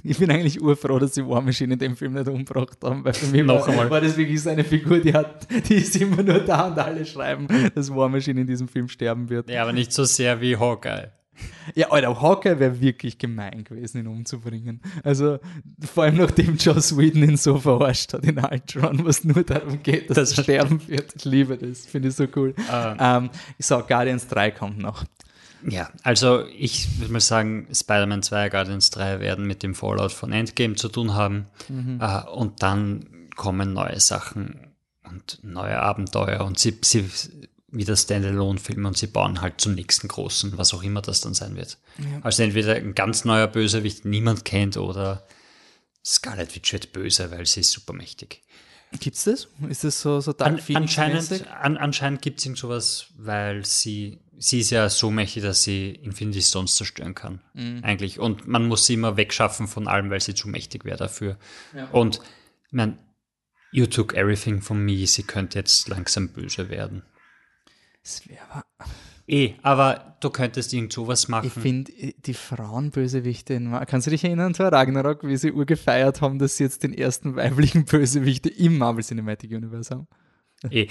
[0.04, 3.14] Ich bin eigentlich urfroh, dass sie War Machine in dem Film nicht umgebracht haben, weil
[3.14, 3.90] für mich Noch war, einmal.
[3.90, 7.06] war das wirklich so eine Figur, die hat, die ist immer nur da und alle
[7.06, 9.50] schreiben, dass War Machine in diesem Film sterben wird.
[9.50, 11.12] Ja, aber nicht so sehr wie Hawkeye.
[11.76, 14.82] Ja, Alter, Hawkeye wäre wirklich gemein gewesen, ihn umzubringen.
[15.04, 15.40] Also,
[15.94, 20.10] vor allem nachdem Joss Whedon ihn so verarscht hat in Ultron, was nur darum geht,
[20.10, 21.14] dass das er sterben wird.
[21.16, 22.54] Ich liebe das, finde ich so cool.
[22.58, 22.98] Um.
[23.00, 25.06] Ähm, so, Guardians 3 kommt noch.
[25.68, 30.32] Ja, also ich würde mal sagen, Spider-Man 2, Guardians 3 werden mit dem Fallout von
[30.32, 31.48] Endgame zu tun haben.
[31.68, 32.00] Mhm.
[32.02, 37.10] Äh, und dann kommen neue Sachen und neue Abenteuer und sie, sie
[37.72, 41.56] wieder Standalone-Filme und sie bauen halt zum nächsten großen, was auch immer das dann sein
[41.56, 41.78] wird.
[41.98, 42.20] Ja.
[42.22, 45.26] Also entweder ein ganz neuer Bösewicht, niemand kennt, oder
[46.06, 48.42] Scarlet Witch wird böse, weil sie ist supermächtig.
[49.00, 49.48] Gibt's das?
[49.70, 54.62] Ist das so, so An, Anscheinend, an, anscheinend gibt es irgend sowas, weil sie sie
[54.62, 57.42] ist ja so mächtig, dass sie Infinity Stones zerstören kann.
[57.54, 57.82] Mhm.
[57.84, 58.20] Eigentlich.
[58.20, 61.38] Und man muss sie immer wegschaffen von allem, weil sie zu mächtig wäre dafür.
[61.76, 61.90] Ja.
[61.92, 62.22] Und
[62.68, 62.98] ich meine,
[63.72, 67.04] you took everything from me, sie könnte jetzt langsam böse werden.
[68.02, 68.64] Das wäre
[69.32, 71.46] Eh, aber du könntest irgend sowas machen.
[71.46, 71.92] Ich finde,
[72.26, 76.82] die Frauenbösewichte, kannst du dich erinnern zu Ragnarok, wie sie urgefeiert haben, dass sie jetzt
[76.82, 80.08] den ersten weiblichen Bösewichte im Marvel Cinematic Universe haben?
[80.72, 80.88] Eh,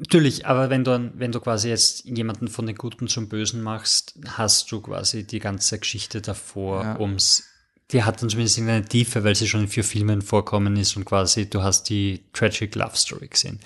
[0.00, 4.18] Natürlich, aber wenn du, wenn du quasi jetzt jemanden von den Guten zum Bösen machst,
[4.28, 6.98] hast du quasi die ganze Geschichte davor ja.
[6.98, 7.44] ums.
[7.90, 11.04] Die hat dann zumindest irgendeine Tiefe, weil sie schon in vier Filmen vorkommen ist und
[11.04, 13.60] quasi du hast die Tragic Love Story gesehen.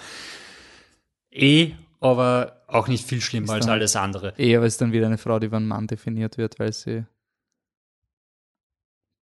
[1.30, 1.70] Eh,
[2.01, 4.35] aber auch nicht viel schlimmer als alles andere.
[4.37, 7.05] Eh, aber es ist dann wieder eine Frau, die von Mann definiert wird, weil sie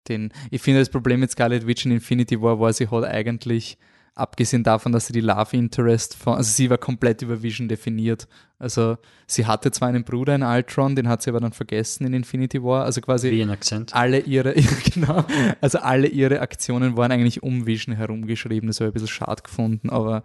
[0.10, 0.34] den.
[0.51, 3.78] Ich finde, das Problem mit Scarlet Witch in Infinity War war, sie hat eigentlich
[4.18, 8.28] abgesehen davon, dass sie die Love Interest von, also sie war komplett über Vision definiert.
[8.59, 8.97] Also
[9.28, 12.63] sie hatte zwar einen Bruder in Ultron, den hat sie aber dann vergessen in Infinity
[12.63, 12.86] War.
[12.86, 13.96] Also quasi Wie ein Akzent.
[13.96, 14.54] alle ihre,
[14.93, 15.25] genau,
[15.62, 18.67] also alle ihre Aktionen waren eigentlich um Vision herumgeschrieben.
[18.67, 20.24] Das habe ich ein bisschen schade gefunden, aber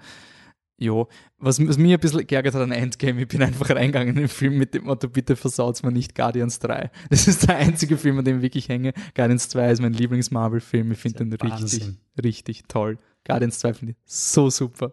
[0.78, 1.06] ja,
[1.38, 4.28] was, was mir ein bisschen geärgert hat an Endgame, ich bin einfach reingegangen in den
[4.28, 6.90] Film mit dem Motto, bitte versaut's mir nicht Guardians 3.
[7.10, 8.92] Das ist der einzige Film, an dem ich wirklich hänge.
[9.14, 10.92] Guardians 2 ist mein Lieblings-Marvel-Film.
[10.92, 11.92] Ich finde den richtig,
[12.22, 12.98] richtig toll.
[13.24, 14.92] Guardians 2 finde ich so super.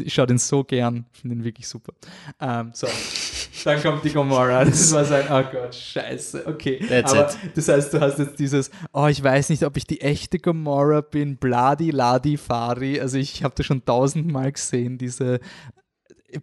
[0.00, 1.92] Ich schaue den so gern, finde den wirklich super.
[2.40, 2.86] Ähm, so,
[3.64, 4.64] dann kommt die Gomorra.
[4.64, 6.46] Das war sein, oh Gott, scheiße.
[6.46, 7.56] Okay, That's aber it.
[7.56, 11.00] das heißt, du hast jetzt dieses, oh, ich weiß nicht, ob ich die echte Gomorra
[11.00, 13.00] bin, Bladi, Ladi, Fari.
[13.00, 15.40] Also ich habe das schon tausendmal gesehen, diese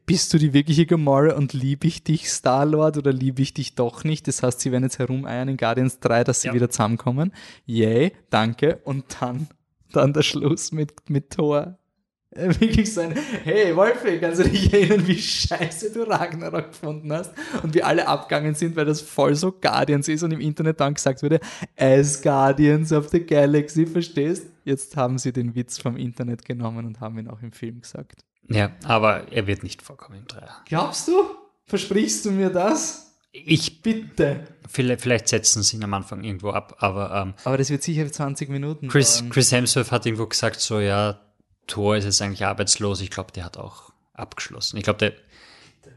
[0.05, 4.03] bist du die wirkliche Gamora und liebe ich dich, Star-Lord, oder liebe ich dich doch
[4.03, 4.27] nicht?
[4.27, 6.53] Das heißt, sie werden jetzt herumeiern in Guardians 3, dass sie ja.
[6.53, 7.31] wieder zusammenkommen.
[7.65, 8.79] Yay, danke.
[8.83, 9.47] Und dann,
[9.95, 11.77] dann der Schluss mit, mit Thor.
[12.31, 17.31] Äh, wirklich sein, hey Wolfi, kannst du dich erinnern, wie scheiße du Ragnarok gefunden hast
[17.63, 20.95] und wie alle abgegangen sind, weil das voll so Guardians ist und im Internet dann
[20.95, 21.39] gesagt wurde,
[21.77, 24.47] as Guardians of the Galaxy, verstehst?
[24.65, 28.25] Jetzt haben sie den Witz vom Internet genommen und haben ihn auch im Film gesagt.
[28.49, 30.61] Ja, aber er wird nicht vorkommen im Dreier.
[30.65, 31.13] Glaubst du?
[31.63, 33.14] Versprichst du mir das?
[33.43, 34.47] Ich bitte.
[34.67, 37.13] Vielleicht, setzen sie ihn am Anfang irgendwo ab, aber.
[37.13, 38.87] Ähm, aber das wird sicher 20 Minuten.
[38.87, 41.19] Chris, Chris Hemsworth hat irgendwo gesagt, so ja,
[41.67, 43.01] Thor ist jetzt eigentlich arbeitslos.
[43.01, 44.77] Ich glaube, der hat auch abgeschlossen.
[44.77, 45.13] Ich glaube, der.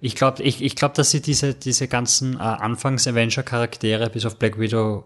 [0.01, 4.59] Ich glaube, ich, ich glaub, dass sie diese, diese ganzen äh, Anfangs-Avenger-Charaktere bis auf Black
[4.59, 5.05] Widow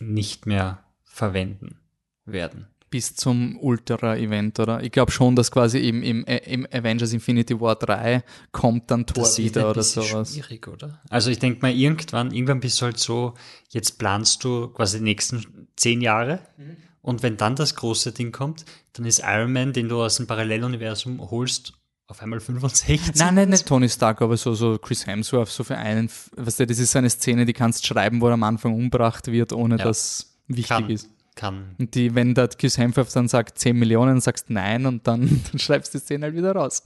[0.00, 1.78] nicht mehr verwenden
[2.24, 4.82] werden bis zum Ultra-Event, oder?
[4.82, 9.24] Ich glaube schon, dass quasi im, im, im, Avengers Infinity War 3 kommt dann Thor
[9.24, 10.34] das wieder oder sowas.
[10.34, 11.00] schwierig, oder?
[11.08, 13.32] Also ich denke mal, irgendwann, irgendwann bist du halt so,
[13.70, 16.76] jetzt planst du quasi die nächsten zehn Jahre mhm.
[17.00, 20.26] und wenn dann das große Ding kommt, dann ist Iron Man, den du aus dem
[20.26, 21.72] Paralleluniversum holst,
[22.08, 23.14] auf einmal 65.
[23.14, 26.66] Nein, nein, nicht Tony Stark, aber so, so Chris Hemsworth, so für einen, weißt du,
[26.66, 29.78] das ist so eine Szene, die kannst schreiben, wo er am Anfang umgebracht wird, ohne
[29.78, 29.84] ja.
[29.84, 30.90] dass wichtig Kann.
[30.90, 31.74] ist kann.
[31.78, 35.58] Und die, wenn der Chris Hemsworth dann sagt 10 Millionen, sagst nein und dann, dann
[35.58, 36.82] schreibst du die 10 halt wieder raus.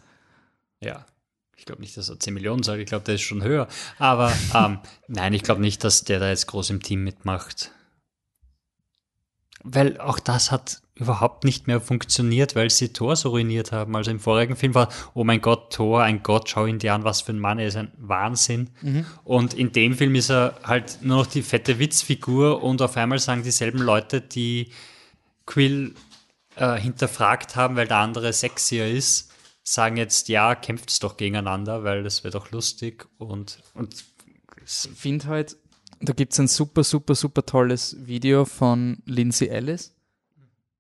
[0.81, 1.07] Ja.
[1.59, 3.67] Ich glaube nicht, dass er 10 Millionen sagt, ich glaube, der ist schon höher.
[3.99, 4.79] Aber ähm,
[5.09, 7.73] nein, ich glaube nicht, dass der da jetzt groß im Team mitmacht.
[9.65, 13.95] Weil auch das hat überhaupt nicht mehr funktioniert, weil sie Thor so ruiniert haben.
[13.95, 17.05] Also im vorigen Film war, oh mein Gott, Thor, ein Gott, schau ihn dir an,
[17.05, 18.71] was für ein Mann, er ist ein Wahnsinn.
[18.81, 19.05] Mhm.
[19.23, 23.19] Und in dem Film ist er halt nur noch die fette Witzfigur und auf einmal
[23.19, 24.71] sagen dieselben Leute, die
[25.45, 25.95] Quill
[26.57, 29.31] äh, hinterfragt haben, weil der andere sexier ist,
[29.63, 33.95] sagen jetzt, ja, kämpft es doch gegeneinander, weil das wäre doch lustig und, und
[34.65, 35.57] ich finde halt,
[36.01, 39.96] da gibt es ein super, super, super tolles Video von Lindsay Ellis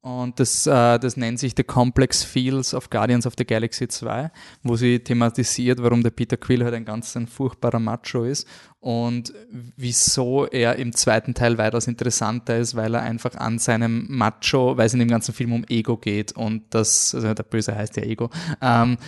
[0.06, 4.30] und das, äh, das nennt sich The Complex Feels of Guardians of the Galaxy 2,
[4.62, 8.46] wo sie thematisiert, warum der Peter Quill halt ein ganz ein furchtbarer Macho ist
[8.78, 14.76] und wieso er im zweiten Teil weitaus interessanter ist, weil er einfach an seinem Macho,
[14.76, 17.96] weil es in dem ganzen Film um Ego geht und das, also der Böse heißt
[17.96, 18.30] ja Ego,
[18.62, 18.98] ähm,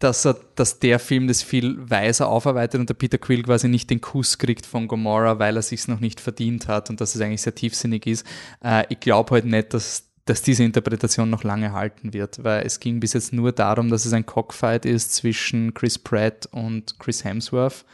[0.00, 3.88] dass, er, dass der Film das viel weiser aufarbeitet und der Peter Quill quasi nicht
[3.88, 7.22] den Kuss kriegt von Gomorrah, weil er sich noch nicht verdient hat und dass es
[7.22, 8.26] eigentlich sehr tiefsinnig ist.
[8.62, 12.78] Äh, ich glaube halt nicht, dass dass diese Interpretation noch lange halten wird, weil es
[12.78, 17.24] ging bis jetzt nur darum, dass es ein Cockfight ist zwischen Chris Pratt und Chris
[17.24, 17.84] Hemsworth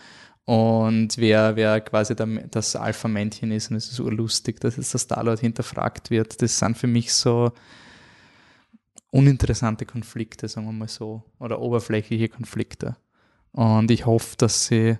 [0.45, 4.99] und wer, wer quasi der, das Alpha-Männchen ist und es ist urlustig, dass jetzt der
[4.99, 6.43] Starlord hinterfragt wird.
[6.43, 7.53] Das sind für mich so
[9.11, 12.97] uninteressante Konflikte, sagen wir mal so, oder oberflächliche Konflikte.
[13.53, 14.99] Und ich hoffe, dass sie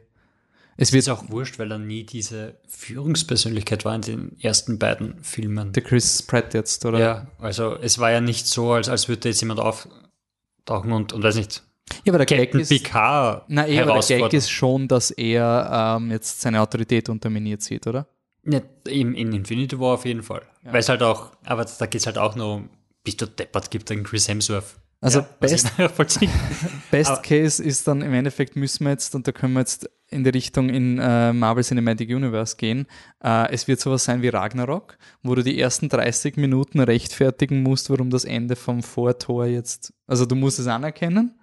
[0.77, 5.73] es wird auch wurscht, weil er nie diese Führungspersönlichkeit war in den ersten beiden Filmen.
[5.73, 6.99] Der Chris Pratt jetzt, oder?
[6.99, 11.23] Ja, also es war ja nicht so, als, als würde jetzt jemand auftauchen und, und
[11.23, 11.63] weiß nicht.
[12.05, 15.11] Ja, aber der Captain Gag ist, Picard na, eh, aber der Gag ist schon, dass
[15.13, 18.07] er ähm, jetzt seine Autorität unterminiert sieht, oder?
[18.45, 20.43] Ja, in, in Infinity War auf jeden Fall.
[20.65, 20.73] Ja.
[20.73, 22.71] Weil es halt auch, aber da geht es halt auch nur um,
[23.03, 25.73] bist du deppert, gibt dann Chris Hemsworth also ja, Best,
[26.91, 30.25] Best Case ist dann im Endeffekt müssen wir jetzt, und da können wir jetzt in
[30.25, 32.87] die Richtung in äh, Marvel Cinematic Universe gehen.
[33.23, 37.91] Äh, es wird sowas sein wie Ragnarok, wo du die ersten 30 Minuten rechtfertigen musst,
[37.91, 41.35] warum das Ende vom Vortor jetzt, also du musst es anerkennen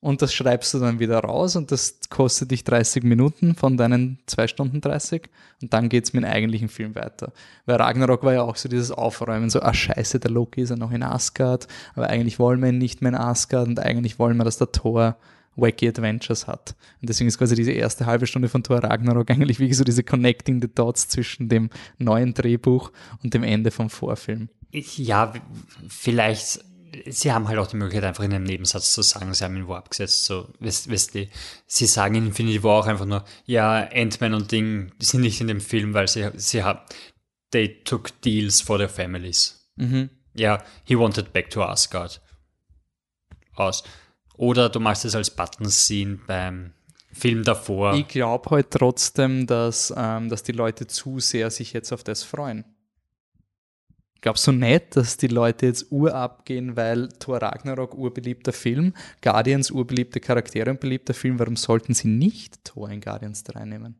[0.00, 4.18] und das schreibst du dann wieder raus und das kostet dich 30 Minuten von deinen
[4.26, 5.28] 2 Stunden 30
[5.62, 7.32] und dann geht's mit dem eigentlichen Film weiter.
[7.66, 10.76] Weil Ragnarok war ja auch so dieses Aufräumen, so, ah scheiße, der Loki ist ja
[10.76, 14.38] noch in Asgard, aber eigentlich wollen wir ihn nicht mehr in Asgard und eigentlich wollen
[14.38, 15.16] wir, dass der Thor
[15.60, 16.74] wacky Adventures hat.
[17.00, 20.02] Und deswegen ist quasi diese erste halbe Stunde von Thor Ragnarok eigentlich wie so diese
[20.02, 22.92] Connecting the Dots zwischen dem neuen Drehbuch
[23.22, 24.48] und dem Ende vom Vorfilm.
[24.72, 25.32] Ja,
[25.88, 26.64] vielleicht
[27.06, 29.66] sie haben halt auch die Möglichkeit, einfach in einem Nebensatz zu sagen, sie haben ihn
[29.66, 30.24] wo abgesetzt.
[30.24, 31.28] So, weißt, weißt du,
[31.66, 35.48] sie sagen in Infinity War auch einfach nur, ja, Ant-Man und Ding sind nicht in
[35.48, 36.80] dem Film, weil sie, sie haben,
[37.50, 39.70] they took deals for their families.
[39.76, 40.10] Mhm.
[40.34, 42.20] Ja, he wanted back to Asgard.
[43.54, 43.82] Aus.
[44.40, 46.72] Oder du machst es als Button-Scene beim
[47.12, 47.94] Film davor.
[47.94, 52.22] Ich glaube halt trotzdem, dass, ähm, dass die Leute zu sehr sich jetzt auf das
[52.22, 52.64] freuen
[54.22, 60.20] Glaubst du nicht, dass die Leute jetzt urabgehen, weil Thor Ragnarok urbeliebter Film, Guardians urbeliebte
[60.20, 63.98] Charaktere und beliebter Film, warum sollten sie nicht Thor in Guardians 3 nehmen?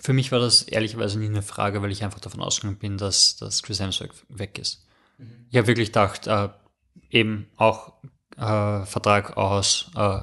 [0.00, 3.36] Für mich war das ehrlicherweise nie eine Frage, weil ich einfach davon ausgegangen bin, dass,
[3.36, 4.84] dass Chris Hemsworth weg ist.
[5.18, 5.46] Mhm.
[5.50, 6.48] Ich habe wirklich gedacht, äh,
[7.10, 7.92] eben auch
[8.38, 10.20] äh, Vertrag aus, äh,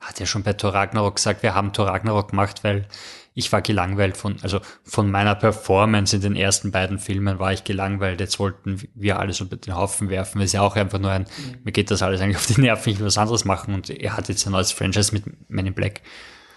[0.00, 2.86] hat ja schon bei Thor Ragnarok gesagt, wir haben Thor Ragnarok gemacht, weil
[3.34, 7.62] ich war gelangweilt von, also von meiner Performance in den ersten beiden Filmen war ich
[7.62, 8.20] gelangweilt.
[8.20, 10.40] Jetzt wollten wir alles unter den Haufen werfen.
[10.40, 11.58] Ist ja auch einfach nur ein, mhm.
[11.62, 14.16] mir geht das alles eigentlich auf die Nerven, ich will was anderes machen und er
[14.16, 16.02] hat jetzt ein neues Franchise mit Men in Black.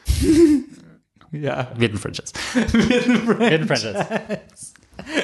[1.32, 1.72] ja.
[1.76, 2.34] Wird ein Franchise.
[2.54, 3.40] Wird ein Franchise.
[3.40, 4.71] Wird ein Franchise.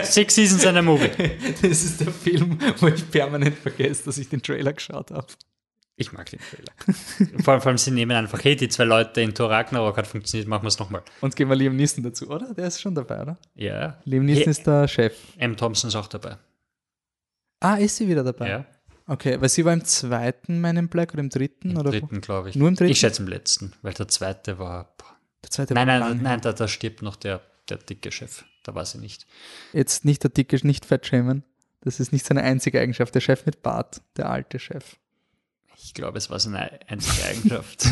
[0.04, 1.10] Six Seasons and a Movie.
[1.62, 5.28] Das ist der Film, wo ich permanent vergesse, dass ich den Trailer geschaut habe.
[6.00, 6.72] Ich mag den Trailer.
[7.44, 10.06] vor, allem, vor allem, sie nehmen einfach, hey, die zwei Leute in Thor Ragnarok hat
[10.06, 11.02] funktioniert, machen wir es nochmal.
[11.22, 12.54] Und gehen wir Liam Neeson dazu, oder?
[12.54, 13.38] Der ist schon dabei, oder?
[13.56, 14.00] Ja.
[14.06, 15.16] Liam Neeson hey, ist der Chef.
[15.38, 15.58] M.
[15.58, 16.38] Thompson ist auch dabei.
[17.60, 18.50] Ah, ist sie wieder dabei?
[18.50, 18.66] Ja.
[19.08, 21.72] Okay, weil sie war im zweiten Man in Black oder im dritten?
[21.72, 22.56] Im oder dritten, glaube ich.
[22.56, 22.92] Nur im dritten?
[22.92, 24.94] Ich schätze im letzten, weil der zweite war.
[25.44, 28.44] Der zweite nein, war nein, nein, da, da stirbt noch der, der dicke Chef.
[28.68, 29.26] Da war sie nicht.
[29.72, 31.44] Jetzt nicht der dicke, nicht fettschämen.
[31.80, 33.16] Das ist nicht seine einzige Eigenschaft.
[33.16, 34.98] Der Chef mit Bart, der alte Chef.
[35.82, 37.88] Ich glaube, es war seine einzige Eigenschaft.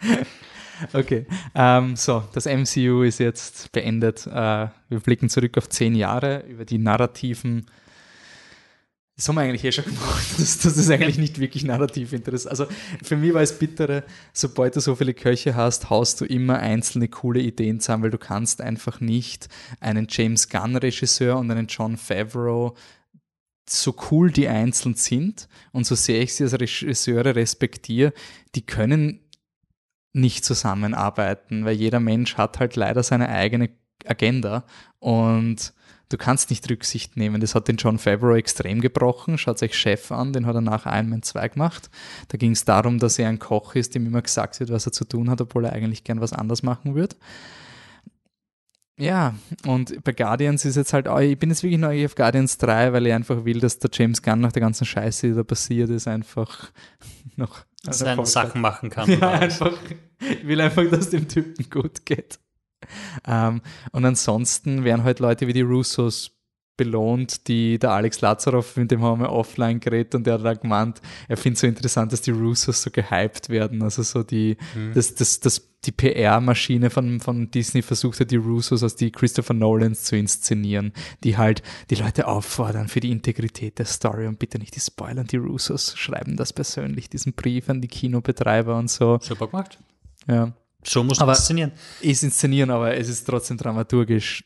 [0.92, 1.26] okay,
[1.56, 4.24] ähm, so, das MCU ist jetzt beendet.
[4.28, 7.66] Äh, wir blicken zurück auf zehn Jahre über die narrativen
[9.16, 10.26] das haben wir eigentlich eh schon gemacht.
[10.38, 12.50] Das, das ist eigentlich nicht wirklich narrativ interessant.
[12.50, 12.66] Also
[13.02, 17.08] für mich war es bittere, sobald du so viele Köche hast, haust du immer einzelne
[17.08, 19.48] coole Ideen zusammen, weil du kannst einfach nicht
[19.80, 22.74] einen James Gunn-Regisseur und einen John Favreau
[23.68, 28.12] so cool die einzeln sind und so sehr ich sie als Regisseure respektiere,
[28.54, 29.20] die können
[30.12, 33.70] nicht zusammenarbeiten, weil jeder Mensch hat halt leider seine eigene
[34.04, 34.64] Agenda
[34.98, 35.72] und
[36.12, 37.40] du kannst nicht Rücksicht nehmen.
[37.40, 39.38] Das hat den John Favreau extrem gebrochen.
[39.38, 41.90] Schaut sich Chef an, den hat er nach Iron Man 2 gemacht.
[42.28, 44.92] Da ging es darum, dass er ein Koch ist, dem immer gesagt wird, was er
[44.92, 47.16] zu tun hat, obwohl er eigentlich gern was anders machen würde.
[48.98, 49.34] Ja,
[49.66, 53.06] und bei Guardians ist jetzt halt, ich bin jetzt wirklich neugierig auf Guardians 3, weil
[53.06, 56.06] ich einfach will, dass der James Gunn nach der ganzen Scheiße, die da passiert ist,
[56.06, 56.70] einfach
[57.36, 59.10] noch seine Sachen machen kann.
[59.10, 59.72] Ja, einfach,
[60.20, 62.38] ich will einfach, dass dem Typen gut geht.
[63.26, 63.60] Ähm,
[63.92, 66.32] und ansonsten werden halt Leute wie die Russos
[66.76, 70.54] belohnt, die der Alex Lazarov, mit dem haben wir offline geredet und der hat da
[70.54, 73.82] gemeint, er findet so interessant, dass die Russos so gehypt werden.
[73.82, 74.92] Also so die, mhm.
[74.94, 79.54] das, das, das, die PR-Maschine von, von Disney versucht hat, die Russos als die Christopher
[79.54, 80.92] Nolans zu inszenieren,
[81.24, 85.26] die halt die Leute auffordern für die Integrität der Story und bitte nicht die Spoilern.
[85.26, 89.18] Die Russos schreiben das persönlich, diesen Brief an die Kinobetreiber und so.
[89.20, 89.78] Super gemacht.
[90.26, 90.52] Ja.
[90.84, 91.72] So muss man inszenieren.
[92.00, 94.44] Ist inszenieren, aber es ist trotzdem dramaturgisch.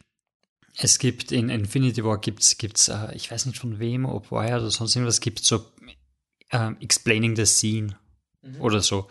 [0.79, 4.59] Es gibt in Infinity War gibt's, gibt's, äh, ich weiß nicht von wem, ob Wire
[4.59, 5.65] oder sonst irgendwas, gibt so
[6.51, 7.97] äh, Explaining the Scene
[8.43, 8.61] mhm.
[8.61, 9.09] oder so,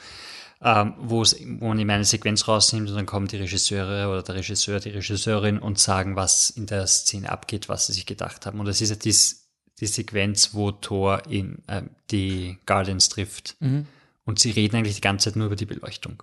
[0.62, 4.80] ähm, wo man eben eine Sequenz rausnimmt und dann kommen die Regisseure oder der Regisseur,
[4.80, 8.60] die Regisseurin und sagen, was in der Szene abgeht, was sie sich gedacht haben.
[8.60, 9.50] Und das ist ja dies,
[9.80, 11.82] die Sequenz, wo Thor in äh,
[12.12, 13.58] die Guardians trifft.
[13.60, 13.88] Mhm.
[14.24, 16.22] Und sie reden eigentlich die ganze Zeit nur über die Beleuchtung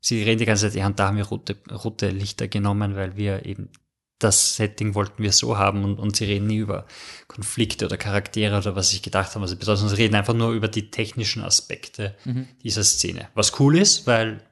[0.00, 3.16] sie reden die ganze Zeit, ja, und da haben wir rote, rote Lichter genommen, weil
[3.16, 3.70] wir eben
[4.18, 6.86] das Setting wollten wir so haben und, und sie reden nie über
[7.28, 10.34] Konflikte oder Charaktere oder was ich gedacht habe, was sie bedeutet, sondern sie reden einfach
[10.34, 12.48] nur über die technischen Aspekte mhm.
[12.62, 13.28] dieser Szene.
[13.34, 14.42] Was cool ist, weil,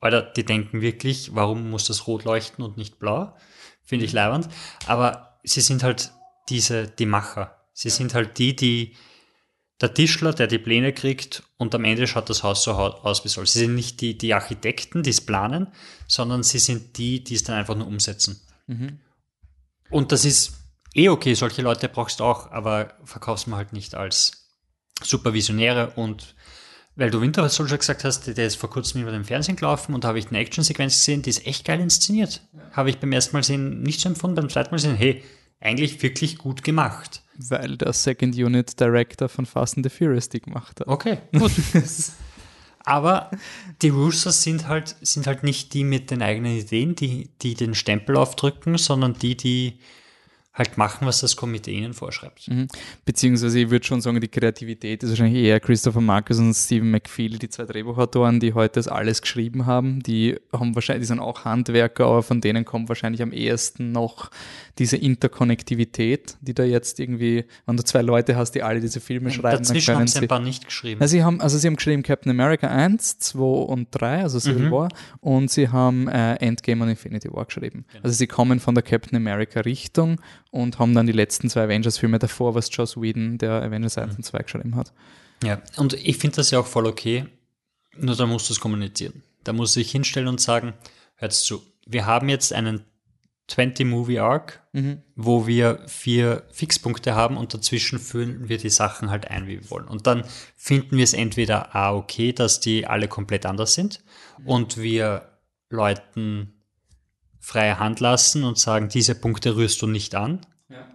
[0.00, 3.36] Alter, die denken wirklich, warum muss das rot leuchten und nicht blau?
[3.82, 4.16] Finde ich mhm.
[4.16, 4.48] leibend.
[4.86, 6.12] Aber sie sind halt
[6.48, 7.56] diese, die Macher.
[7.74, 8.96] Sie sind halt die, die
[9.80, 13.28] der Tischler, der die Pläne kriegt und am Ende schaut das Haus so aus, wie
[13.28, 13.46] soll.
[13.46, 15.68] Sie sind nicht die, die Architekten, die es planen,
[16.06, 18.40] sondern sie sind die, die es dann einfach nur umsetzen.
[18.66, 18.98] Mhm.
[19.90, 20.54] Und das ist
[20.94, 24.48] eh okay, solche Leute brauchst du auch, aber verkaufst man halt nicht als
[25.02, 26.34] Supervisionäre und
[26.96, 30.02] weil du Winter Soldier gesagt hast, der ist vor kurzem über den Fernsehen gelaufen und
[30.02, 32.42] da habe ich eine Actionsequenz gesehen, die ist echt geil inszeniert.
[32.52, 32.60] Ja.
[32.72, 35.22] Habe ich beim ersten Mal sehen nicht so empfunden, beim zweiten Mal sehen, hey,
[35.60, 37.22] eigentlich wirklich gut gemacht.
[37.36, 40.88] Weil der Second Unit Director von Fast and the Furious die gemacht hat.
[40.88, 41.52] Okay, gut.
[42.84, 43.30] Aber
[43.82, 47.74] die Russos sind halt, sind halt nicht die mit den eigenen Ideen, die, die den
[47.74, 49.78] Stempel aufdrücken, sondern die, die
[50.58, 52.48] halt machen, was das Komitee ihnen vorschreibt.
[52.48, 52.66] Mhm.
[53.04, 57.38] Beziehungsweise ich würde schon sagen, die Kreativität ist wahrscheinlich eher Christopher Marcus und Stephen McFeely,
[57.38, 60.02] die zwei Drehbuchautoren, die heute das alles geschrieben haben.
[60.02, 64.30] Die haben wahrscheinlich, die sind auch Handwerker, aber von denen kommt wahrscheinlich am ehesten noch
[64.78, 69.26] diese Interkonnektivität, die da jetzt irgendwie, wenn du zwei Leute hast, die alle diese Filme
[69.26, 71.00] und schreiben, dazwischen haben sie ein paar nicht geschrieben.
[71.00, 74.66] Also sie haben, also sie haben geschrieben Captain America 1, 2 und 3, also Civil
[74.66, 74.70] mhm.
[74.72, 74.88] War,
[75.20, 77.84] und sie haben äh, Endgame und Infinity War geschrieben.
[77.88, 78.04] Genau.
[78.04, 82.18] Also sie kommen von der Captain America Richtung und haben dann die letzten zwei Avengers-Filme
[82.18, 84.16] davor, was Joss Whedon, der Avengers 1 mhm.
[84.16, 84.92] und 2 geschrieben hat.
[85.42, 87.26] Ja, und ich finde das ja auch voll okay,
[87.96, 89.22] nur da musst du es kommunizieren.
[89.44, 90.74] Da musst du dich hinstellen und sagen,
[91.16, 92.84] hört zu, wir haben jetzt einen
[93.50, 95.02] 20-Movie-Arc, mhm.
[95.16, 99.70] wo wir vier Fixpunkte haben und dazwischen füllen wir die Sachen halt ein, wie wir
[99.70, 99.88] wollen.
[99.88, 100.24] Und dann
[100.56, 104.04] finden wir es entweder A, okay, dass die alle komplett anders sind
[104.38, 104.46] mhm.
[104.46, 105.38] und wir
[105.70, 106.57] Leuten
[107.48, 110.40] freie Hand lassen und sagen, diese Punkte rührst du nicht an.
[110.68, 110.86] Ja.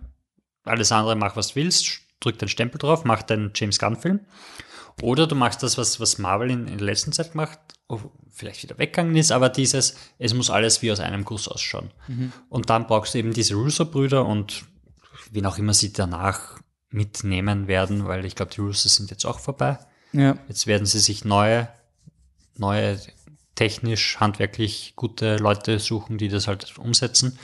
[0.66, 4.20] Alles andere mach, was du willst, drück den Stempel drauf, mach deinen James Gunn-Film.
[5.02, 7.58] Oder du machst das, was, was Marvel in, in der letzten Zeit macht,
[7.88, 8.00] oh,
[8.30, 11.90] vielleicht wieder weggegangen ist, aber dieses, es muss alles wie aus einem Guss ausschauen.
[12.08, 12.32] Mhm.
[12.50, 14.66] Und dann brauchst du eben diese Russo-Brüder und
[15.32, 16.60] wen auch immer sie danach
[16.92, 19.80] mitnehmen werden, weil ich glaube, die Russo sind jetzt auch vorbei.
[20.12, 20.38] Ja.
[20.48, 21.68] Jetzt werden sie sich neue,
[22.56, 23.00] neue
[23.56, 27.38] technisch, handwerklich gute Leute suchen, die das halt umsetzen.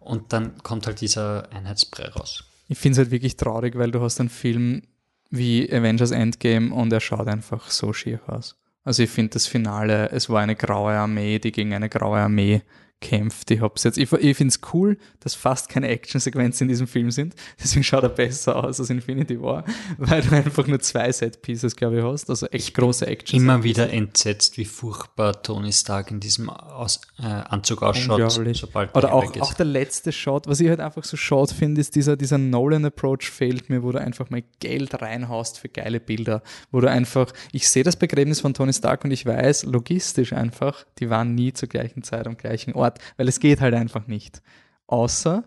[0.00, 2.44] Und dann kommt halt dieser Einheitsbrei raus.
[2.68, 4.82] Ich finde es halt wirklich traurig, weil du hast einen Film
[5.30, 8.56] wie Avengers Endgame und er schaut einfach so schier aus.
[8.84, 12.62] Also ich finde das Finale, es war eine graue Armee, die gegen eine graue Armee
[13.00, 13.50] kämpft.
[13.50, 17.10] Ich hab's jetzt, ich, ich finde es cool, dass fast keine Actionsequenzen in diesem Film
[17.10, 17.34] sind.
[17.60, 19.64] Deswegen schaut er besser aus als Infinity War,
[19.98, 22.28] weil du einfach nur zwei Set-Pieces, glaube ich, hast.
[22.28, 23.40] Also echt große Action.
[23.40, 29.14] Immer wieder entsetzt, wie furchtbar Tony Stark in diesem Aus, äh, Anzug ausschaut, sobald Oder
[29.14, 32.38] auch, auch der letzte Shot, was ich halt einfach so short finde, ist dieser, dieser
[32.38, 36.42] Nolan-Approach fehlt mir, wo du einfach mal Geld reinhaust für geile Bilder.
[36.70, 40.84] Wo du einfach, ich sehe das Begräbnis von Tony Stark und ich weiß, logistisch einfach,
[40.98, 44.06] die waren nie zur gleichen Zeit am gleichen Ort Art, weil es geht halt einfach
[44.06, 44.42] nicht.
[44.86, 45.44] Außer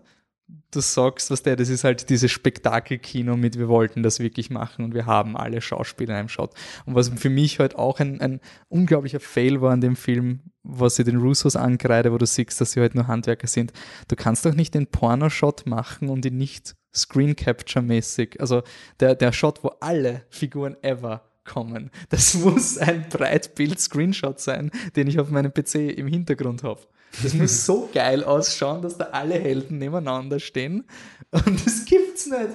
[0.70, 4.84] du sagst, was der, das ist halt dieses Spektakelkino mit, wir wollten das wirklich machen
[4.84, 6.52] und wir haben alle Schauspieler in einem Shot.
[6.84, 10.96] Und was für mich halt auch ein, ein unglaublicher Fail war an dem Film, was
[10.96, 13.72] sie den Russos ankreide, wo du siehst, dass sie halt nur Handwerker sind.
[14.08, 18.62] Du kannst doch nicht den Porno-Shot machen und ihn nicht Screen Capture-mäßig, also
[19.00, 21.90] der, der Shot, wo alle Figuren ever kommen.
[22.08, 26.80] Das muss ein Breitbild-Screenshot sein, den ich auf meinem PC im Hintergrund habe.
[27.22, 30.84] Das muss so geil ausschauen, dass da alle Helden nebeneinander stehen.
[31.30, 32.50] Und das gibt's nicht.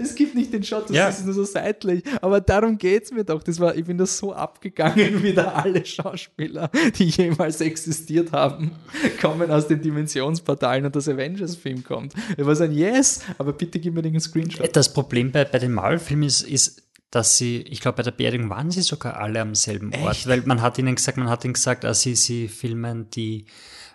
[0.00, 1.08] Es gibt nicht den Shot, das ja.
[1.08, 2.02] ist nur so seitlich.
[2.22, 3.42] Aber darum geht's mir doch.
[3.42, 8.72] Das war, ich bin da so abgegangen, wie da alle Schauspieler, die jemals existiert haben,
[9.20, 12.14] kommen aus den Dimensionsportalen und das Avengers-Film kommt.
[12.36, 14.74] Ich war so ein Yes, aber bitte gib mir den Screenshot.
[14.74, 18.50] Das Problem bei, bei den Marvel-Filmen ist, ist, dass sie, ich glaube, bei der Beerdigung
[18.50, 20.26] waren sie sogar alle am selben Ort, Echt?
[20.26, 23.46] weil man hat ihnen gesagt, man hat ihnen gesagt, dass sie, sie filmen die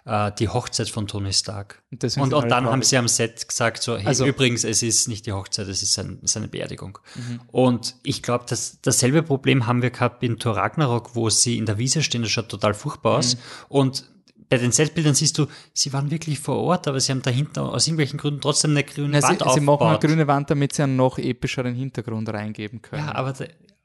[0.06, 1.82] äh, die Hochzeit von Tony Stark.
[1.92, 5.08] Und, und, und dann haben sie am Set gesagt, so, hey, also, übrigens, es ist
[5.08, 7.00] nicht die Hochzeit, es ist ein, seine Beerdigung.
[7.16, 7.42] Mhm.
[7.48, 11.66] Und ich glaube, dass dasselbe Problem haben wir gehabt in Thor Ragnarok, wo sie in
[11.66, 13.36] der Wiese stehen, das schaut total furchtbar aus.
[13.36, 13.40] Mhm.
[13.70, 14.10] Und
[14.50, 17.86] bei den Setbildern siehst du, sie waren wirklich vor Ort, aber sie haben dahinter aus
[17.86, 20.84] irgendwelchen Gründen trotzdem eine grüne ja, Wand sie, sie machen eine grüne Wand, damit sie
[20.84, 23.06] einen noch epischeren Hintergrund reingeben können.
[23.06, 23.34] Ja, aber,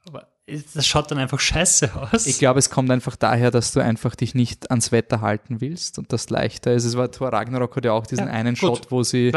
[0.07, 2.27] aber das schaut dann einfach scheiße aus.
[2.27, 5.97] Ich glaube, es kommt einfach daher, dass du einfach dich nicht ans Wetter halten willst
[5.97, 6.85] und das leichter ist.
[6.85, 8.59] Es war Thor Ragnarok hat ja auch diesen ja, einen gut.
[8.59, 9.31] Shot, wo sie,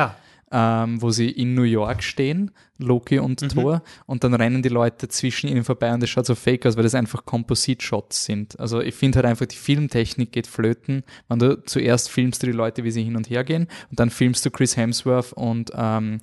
[0.53, 3.49] ähm, wo sie in New York stehen, Loki und mhm.
[3.49, 6.77] Thor, und dann rennen die Leute zwischen ihnen vorbei und das schaut so fake aus,
[6.77, 8.61] weil das einfach Composite-Shots sind.
[8.61, 12.53] Also ich finde halt einfach, die Filmtechnik geht flöten, wenn du zuerst filmst du die
[12.53, 16.21] Leute, wie sie hin und her gehen, und dann filmst du Chris Hemsworth und ähm,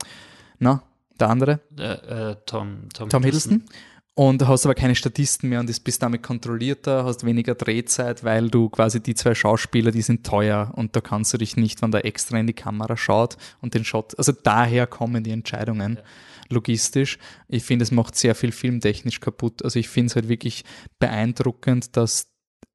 [0.59, 0.83] na,
[1.19, 1.59] der andere?
[1.79, 3.61] Äh, äh, Tom, Tom, Tom Hiddleston.
[3.61, 8.49] Hiddleston und hast aber keine Statisten mehr und bist damit kontrollierter, hast weniger Drehzeit, weil
[8.49, 11.91] du quasi die zwei Schauspieler, die sind teuer und da kannst du dich nicht, wenn
[11.91, 15.95] der extra in die Kamera schaut und den Shot, also daher kommen die Entscheidungen.
[15.97, 16.03] Ja.
[16.47, 17.17] Logistisch.
[17.47, 19.63] Ich finde, es macht sehr viel filmtechnisch kaputt.
[19.63, 20.63] Also ich finde es halt wirklich
[20.99, 22.27] beeindruckend, dass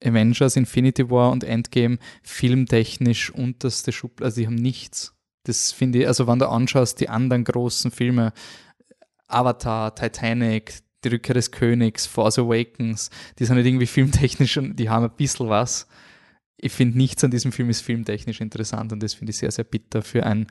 [0.04, 5.14] Avengers, Infinity War und Endgame filmtechnisch unterste Schublade, also die haben nichts.
[5.44, 8.32] Das finde ich, also wenn du anschaust, die anderen großen Filme,
[9.28, 14.88] Avatar, Titanic, die Rückkehr des Königs, Force Awakens, die sind nicht irgendwie filmtechnisch und die
[14.88, 15.86] haben ein bisschen was.
[16.56, 19.64] Ich finde, nichts an diesem Film ist filmtechnisch interessant und das finde ich sehr, sehr
[19.64, 20.46] bitter für ein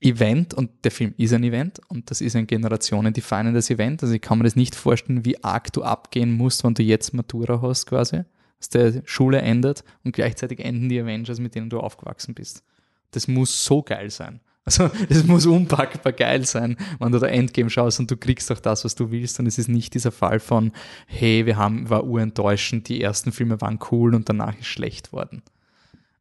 [0.00, 4.02] Event und der Film ist ein Event und das ist ein generationendefinendes Event.
[4.02, 7.12] Also ich kann mir das nicht vorstellen, wie arg du abgehen musst, wenn du jetzt
[7.12, 8.22] Matura hast quasi,
[8.58, 12.64] dass der Schule endet und gleichzeitig enden die Avengers, mit denen du aufgewachsen bist.
[13.10, 14.40] Das muss so geil sein.
[14.64, 18.60] Also es muss unpackbar geil sein, wenn du da Endgame schaust und du kriegst auch
[18.60, 19.38] das, was du willst.
[19.40, 20.72] Und es ist nicht dieser Fall von,
[21.06, 25.42] hey, wir haben, war urenttäuschend, die ersten Filme waren cool und danach ist schlecht worden.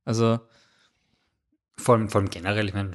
[0.06, 0.40] Also.
[1.78, 2.91] Vor allem, vor allem generell, ich meine,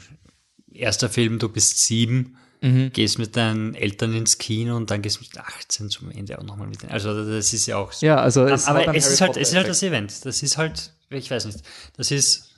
[0.71, 2.93] erster Film, du bist sieben, mhm.
[2.93, 6.43] gehst mit deinen Eltern ins Kino und dann gehst du mit 18 zum Ende auch
[6.43, 6.93] nochmal mit denen.
[6.93, 8.05] Also das ist ja auch so.
[8.05, 10.25] Ja, also es aber es ist, halt, es ist halt das Event.
[10.25, 11.61] Das ist halt, ich weiß nicht,
[11.97, 12.54] das ist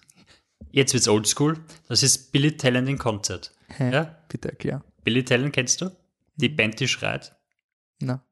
[0.76, 1.58] Jetzt wird's oldschool.
[1.88, 3.50] Das ist Billy Talent in Konzert.
[3.78, 3.90] Hä?
[3.90, 4.14] Ja?
[4.28, 4.84] Bitte erklär.
[5.04, 5.90] Billy Talent kennst du?
[6.34, 7.34] Die Band, die schreit?
[7.98, 8.22] Na.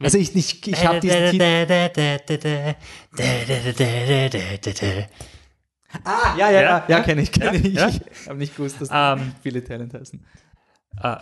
[0.00, 1.66] Also ich, ich, ich habe diesen Titel.
[6.02, 7.74] Ah, ja, ja, ja, ja, kenne ich, kenne ich.
[7.74, 7.88] Ja?
[7.88, 10.24] Ich habe nicht gewusst, dass um, ähm, Billy Talent heißen.
[11.04, 11.16] Uh,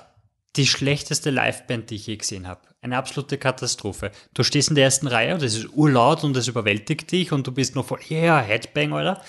[0.55, 2.61] die schlechteste Liveband, die ich je gesehen habe.
[2.81, 4.12] Eine absolute Katastrophe.
[4.35, 7.44] Du stehst in der ersten Reihe und es ist urlaut und es überwältigt dich und
[7.44, 9.20] du bist noch voll, yeah, Headbang, oder?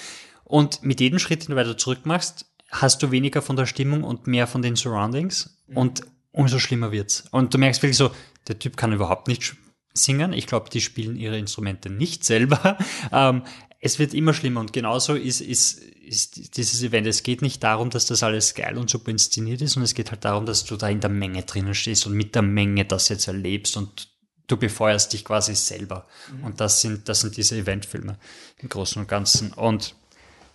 [0.43, 4.03] Und mit jedem Schritt, den du weiter zurück machst, hast du weniger von der Stimmung
[4.03, 5.57] und mehr von den Surroundings.
[5.67, 5.77] Mhm.
[5.77, 6.01] Und
[6.31, 7.25] umso schlimmer wird's.
[7.31, 8.11] Und du merkst wirklich so,
[8.47, 9.55] der Typ kann überhaupt nicht
[9.93, 10.33] singen.
[10.33, 12.77] Ich glaube, die spielen ihre Instrumente nicht selber.
[13.11, 13.43] Ähm,
[13.79, 17.05] es wird immer schlimmer und genauso ist, ist, ist dieses Event.
[17.05, 20.09] Es geht nicht darum, dass das alles geil und super inszeniert ist, sondern es geht
[20.09, 23.09] halt darum, dass du da in der Menge drinnen stehst und mit der Menge das
[23.09, 24.07] jetzt erlebst und
[24.47, 26.07] du befeuerst dich quasi selber.
[26.31, 26.43] Mhm.
[26.45, 28.17] Und das sind, das sind diese Eventfilme
[28.59, 29.51] im Großen und Ganzen.
[29.51, 29.95] Und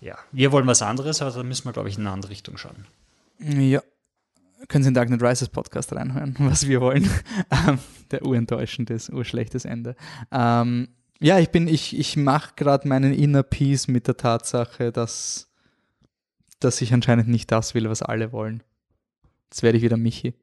[0.00, 2.56] ja, wir wollen was anderes, aber da müssen wir, glaube ich, in eine andere Richtung
[2.56, 2.86] schauen.
[3.38, 3.82] Ja.
[4.66, 7.08] Können Sie in Dark Knight Rises Podcast reinhören, was wir wollen.
[7.50, 7.78] Ähm,
[8.10, 9.94] der urenttäuschendes, urschlechtes Ende.
[10.32, 10.88] Ähm,
[11.20, 15.50] ja, ich bin, ich, ich mache gerade meinen Inner Peace mit der Tatsache, dass,
[16.60, 18.62] dass ich anscheinend nicht das will, was alle wollen.
[19.50, 20.34] Jetzt werde ich wieder Michi.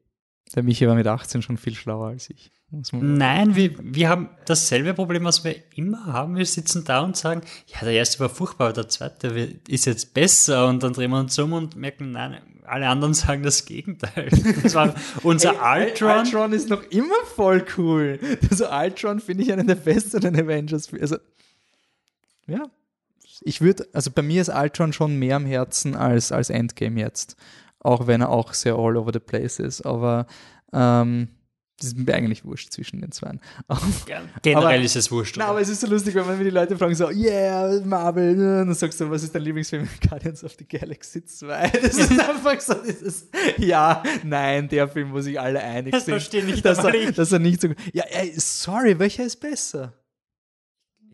[0.54, 2.52] Der Michi war mit 18 schon viel schlauer als ich.
[2.92, 6.36] Nein, wir, wir haben dasselbe Problem, was wir immer haben.
[6.36, 9.28] Wir sitzen da und sagen, ja, der erste war furchtbar, der zweite
[9.68, 10.66] ist jetzt besser.
[10.66, 14.30] Und dann drehen wir uns um und merken, nein, alle anderen sagen das Gegenteil.
[14.62, 16.18] Das war unser hey, Ultron.
[16.18, 18.18] Ultron ist noch immer voll cool.
[18.50, 20.92] Also Ultron finde ich einen der besseren Avengers.
[21.00, 21.16] Also,
[22.46, 22.68] ja.
[23.42, 27.36] Ich würde, also bei mir ist Ultron schon mehr am Herzen als, als Endgame jetzt.
[27.80, 29.82] Auch wenn er auch sehr all over the place ist.
[29.82, 30.26] Aber
[30.72, 31.28] ähm,
[31.78, 33.32] das ist mir eigentlich wurscht zwischen den zwei.
[34.42, 35.36] Generell aber, ist es wurscht.
[35.36, 38.38] Na, aber es ist so lustig, wenn man die Leute fragen, so, yeah, Marvel, und
[38.68, 39.86] dann sagst du, was ist dein Lieblingsfilm?
[40.08, 41.72] Guardians of the Galaxy 2.
[41.82, 43.28] Das ist einfach so dieses,
[43.58, 46.14] ja, nein, der Film, wo sich alle einig das sind.
[46.14, 49.92] Das verstehe ich dass er, dass er nicht so, ja, ey, sorry, welcher ist besser?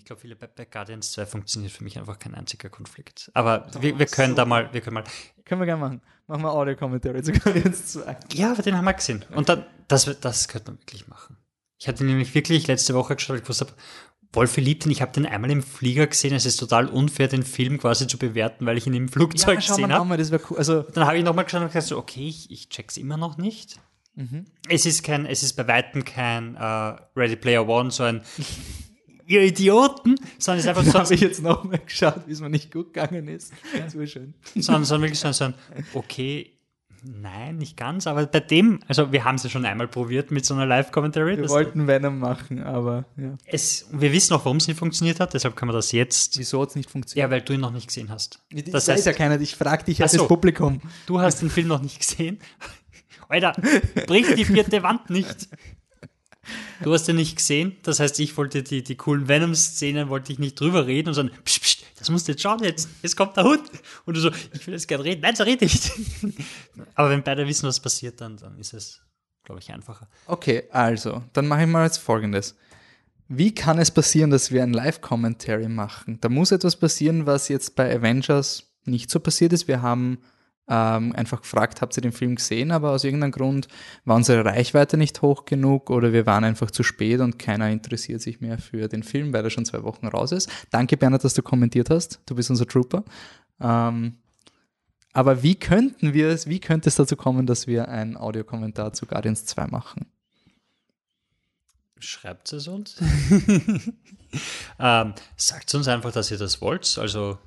[0.03, 3.31] Ich glaube, viele bei, Guardians 2 funktioniert für mich einfach kein einziger Konflikt.
[3.35, 4.39] Aber wir, wir können so.
[4.39, 5.05] da mal, wir können mal.
[5.45, 6.03] Können wir gerne machen.
[6.27, 8.17] Machen wir Audio-Kommentare zu Guardians 2.
[8.33, 9.25] Ja, aber den haben wir gesehen.
[9.33, 11.37] Und dann, das, das könnte man wirklich machen.
[11.79, 13.69] Ich hatte nämlich wirklich letzte Woche geschaut, ich wusste,
[14.33, 14.91] Wolfi liebt ihn.
[14.91, 16.35] Ich habe den einmal im Flieger gesehen.
[16.35, 19.69] Es ist total unfair, den Film quasi zu bewerten, weil ich ihn im Flugzeug ja,
[19.69, 20.17] gesehen habe.
[20.17, 20.59] Das cool.
[20.59, 23.37] Also dann habe ich nochmal geschaut und gesagt, so, okay, ich, ich check's immer noch
[23.37, 23.79] nicht.
[24.17, 24.47] Mhm.
[24.69, 28.23] Es ist kein, es ist bei weitem kein uh, Ready Player One, so ein
[29.33, 30.99] ihr Idioten, sondern es ist einfach so.
[30.99, 33.53] habe ich jetzt nochmal geschaut, wie es mir nicht gut gegangen ist.
[33.77, 34.35] Das war schön.
[34.55, 35.55] Sondern, sondern wirklich so, so ein,
[35.95, 36.53] okay,
[37.03, 40.45] nein, nicht ganz, aber bei dem, also wir haben es ja schon einmal probiert mit
[40.45, 41.39] so einer Live-Commentary.
[41.39, 43.37] Wir wollten Venom machen, aber ja.
[43.47, 46.39] Es, wir wissen auch, warum es nicht funktioniert hat, deshalb können wir das jetzt.
[46.39, 47.29] Wieso hat es nicht funktioniert?
[47.29, 48.41] Ja, weil du ihn noch nicht gesehen hast.
[48.51, 50.81] Das, das heißt, ist ja keiner, ich frage dich als so, Publikum.
[51.07, 52.39] Du hast den Film noch nicht gesehen.
[53.29, 53.55] Alter,
[54.07, 55.49] bricht die vierte Wand nicht.
[56.83, 60.39] Du hast den nicht gesehen, das heißt, ich wollte die, die coolen Venom-Szenen, wollte ich
[60.39, 63.37] nicht drüber reden und sagen, psch, psch, das musst du jetzt schauen jetzt, jetzt kommt
[63.37, 63.63] der Hund.
[64.05, 65.93] Und du so, ich will jetzt gerne reden, nein, so rede ich.
[66.95, 69.01] Aber wenn beide wissen, was passiert, dann, dann ist es,
[69.45, 70.09] glaube ich, einfacher.
[70.27, 72.57] Okay, also, dann mache ich mal jetzt folgendes.
[73.29, 76.19] Wie kann es passieren, dass wir ein Live-Commentary machen?
[76.21, 79.69] Da muss etwas passieren, was jetzt bei Avengers nicht so passiert ist.
[79.69, 80.19] Wir haben
[80.69, 83.69] ähm, einfach gefragt, habt ihr den Film gesehen, aber aus irgendeinem Grund
[84.05, 88.21] war unsere Reichweite nicht hoch genug oder wir waren einfach zu spät und keiner interessiert
[88.21, 90.51] sich mehr für den Film, weil er schon zwei Wochen raus ist.
[90.71, 92.21] Danke, Bernhard, dass du kommentiert hast.
[92.27, 93.05] Du bist unser Trooper.
[93.61, 94.19] Ähm,
[95.13, 99.07] aber wie könnten wir es, wie könnte es dazu kommen, dass wir einen Audiokommentar zu
[99.07, 100.07] Guardians 2 machen?
[101.99, 102.97] Schreibt es uns.
[104.79, 106.99] ähm, sagt uns einfach, dass ihr das wollt.
[106.99, 107.39] Also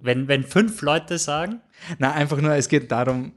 [0.00, 1.60] wenn, wenn fünf Leute sagen?
[1.98, 3.32] Na, einfach nur, es geht darum,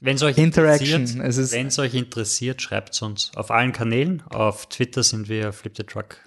[0.00, 1.18] wenn es euch Interaction.
[1.18, 4.22] Wenn es euch interessiert, schreibt es uns auf allen Kanälen.
[4.28, 6.18] Auf Twitter sind wir Flip the Truck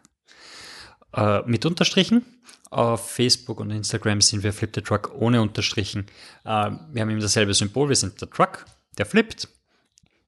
[1.15, 2.25] äh, mit Unterstrichen.
[2.71, 6.07] Auf Facebook und Instagram sind wir Flip the Truck ohne Unterstrichen.
[6.45, 7.89] Äh, wir haben eben dasselbe Symbol.
[7.89, 8.65] Wir sind der Truck,
[8.97, 9.47] der flippt.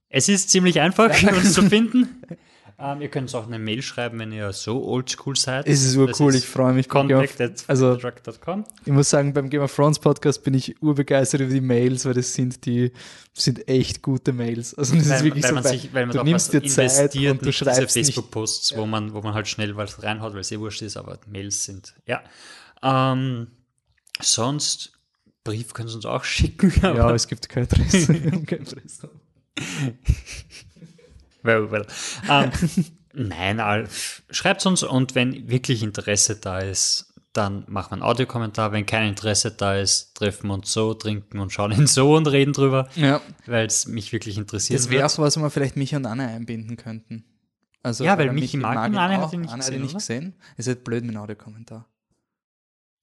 [0.10, 2.24] Es ist ziemlich einfach, uns zu finden.
[2.84, 5.68] Ähm, ihr könnt uns auch eine Mail schreiben, wenn ihr so oldschool seid.
[5.68, 6.90] Es ist urcool, ich freue mich.
[6.90, 11.62] Contact also, ich muss sagen, beim Game of Thrones Podcast bin ich urbegeistert über die
[11.62, 12.92] Mails, weil das sind die
[13.34, 14.74] sind echt gute Mails.
[14.74, 17.16] Also das weil, ist wirklich weil so, man sich, weil man du nimmst dir Zeit
[17.16, 20.60] und du schreibst Facebook-Posts, wo man, wo man halt schnell was reinhaut, weil es eh
[20.60, 22.24] wurscht ist, aber Mails sind, ja.
[22.82, 23.48] Ähm,
[24.20, 24.94] sonst,
[25.44, 26.72] Brief können Sie uns auch schicken.
[26.82, 28.14] ja, es gibt keine Adresse.
[28.46, 28.66] kein
[31.44, 31.86] well, well.
[32.30, 32.52] Ähm,
[33.14, 33.88] nein,
[34.30, 38.72] schreibt uns und wenn wirklich Interesse da ist, dann machen wir einen Audiokommentar.
[38.72, 42.28] Wenn kein Interesse da ist, treffen wir uns so, trinken und schauen ihn so und
[42.28, 42.90] reden drüber.
[42.96, 43.22] Ja.
[43.46, 44.80] Weil es mich wirklich interessiert.
[44.80, 47.24] Das wäre was, wo wir vielleicht mich und Anne einbinden könnten.
[47.84, 49.74] Also, ja, weil mich mag und Anne hat ihn nicht Anne gesehen.
[49.74, 50.36] Hat ihn nicht gesehen.
[50.58, 51.88] Es ist halt blöd mit einem Audiokommentar.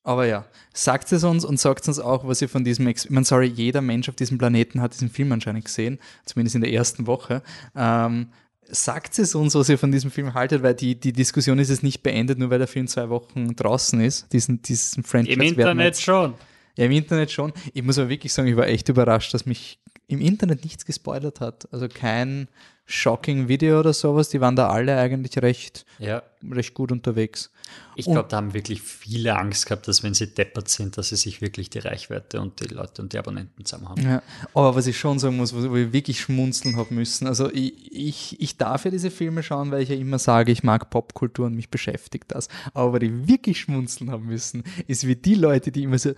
[0.09, 3.11] Aber ja, sagt es uns und sagt uns auch, was ihr von diesem, Ex ich
[3.11, 6.73] meine, sorry, jeder Mensch auf diesem Planeten hat diesen Film anscheinend gesehen, zumindest in der
[6.73, 7.43] ersten Woche.
[7.77, 8.29] Ähm,
[8.63, 11.83] sagt es uns, was ihr von diesem Film haltet, weil die, die Diskussion ist jetzt
[11.83, 14.33] nicht beendet, nur weil der Film zwei Wochen draußen ist.
[14.33, 16.33] Diesen, diesen Franchise Im Internet jetzt, schon.
[16.79, 17.53] Ja, im Internet schon.
[17.75, 21.41] Ich muss aber wirklich sagen, ich war echt überrascht, dass mich im Internet nichts gespoilert
[21.41, 21.69] hat.
[21.71, 22.49] Also kein
[22.87, 24.31] shocking Video oder sowas.
[24.31, 26.23] Die waren da alle eigentlich recht, ja.
[26.51, 27.51] recht gut unterwegs.
[27.99, 31.17] Ich glaube, da haben wirklich viele Angst gehabt, dass wenn sie deppert sind, dass sie
[31.17, 34.01] sich wirklich die Reichweite und die Leute und die Abonnenten zusammenhauen.
[34.01, 34.23] Ja,
[34.55, 38.41] aber was ich schon sagen muss, wo ich wirklich schmunzeln habe müssen, also ich, ich,
[38.41, 41.57] ich darf ja diese Filme schauen, weil ich ja immer sage, ich mag Popkultur und
[41.57, 42.47] mich beschäftigt das.
[42.73, 46.13] Aber was ich wirklich schmunzeln haben müssen, ist wie die Leute, die immer so,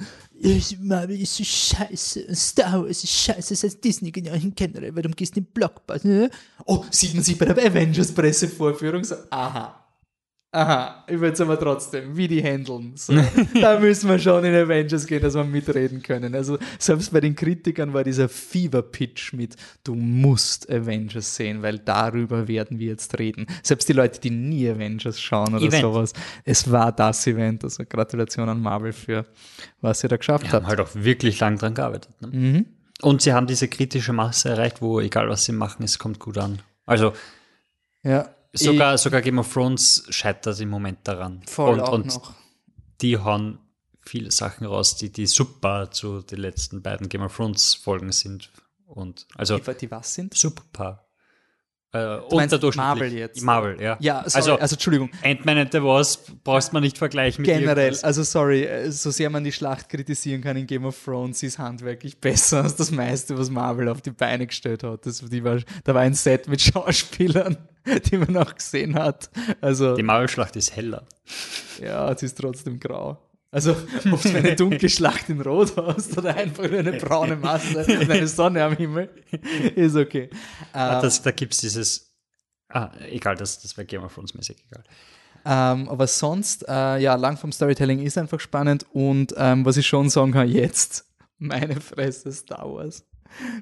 [0.81, 5.35] Marvel ist so scheiße, Star Wars ist scheiße, das heißt Disney genau generell, warum gehst
[5.35, 6.29] du in den Blockbuster?
[6.67, 9.80] Oh, sieht man sich bei der Avengers-Pressevorführung so, aha,
[10.53, 12.95] Aha, ich will es aber trotzdem, wie die handeln.
[12.97, 13.15] So,
[13.61, 16.35] da müssen wir schon in Avengers gehen, dass wir mitreden können.
[16.35, 19.55] Also selbst bei den Kritikern war dieser Fever-Pitch mit,
[19.85, 23.47] du musst Avengers sehen, weil darüber werden wir jetzt reden.
[23.63, 25.83] Selbst die Leute, die nie Avengers schauen oder Event.
[25.83, 26.13] sowas,
[26.45, 27.63] es war das Event.
[27.63, 29.27] Also Gratulation an Marvel für,
[29.81, 30.53] was ihr da geschafft habt.
[30.53, 32.11] haben halt auch wirklich lang dran gearbeitet.
[32.21, 32.29] Ne?
[32.29, 32.67] Mhm.
[33.03, 36.39] Und sie haben diese kritische Masse erreicht, wo egal was sie machen, es kommt gut
[36.39, 36.59] an.
[36.87, 37.13] Also
[38.03, 41.43] ja, Sogar, ich, sogar Game of Thrones scheitert im Moment daran.
[41.47, 42.35] Voll und, auch und noch.
[43.01, 43.59] die hauen
[44.01, 48.51] viele Sachen raus, die, die super zu den letzten beiden Game of Thrones Folgen sind.
[48.87, 50.35] Und also die, die was sind?
[50.35, 51.07] Super.
[51.93, 52.77] Äh, unterdurchschnittlich.
[52.77, 53.43] Marvel jetzt.
[53.43, 53.97] Marvel, ja.
[53.99, 55.11] Ja, sorry, also, also Entschuldigung.
[55.25, 59.29] Ant-Man and the Wasp brauchst man nicht vergleichen mit Generell, also sorry, äh, so sehr
[59.29, 63.37] man die Schlacht kritisieren kann in Game of Thrones, ist handwerklich besser als das meiste,
[63.37, 65.05] was Marvel auf die Beine gestellt hat.
[65.05, 67.57] Das, die war, da war ein Set mit Schauspielern,
[68.09, 69.29] die man auch gesehen hat.
[69.61, 71.05] Also, die Marvel-Schlacht ist heller.
[71.83, 73.19] Ja, sie ist trotzdem grau.
[73.53, 73.73] Also,
[74.13, 78.11] ob du eine dunkle Schlacht in Rot hast oder einfach nur eine braune Masse und
[78.11, 79.11] eine Sonne am Himmel,
[79.75, 80.31] ist okay.
[80.73, 82.15] Ah, das, da gibt es dieses.
[82.69, 84.85] Ah, egal, das, das wäre Game of Thrones mäßig egal.
[85.45, 89.87] Ähm, aber sonst, äh, ja, lang vom Storytelling ist einfach spannend und ähm, was ich
[89.87, 91.07] schon sagen kann, jetzt,
[91.39, 93.05] meine Fresse, Star Wars.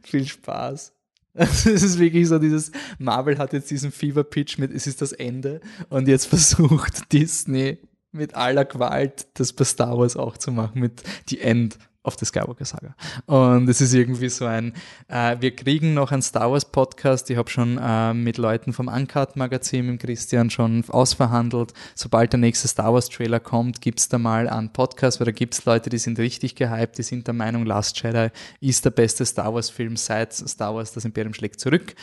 [0.02, 0.92] Viel Spaß.
[1.34, 5.60] Es ist wirklich so dieses, Marvel hat jetzt diesen Fever-Pitch mit, es ist das Ende
[5.88, 7.78] und jetzt versucht Disney
[8.18, 11.78] mit aller Gewalt das bei Star Wars auch zu machen, mit die End
[12.08, 12.94] of the Skywalker Saga.
[13.26, 14.72] Und es ist irgendwie so ein,
[15.08, 17.30] äh, wir kriegen noch einen Star Wars Podcast.
[17.30, 21.72] Ich habe schon äh, mit Leuten vom Uncut Magazin, mit Christian schon ausverhandelt.
[21.94, 25.64] Sobald der nächste Star Wars Trailer kommt, gibt's da mal einen Podcast, weil da gibt's
[25.64, 28.28] Leute, die sind richtig gehypt, die sind der Meinung, Last Jedi
[28.60, 31.94] ist der beste Star Wars Film seit Star Wars Das Imperium schlägt zurück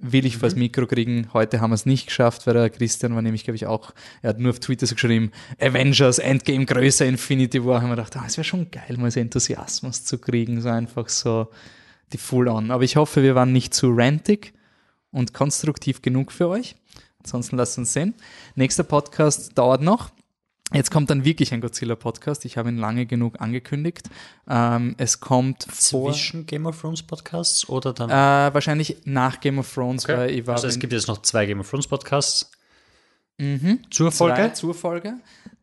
[0.00, 0.40] will ich mhm.
[0.40, 1.28] vors Mikro kriegen.
[1.32, 4.30] Heute haben wir es nicht geschafft, weil der Christian war nämlich, glaube ich, auch, er
[4.30, 7.82] hat nur auf Twitter so geschrieben, Avengers, Endgame größer, Infinity War.
[7.82, 11.08] Haben wir gedacht, ah, es wäre schon geil, mal so Enthusiasmus zu kriegen, so einfach
[11.08, 11.48] so
[12.12, 12.70] die Full-On.
[12.70, 14.52] Aber ich hoffe, wir waren nicht zu rantig
[15.12, 16.76] und konstruktiv genug für euch.
[17.22, 18.14] Ansonsten lasst uns sehen.
[18.54, 20.10] Nächster Podcast dauert noch.
[20.72, 22.44] Jetzt kommt dann wirklich ein Godzilla-Podcast.
[22.44, 24.08] Ich habe ihn lange genug angekündigt.
[24.48, 28.10] Ähm, es kommt zwischen Game of Thrones Podcasts oder dann?
[28.10, 30.16] Äh, wahrscheinlich nach Game of Thrones, okay.
[30.16, 30.54] weil ich war.
[30.54, 32.50] Also es gibt jetzt noch zwei Game of Thrones Podcasts.
[33.38, 33.80] Mhm.
[33.90, 34.36] Zur Folge?
[34.36, 35.14] Zwei zur Folge.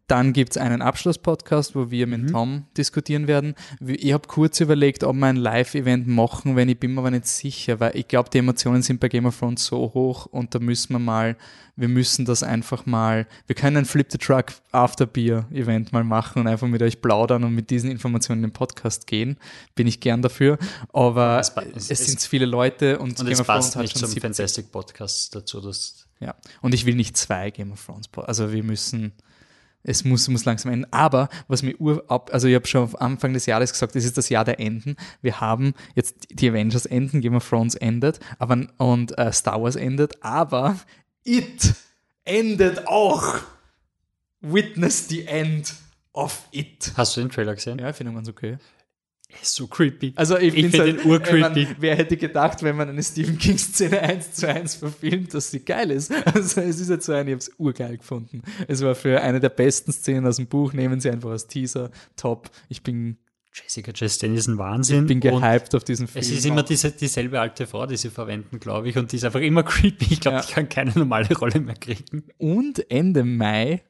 [0.07, 2.27] Dann gibt es einen Abschlusspodcast, wo wir mit mhm.
[2.27, 3.55] Tom diskutieren werden.
[3.85, 7.27] Ich habe kurz überlegt, ob wir ein Live-Event machen, wenn ich bin mir aber nicht
[7.27, 10.59] sicher, weil ich glaube, die Emotionen sind bei Game of Thrones so hoch und da
[10.59, 11.35] müssen wir mal,
[11.75, 16.05] wir müssen das einfach mal, wir können ein Flip the Truck After Beer Event mal
[16.05, 19.37] machen und einfach mit euch plaudern und mit diesen Informationen in den Podcast gehen.
[19.75, 20.57] Bin ich gern dafür.
[20.93, 23.97] Aber es, es, es sind viele Leute und, und Game es of Thrones passt nicht
[23.97, 24.21] zum 70.
[24.21, 28.63] Fantastic Podcast dazu, dass ja, und ich will nicht zwei Game of Thrones, also wir
[28.63, 29.13] müssen,
[29.87, 30.91] es muss, muss langsam enden.
[30.91, 34.17] Aber was mir urab, also ich habe schon am Anfang des Jahres gesagt, es ist
[34.17, 34.97] das Jahr der Enden.
[35.21, 39.75] Wir haben jetzt die Avengers enden, Game of Thrones endet, aber und äh, Star Wars
[39.75, 40.77] endet, aber
[41.23, 41.73] It
[42.25, 43.39] endet auch.
[44.41, 45.73] Witness the End
[46.13, 46.93] of It.
[46.95, 47.79] Hast du den Trailer gesehen?
[47.79, 48.57] Ja, ich finde ganz okay.
[49.41, 50.13] Ist so creepy.
[50.15, 51.67] Also ich, ich finde halt, den urcreepy.
[51.79, 55.59] Wer hätte gedacht, wenn man eine Stephen King Szene 1 zu 1 verfilmt, dass sie
[55.59, 56.11] geil ist.
[56.25, 58.41] Also es ist jetzt so eine, ich habe es urgeil gefunden.
[58.67, 61.91] Es war für eine der besten Szenen aus dem Buch, nehmen sie einfach als Teaser,
[62.15, 62.49] top.
[62.69, 63.17] Ich bin
[63.53, 65.03] Jessica Chastain ist ein Wahnsinn.
[65.03, 66.21] Ich bin gehypt auf diesen Film.
[66.21, 69.23] Es ist immer diese, dieselbe alte Frau, die sie verwenden, glaube ich, und die ist
[69.23, 70.05] einfach immer creepy.
[70.11, 70.43] Ich glaube, ja.
[70.43, 72.23] die kann keine normale Rolle mehr kriegen.
[72.37, 73.83] Und Ende Mai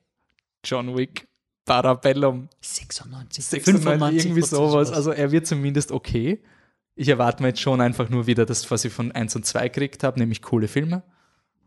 [0.63, 1.26] John Wick
[1.67, 2.49] Parabellum.
[2.61, 4.91] 96, 95, irgendwie sowas.
[4.91, 6.41] Also er wird zumindest okay.
[6.95, 9.67] Ich erwarte mir jetzt schon einfach nur wieder das, was ich von 1 und 2
[9.69, 11.03] gekriegt habe, nämlich coole Filme.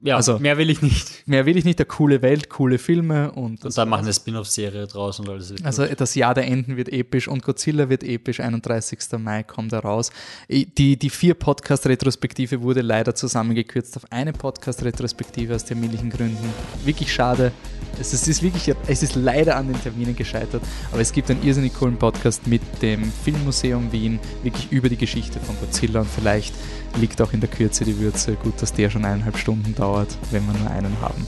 [0.02, 1.26] Ja, also, mehr will ich nicht.
[1.26, 3.64] Mehr will ich nicht, eine coole Welt, coole Filme und.
[3.64, 5.54] Und dann machen eine Spin-off-Serie draus und alles.
[5.62, 6.00] Also gut.
[6.00, 8.40] das Jahr der Enden wird episch und Godzilla wird episch.
[8.40, 8.98] 31.
[9.18, 10.10] Mai kommt er raus.
[10.48, 16.48] Die, die vier Podcast-Retrospektive wurde leider zusammengekürzt auf eine Podcast-Retrospektive aus terminlichen Gründen.
[16.84, 17.52] Wirklich schade.
[18.00, 21.74] Es ist wirklich, es ist leider an den Terminen gescheitert, aber es gibt einen irrsinnig
[21.74, 26.54] coolen Podcast mit dem Filmmuseum Wien, wirklich über die Geschichte von Godzilla und vielleicht
[26.96, 28.34] liegt auch in der Kürze die Würze.
[28.34, 31.26] Gut, dass der schon eineinhalb Stunden dauert, wenn wir nur einen haben.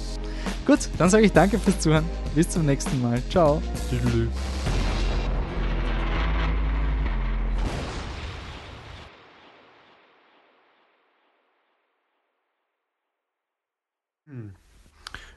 [0.67, 2.05] Gut, dann sage ich danke fürs Zuhören.
[2.35, 3.21] Bis zum nächsten Mal.
[3.31, 3.61] Ciao.
[3.91, 4.29] Tschüss.
[14.27, 14.55] Hm.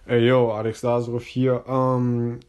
[0.05, 1.63] Ey, yo, Alex Lazarov hier.
[1.67, 2.39] Ähm,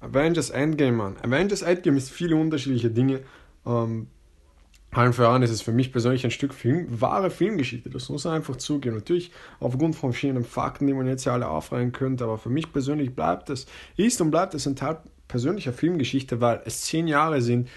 [0.00, 1.16] Avengers Endgame, Mann.
[1.22, 3.20] Avengers Endgame ist viele unterschiedliche Dinge.
[3.66, 4.08] Ähm,
[4.96, 7.90] allen voran ist es für mich persönlich ein Stück Film, wahre Filmgeschichte.
[7.90, 8.96] Das muss einfach zugeben.
[8.96, 12.72] Natürlich aufgrund von verschiedenen Fakten, die man jetzt ja alle aufreihen könnte, aber für mich
[12.72, 13.66] persönlich bleibt es,
[13.96, 14.98] ist und bleibt es ein Teil
[15.28, 17.68] persönlicher Filmgeschichte, weil es zehn Jahre sind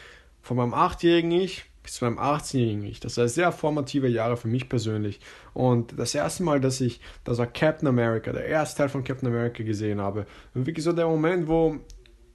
[0.41, 2.99] von meinem achtjährigen Ich bis zu meinem 18-jährigen Ich.
[2.99, 5.21] Das war sehr formative Jahre für mich persönlich.
[5.53, 9.29] Und das erste Mal, dass ich, das war Captain America, der erste Teil von Captain
[9.29, 10.25] America gesehen habe.
[10.53, 11.77] Und wirklich so der Moment, wo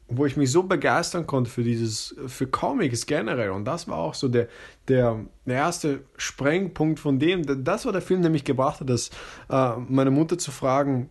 [0.09, 3.51] wo ich mich so begeistern konnte für dieses, für Comics generell.
[3.51, 4.49] Und das war auch so der,
[4.89, 7.65] der, der erste Sprengpunkt von dem.
[7.65, 9.11] Das war der Film, der mich gebracht hat, dass
[9.49, 11.09] äh, meine Mutter zu fragen,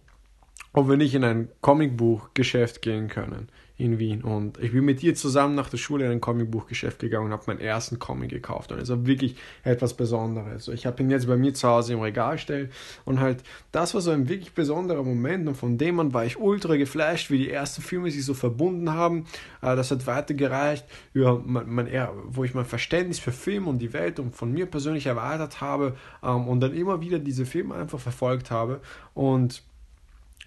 [0.73, 3.49] ob wir nicht in ein Comicbuchgeschäft gehen können
[3.81, 4.23] in Wien.
[4.23, 7.43] Und ich bin mit ihr zusammen nach der Schule in ein Comicbuchgeschäft gegangen und habe
[7.47, 8.71] meinen ersten Comic gekauft.
[8.71, 10.67] Und es war wirklich etwas Besonderes.
[10.67, 12.71] Ich habe ihn jetzt bei mir zu Hause im Regal gestellt
[13.05, 16.39] und halt, das war so ein wirklich besonderer Moment und von dem an war ich
[16.39, 19.25] ultra geflasht, wie die ersten Filme sich so verbunden haben.
[19.61, 21.87] Äh, das hat weitergereicht, über mein, mein,
[22.27, 25.95] wo ich mein Verständnis für Film und die Welt und von mir persönlich erweitert habe
[26.23, 28.81] ähm, und dann immer wieder diese Filme einfach verfolgt habe.
[29.13, 29.63] Und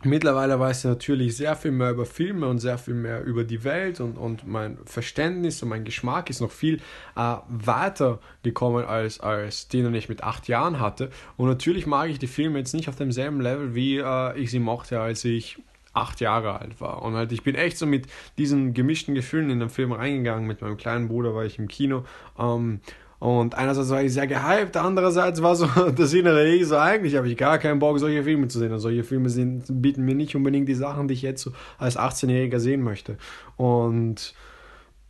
[0.04, 3.64] Mittlerweile weiß ich natürlich sehr viel mehr über Filme und sehr viel mehr über die
[3.64, 6.76] Welt und, und mein Verständnis und mein Geschmack ist noch viel
[7.16, 11.10] äh, weiter gekommen als, als den, den ich mit acht Jahren hatte.
[11.38, 14.58] Und natürlich mag ich die Filme jetzt nicht auf demselben Level, wie äh, ich sie
[14.58, 15.58] mochte, als ich
[15.94, 17.02] acht Jahre alt war.
[17.02, 18.06] Und halt, ich bin echt so mit
[18.36, 20.46] diesen gemischten Gefühlen in den Film reingegangen.
[20.46, 22.04] Mit meinem kleinen Bruder war ich im Kino.
[22.38, 22.80] Ähm,
[23.24, 27.26] und einerseits war ich sehr gehypt, andererseits war so das innere Ich so, eigentlich habe
[27.26, 28.70] ich gar keinen Bock, solche Filme zu sehen.
[28.70, 31.96] Und solche Filme sind, bieten mir nicht unbedingt die Sachen, die ich jetzt so als
[31.96, 33.16] 18-Jähriger sehen möchte.
[33.56, 34.34] Und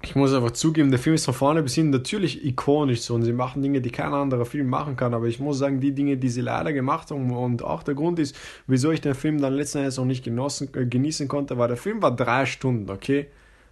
[0.02, 3.22] ich muss einfach zugeben, der Film ist von vorne bis hin natürlich ikonisch so und
[3.22, 6.16] sie machen Dinge, die kein anderer Film machen kann, aber ich muss sagen, die Dinge,
[6.16, 8.34] die sie leider gemacht haben und auch der Grund ist,
[8.66, 11.76] wieso ich den Film dann letzten Endes auch nicht genossen, äh, genießen konnte, war der
[11.76, 13.28] Film war drei Stunden, okay?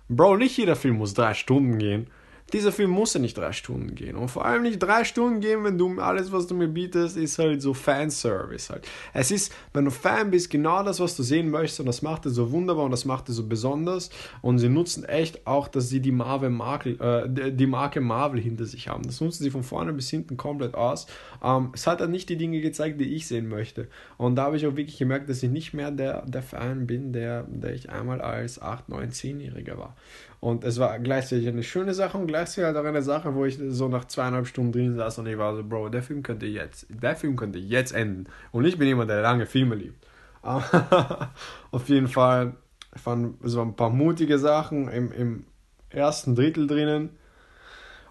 [0.09, 2.07] Bro, nicht jeder Film muss drei Stunden gehen.
[2.53, 4.17] Dieser Film muss ja nicht drei Stunden gehen.
[4.17, 7.39] Und vor allem nicht drei Stunden gehen, wenn du alles, was du mir bietest, ist
[7.39, 8.87] halt so Fanservice halt.
[9.13, 12.27] Es ist, wenn du Fan bist, genau das, was du sehen möchtest und das macht
[12.27, 14.11] es so wunderbar und das macht es so besonders.
[14.41, 18.67] Und sie nutzen echt auch, dass sie die Marvel Marke, äh, die Marke Marvel hinter
[18.67, 19.03] sich haben.
[19.05, 21.07] Das nutzen sie von vorne bis hinten komplett aus.
[21.43, 23.89] Ähm, es hat dann nicht die Dinge gezeigt, die ich sehen möchte.
[24.19, 27.13] Und da habe ich auch wirklich gemerkt, dass ich nicht mehr der, der Fan bin,
[27.13, 29.97] der, der ich einmal als 8, 9, 10-Jähriger war.
[30.43, 33.61] Und es war gleichzeitig eine schöne Sache und gleichzeitig halt auch eine Sache, wo ich
[33.69, 36.85] so nach zweieinhalb Stunden drin saß und ich war so, Bro, der Film könnte jetzt,
[36.89, 38.27] der Film könnte jetzt enden.
[38.51, 40.05] Und ich bin jemand, der lange Filme liebt.
[40.43, 42.55] Auf jeden Fall,
[42.97, 45.45] fand so ein paar mutige Sachen im, im
[45.91, 47.11] ersten Drittel drinnen.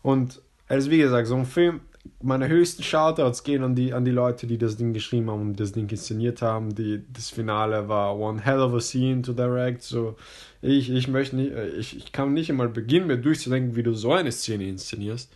[0.01, 1.81] Und also wie gesagt, so ein Film,
[2.21, 5.59] meine höchsten Shoutouts gehen an die, an die Leute, die das Ding geschrieben haben und
[5.59, 6.73] das Ding inszeniert haben.
[6.75, 9.81] Die, das Finale war one hell of a scene to direct.
[9.81, 10.15] So,
[10.61, 13.93] ich, ich möchte nicht, äh, ich, ich kann nicht einmal beginnen, mir durchzudenken, wie du
[13.93, 15.33] so eine Szene inszenierst.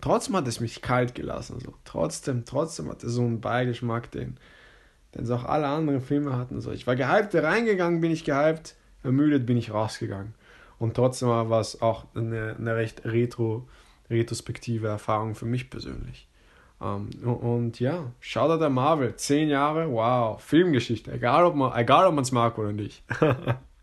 [0.00, 1.60] trotzdem hat es mich kalt gelassen.
[1.60, 1.74] So.
[1.84, 4.36] Trotzdem, trotzdem hat es so einen Beigeschmack, den,
[5.14, 6.60] den auch alle anderen Filme hatten.
[6.60, 6.72] So.
[6.72, 10.34] Ich war gehypt, reingegangen bin ich gehypt, ermüdet bin ich rausgegangen.
[10.78, 13.68] Und trotzdem war es auch eine, eine recht retro,
[14.10, 16.28] retrospektive Erfahrung für mich persönlich.
[16.82, 22.14] Ähm, und ja, da der Marvel, zehn Jahre, wow, Filmgeschichte, egal ob man egal ob
[22.14, 23.04] man es mag oder nicht.